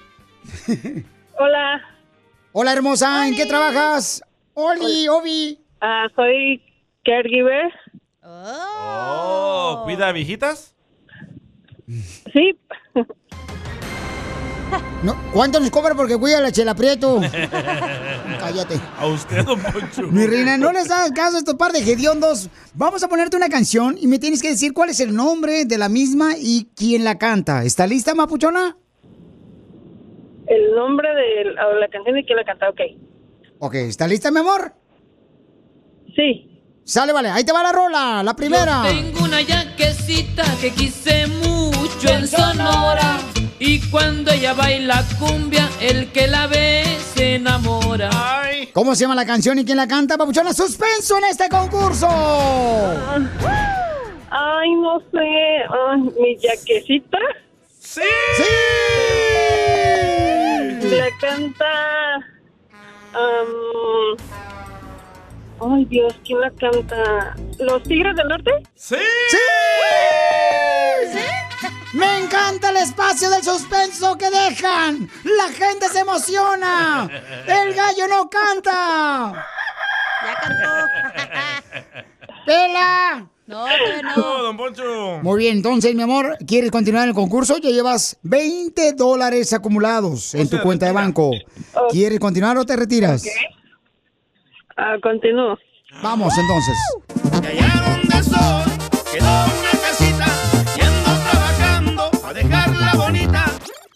[1.38, 1.80] Hola.
[2.52, 3.28] Hola, hermosa.
[3.28, 4.22] ¿En qué trabajas?
[4.54, 5.58] Oli, Obi.
[5.80, 6.62] Ah, soy
[7.04, 7.72] caregiver.
[8.22, 10.74] Oh, ¿cuida a viejitas?
[12.32, 12.58] Sí.
[15.02, 17.20] No, ¿Cuánto nos cobra porque cuida la chela prieto?
[18.40, 18.80] Cállate.
[18.98, 20.02] A usted, don Poncho.
[20.10, 22.48] Mi reina, no les hagas caso a estos par de hediondos.
[22.74, 25.78] Vamos a ponerte una canción y me tienes que decir cuál es el nombre de
[25.78, 27.64] la misma y quién la canta.
[27.64, 28.76] ¿Está lista, mapuchona?
[30.46, 32.80] El nombre de la, la canción y quién la canta, ok.
[33.58, 34.74] Ok, ¿está lista, mi amor?
[36.14, 36.50] Sí.
[36.84, 37.30] Sale, vale.
[37.30, 38.82] Ahí te va la rola, la primera.
[38.84, 43.18] Yo tengo una yaquecita que quise mucho en Sonora.
[43.66, 46.84] Y cuando ella baila cumbia, el que la ve
[47.14, 48.10] se enamora.
[48.74, 50.52] ¿Cómo se llama la canción y quién la canta, papuchona?
[50.52, 52.06] ¡Suspenso en este concurso!
[54.28, 55.62] Ay, no sé.
[55.88, 57.16] Ay, mi yaquecita.
[57.78, 58.02] ¡Sí!
[60.82, 61.64] La canta.
[65.62, 67.34] ay, Dios, ¿quién la canta?
[67.60, 68.50] ¿Los Tigres del Norte?
[68.74, 68.96] ¡Sí!
[69.30, 69.38] ¡Sí!
[71.94, 75.08] ¡Me encanta el espacio del suspenso que dejan!
[75.22, 77.08] ¡La gente se emociona!
[77.46, 79.46] ¡El gallo no canta!
[80.24, 82.04] Ya cantó.
[82.46, 83.28] ¡Pela!
[83.46, 84.10] No, bueno.
[84.16, 85.20] No, don Poncho.
[85.22, 87.58] Muy bien, entonces, mi amor, ¿quieres continuar el concurso?
[87.58, 91.30] Ya llevas 20 dólares acumulados en tu cuenta de banco.
[91.90, 93.24] ¿Quieres continuar o te retiras?
[94.76, 95.56] Ah, continúo.
[96.02, 96.76] Vamos, entonces.
[97.30, 98.73] donde soy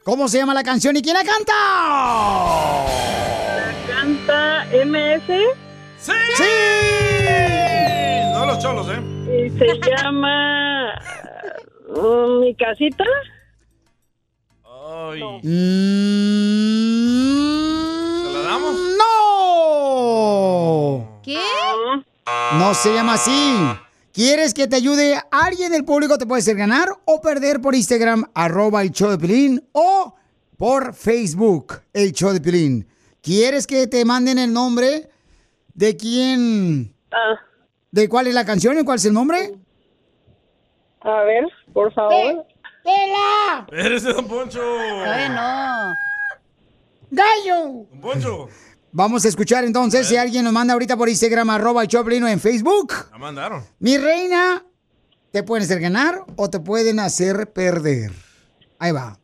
[0.09, 1.53] ¿Cómo se llama la canción y quién la canta?
[3.87, 5.27] Canta MS
[5.99, 6.13] ¡Sí!
[8.33, 9.03] No los cholos, ¿eh?
[9.29, 10.95] y se llama
[11.89, 13.05] uh, Mi Casita.
[14.65, 15.23] Ay.
[15.43, 18.75] Mm, ¿Se la damos?
[18.97, 21.21] ¡No!
[21.23, 21.37] ¿Qué?
[22.53, 23.59] No se llama así.
[24.19, 26.19] ¿Quieres que te ayude alguien del público?
[26.19, 30.13] Te puede hacer ganar o perder por Instagram, arroba el show de Pilín, o
[30.57, 32.89] por Facebook, el show de Pilín.
[33.23, 35.09] ¿Quieres que te manden el nombre
[35.73, 36.93] de quién?
[37.13, 37.39] Ah,
[37.93, 39.55] ¿De cuál es la canción y cuál es el nombre?
[41.03, 42.45] a ver, por favor.
[42.83, 43.67] ¡Pela!
[43.69, 44.59] Espérese, don Poncho.
[44.59, 45.95] Todavía no.
[47.13, 47.87] ¡Gallo!
[47.93, 48.49] Don Poncho.
[48.91, 52.29] Vamos a escuchar entonces si alguien nos manda ahorita por Instagram, arroba el Choplin o
[52.29, 52.95] en Facebook.
[53.11, 53.65] La mandaron.
[53.79, 54.65] Mi reina,
[55.31, 58.13] te pueden hacer ganar o te pueden hacer perder.
[58.79, 59.19] Ahí va.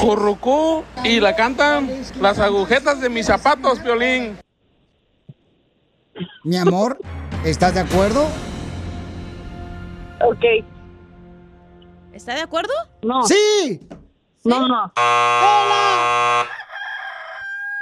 [0.00, 1.88] Currucú y la cantan
[2.20, 4.36] las agujetas de mis zapatos, Piolín.
[6.44, 6.98] Mi amor,
[7.44, 8.26] ¿estás de acuerdo?
[10.20, 10.64] Ok.
[12.12, 12.72] ¿Está de acuerdo?
[13.02, 13.22] No.
[13.22, 13.80] ¡Sí!
[14.44, 14.92] No, no.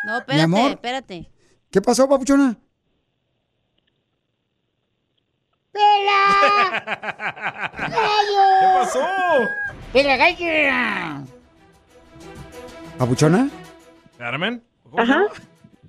[0.08, 0.70] No, Mi espérate, amor.
[0.70, 1.30] espérate.
[1.70, 2.56] ¿Qué pasó, papuchona?
[7.78, 9.00] ¿Qué pasó?
[12.96, 13.50] ¿Papuchona?
[14.16, 14.64] ¿Carmen?
[14.96, 15.26] Ajá.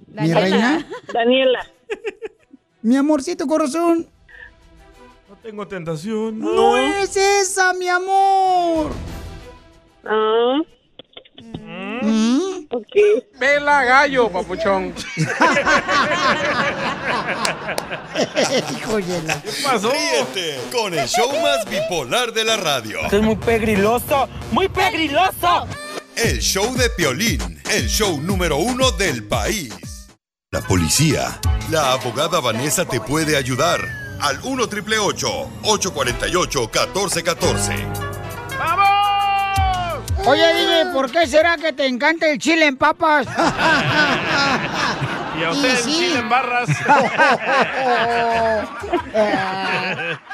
[0.08, 0.86] ¿Mi reina?
[1.14, 1.66] Daniela.
[2.82, 4.06] Mi amorcito corazón.
[5.30, 6.40] No tengo tentación.
[6.40, 8.92] No es esa, mi amor.
[10.04, 10.60] Ah.
[12.72, 12.96] Ok.
[13.40, 14.94] Pela gallo, papuchón.
[18.14, 19.92] ¿Qué pasó?
[19.92, 23.00] Ríete con el show más bipolar de la radio.
[23.02, 25.68] Esto es muy pegriloso, muy pegriloso.
[26.16, 29.74] El show de Piolín, el show número uno del país.
[30.52, 31.40] La policía.
[31.72, 33.80] La abogada Vanessa te puede ayudar.
[34.20, 38.09] Al 1 triple 848 1414.
[40.26, 43.28] Oye, dile, ¿por qué será que te encanta el chile en papas?
[45.40, 45.92] Y a usted Y sí.
[46.00, 46.68] Chile en barras.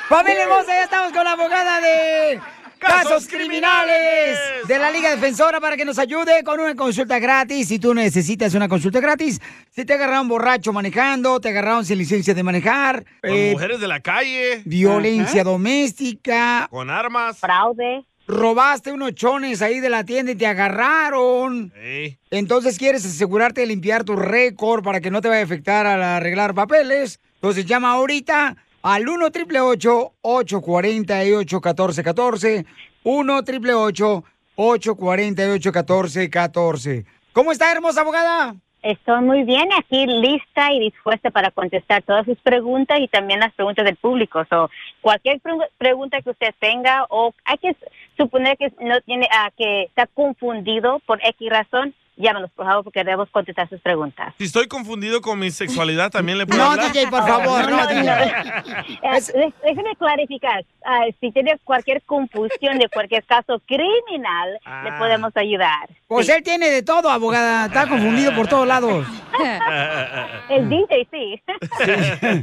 [0.10, 2.40] Familia hermosa, ya estamos con la abogada de
[2.80, 7.68] casos criminales de la Liga Defensora para que nos ayude con una consulta gratis.
[7.68, 9.40] Si tú necesitas una consulta gratis,
[9.70, 13.88] si te agarraron borracho manejando, te agarraron sin licencia de manejar, Con eh, mujeres de
[13.88, 14.64] la calle.
[14.66, 17.38] violencia doméstica, Con armas.
[17.38, 18.06] Fraude.
[18.28, 21.72] Robaste unos chones ahí de la tienda y te agarraron.
[21.76, 22.18] Ey.
[22.32, 26.02] Entonces quieres asegurarte de limpiar tu récord para que no te vaya a afectar al
[26.02, 27.20] arreglar papeles.
[27.36, 32.66] Entonces llama ahorita al 1 888 848 1414
[33.04, 34.24] 1 888
[34.56, 38.56] 848 1414 ¿Cómo está, hermosa abogada?
[38.86, 43.52] Estoy muy bien aquí, lista y dispuesta para contestar todas sus preguntas y también las
[43.54, 44.46] preguntas del público.
[44.48, 44.70] So,
[45.02, 47.76] cualquier pre- pregunta que usted tenga o hay que
[48.16, 53.04] suponer que no tiene, ah, que está confundido por X razón, llámanos por favor porque
[53.04, 54.34] debemos contestar sus preguntas.
[54.38, 56.92] Si estoy confundido con mi sexualidad, ¿también le puedo No, hablar?
[56.92, 58.06] DJ, por favor, no, DJ.
[59.06, 60.64] Eh, dé- déjeme clarificar.
[60.86, 64.52] Ah, si tiene cualquier confusión de cualquier caso criminal,
[64.84, 64.96] le Ah.
[64.98, 65.90] podemos ayudar.
[66.08, 67.66] Pues él tiene de todo, abogada.
[67.68, 69.06] Está confundido por todos lados.
[70.50, 71.42] El DJ, sí.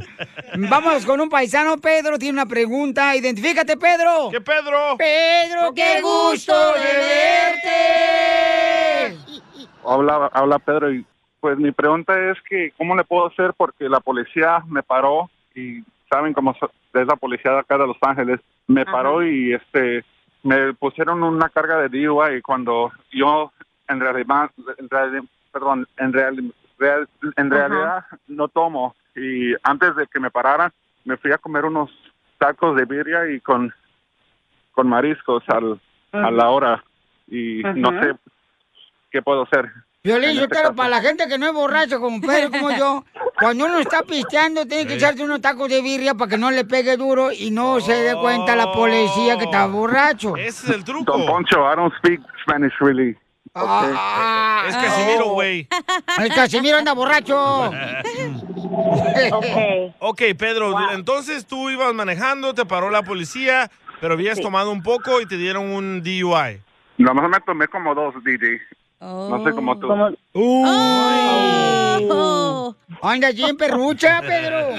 [0.57, 1.77] Vamos con un paisano.
[1.77, 3.15] Pedro tiene una pregunta.
[3.15, 4.29] Identifícate, Pedro.
[4.31, 4.95] ¿Qué Pedro?
[4.97, 6.97] Pedro, qué gusto de
[9.13, 9.17] verte.
[9.85, 11.05] Habla, habla Pedro y
[11.39, 15.83] pues mi pregunta es que cómo le puedo hacer porque la policía me paró y
[16.09, 16.55] saben cómo
[16.93, 18.39] es la policía de acá de Los Ángeles.
[18.67, 20.05] Me paró y este
[20.43, 23.51] me pusieron una carga de DUI cuando yo
[23.87, 27.67] en realidad en reali- perdón en real- real- en Ajá.
[27.67, 28.95] realidad no tomo.
[29.15, 30.71] Y antes de que me pararan
[31.05, 31.91] me fui a comer unos
[32.37, 33.73] tacos de birria y con
[34.71, 35.79] con mariscos al,
[36.13, 36.83] a la hora.
[37.27, 38.15] Y no sé
[39.13, 39.69] qué puedo hacer.
[40.03, 40.75] Violín, yo este quiero caso.
[40.75, 43.05] para la gente que no es borracho como Pedro, como yo,
[43.39, 44.97] cuando uno está pisteando, tiene que Sí.
[44.97, 48.13] echarse unos tacos de birria para que no le pegue duro y no se dé
[48.15, 50.35] cuenta la policía que está borracho.
[50.35, 51.15] Ese es el truco.
[51.17, 53.15] Don Poncho, I don't speak Spanish really.
[53.55, 55.67] Ah, Es Casimiro, güey.
[56.19, 57.71] El Casimiro anda borracho.
[59.99, 63.69] ok, Pedro, entonces tú ibas manejando, te paró la policía,
[64.01, 66.59] pero habías tomado un poco y te dieron un DUI.
[66.97, 68.59] Nada más me tomé como dos, DJ.
[69.03, 69.87] No sé cómo tú.
[70.33, 72.03] Uy.
[73.01, 74.69] Anda bien perrucha, Pedro.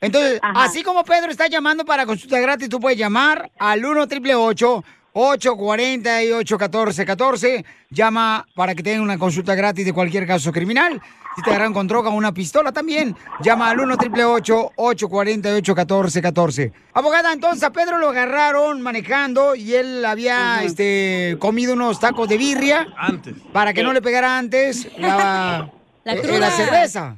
[0.00, 4.84] Entonces, así como Pedro está llamando para consulta gratis, tú puedes llamar al 1 888
[5.12, 11.00] 848 1414 Llama para que tengan una consulta gratis de cualquier caso criminal.
[11.36, 16.72] Si te agarran con droga o una pistola también, llama al 1 888 848 1414
[16.94, 22.38] Abogada, entonces a Pedro lo agarraron manejando y él había este, comido unos tacos de
[22.38, 22.88] birria.
[22.96, 23.34] Antes.
[23.52, 25.70] Para que no le pegara antes la,
[26.06, 27.16] La eh, la cerveza.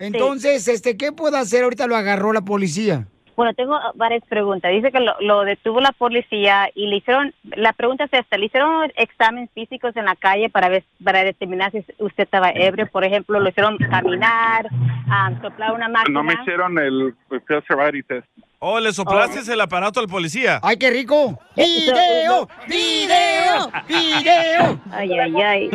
[0.00, 1.62] Entonces, este, ¿qué puedo hacer?
[1.62, 3.06] Ahorita lo agarró la policía.
[3.36, 4.72] Bueno, tengo varias preguntas.
[4.72, 8.46] Dice que lo, lo detuvo la policía y le hicieron, la pregunta es esta, le
[8.46, 13.04] hicieron exámenes físicos en la calle para ver, para determinar si usted estaba ebrio, por
[13.04, 14.66] ejemplo, lo hicieron caminar,
[15.10, 16.22] ah, soplar una máquina.
[16.22, 18.26] No me hicieron el field sobriety test.
[18.68, 20.58] Oh, le soplaste el aparato al policía.
[20.60, 21.38] ¡Ay, qué rico!
[21.54, 22.48] ¡Video!
[22.66, 23.70] ¡Video!
[23.86, 24.80] ¡Video!
[24.90, 25.70] Ay, ay, ay.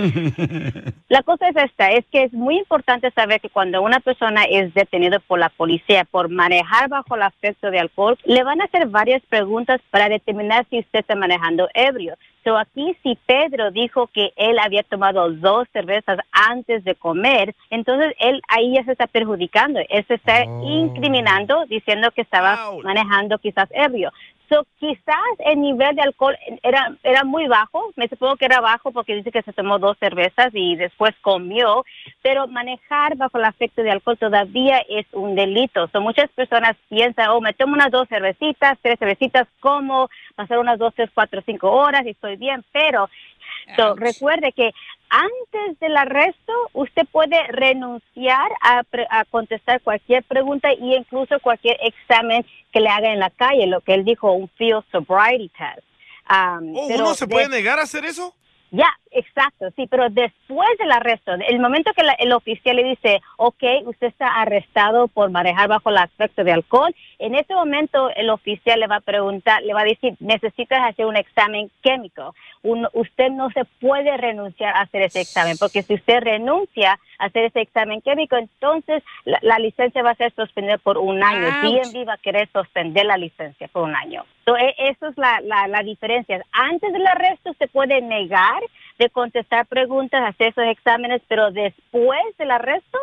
[1.07, 4.73] La cosa es esta, es que es muy importante saber que cuando una persona es
[4.73, 8.85] detenida por la policía por manejar bajo el efecto de alcohol, le van a hacer
[8.87, 12.15] varias preguntas para determinar si usted está manejando ebrio.
[12.43, 18.13] So aquí si Pedro dijo que él había tomado dos cervezas antes de comer, entonces
[18.19, 23.69] él ahí ya se está perjudicando, él se está incriminando diciendo que estaba manejando quizás
[23.71, 24.11] ebrio.
[24.51, 25.15] So, quizás
[25.45, 29.31] el nivel de alcohol era, era muy bajo, me supongo que era bajo porque dice
[29.31, 31.85] que se tomó dos cervezas y después comió,
[32.21, 35.87] pero manejar bajo el efecto de alcohol todavía es un delito.
[35.87, 40.77] So, muchas personas piensan, oh, me tomo unas dos cervecitas, tres cervecitas, como, pasar unas
[40.77, 43.09] dos, tres, cuatro, cinco horas y estoy bien, pero
[43.77, 44.73] so, recuerde que
[45.11, 51.77] antes del arresto usted puede renunciar a, pre- a contestar cualquier pregunta y incluso cualquier
[51.81, 55.85] examen que le haga en la calle, lo que él dijo, un field sobriety test.
[56.29, 58.33] Um, Oh, pero ¿Uno se de- puede negar a hacer eso?
[58.71, 63.21] Ya, exacto, sí, pero después del arresto, el momento que la- el oficial le dice,
[63.37, 68.29] ok, usted está arrestado por manejar bajo el aspecto de alcohol, en ese momento el
[68.29, 72.33] oficial le va a preguntar, le va a decir, necesitas hacer un examen químico.
[72.63, 77.25] Un- usted no se puede renunciar a hacer ese examen, porque si usted renuncia a
[77.25, 81.47] hacer ese examen químico, entonces la, la licencia va a ser suspendida por un año.
[81.61, 84.23] DMV va a querer suspender la licencia por un año.
[84.45, 86.43] So, e- eso es la, la, la diferencia.
[86.51, 88.61] Antes del arresto se puede negar
[88.99, 92.97] de contestar preguntas, hacer esos exámenes, pero después del arresto,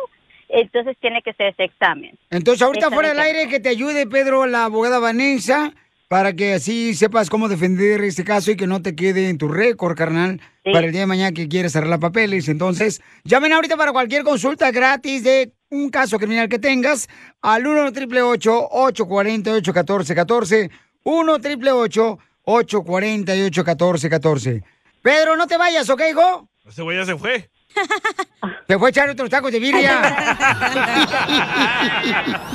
[0.49, 2.17] entonces tiene que hacer ese examen.
[2.29, 5.73] Entonces, ahorita Examen fuera del aire, que te ayude, Pedro, la abogada Vanessa,
[6.07, 9.47] para que así sepas cómo defender este caso y que no te quede en tu
[9.47, 12.49] récord, carnal, para el día de mañana que quieres arreglar papeles.
[12.49, 17.07] Entonces, llamen ahorita para cualquier consulta gratis de un caso criminal que tengas
[17.41, 20.71] al 1 888 848 1414
[21.03, 24.63] 1 888 848 1414
[25.01, 26.49] Pedro, no te vayas, ¿ok, hijo?
[26.67, 27.49] Ese güey ya se fue.
[28.67, 30.01] Te fue a echar otros tacos de birria.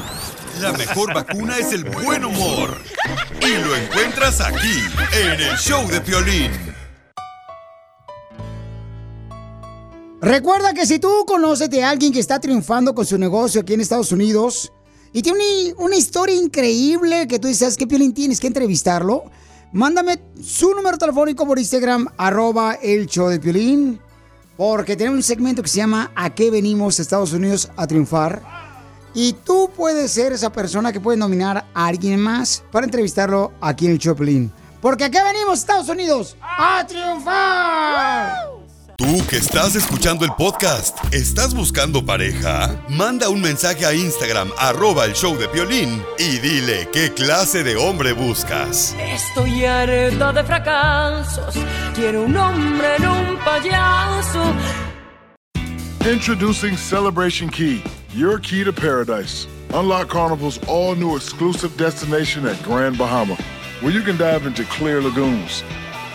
[0.61, 2.81] La mejor vacuna es el buen humor.
[3.41, 6.53] Y lo encuentras aquí, en el show de Piolín.
[10.21, 13.81] Recuerda que si tú conoces de alguien que está triunfando con su negocio aquí en
[13.81, 14.73] Estados Unidos
[15.15, 19.23] y tiene una, historia increíble que tú dices que Piolín tienes que entrevistarlo,
[19.73, 24.01] mándame su número telefónico por Instagram, arroba el show de Piolín,
[24.57, 28.43] porque tenemos un segmento que se llama ¿A qué venimos Estados Unidos a triunfar?
[29.15, 33.87] Y tú puedes ser esa persona que puede nominar a alguien más para entrevistarlo aquí
[33.87, 34.53] en el show de Piolín.
[34.81, 38.54] Porque aquí venimos Estados Unidos a triunfar.
[38.97, 42.81] Tú que estás escuchando el podcast, ¿estás buscando pareja?
[42.89, 47.75] Manda un mensaje a Instagram, arroba el show de Piolín, y dile qué clase de
[47.75, 48.95] hombre buscas.
[49.01, 51.57] Estoy harta de fracasos.
[51.95, 54.55] Quiero un hombre en un payaso.
[56.09, 57.83] Introducing Celebration Key,
[58.15, 59.49] your key to paradise.
[59.73, 63.37] Unlock Carnival's all new exclusive destination at Grand Bahama,
[63.81, 65.65] where you can dive into clear lagoons,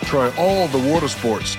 [0.04, 1.58] try all the water sports,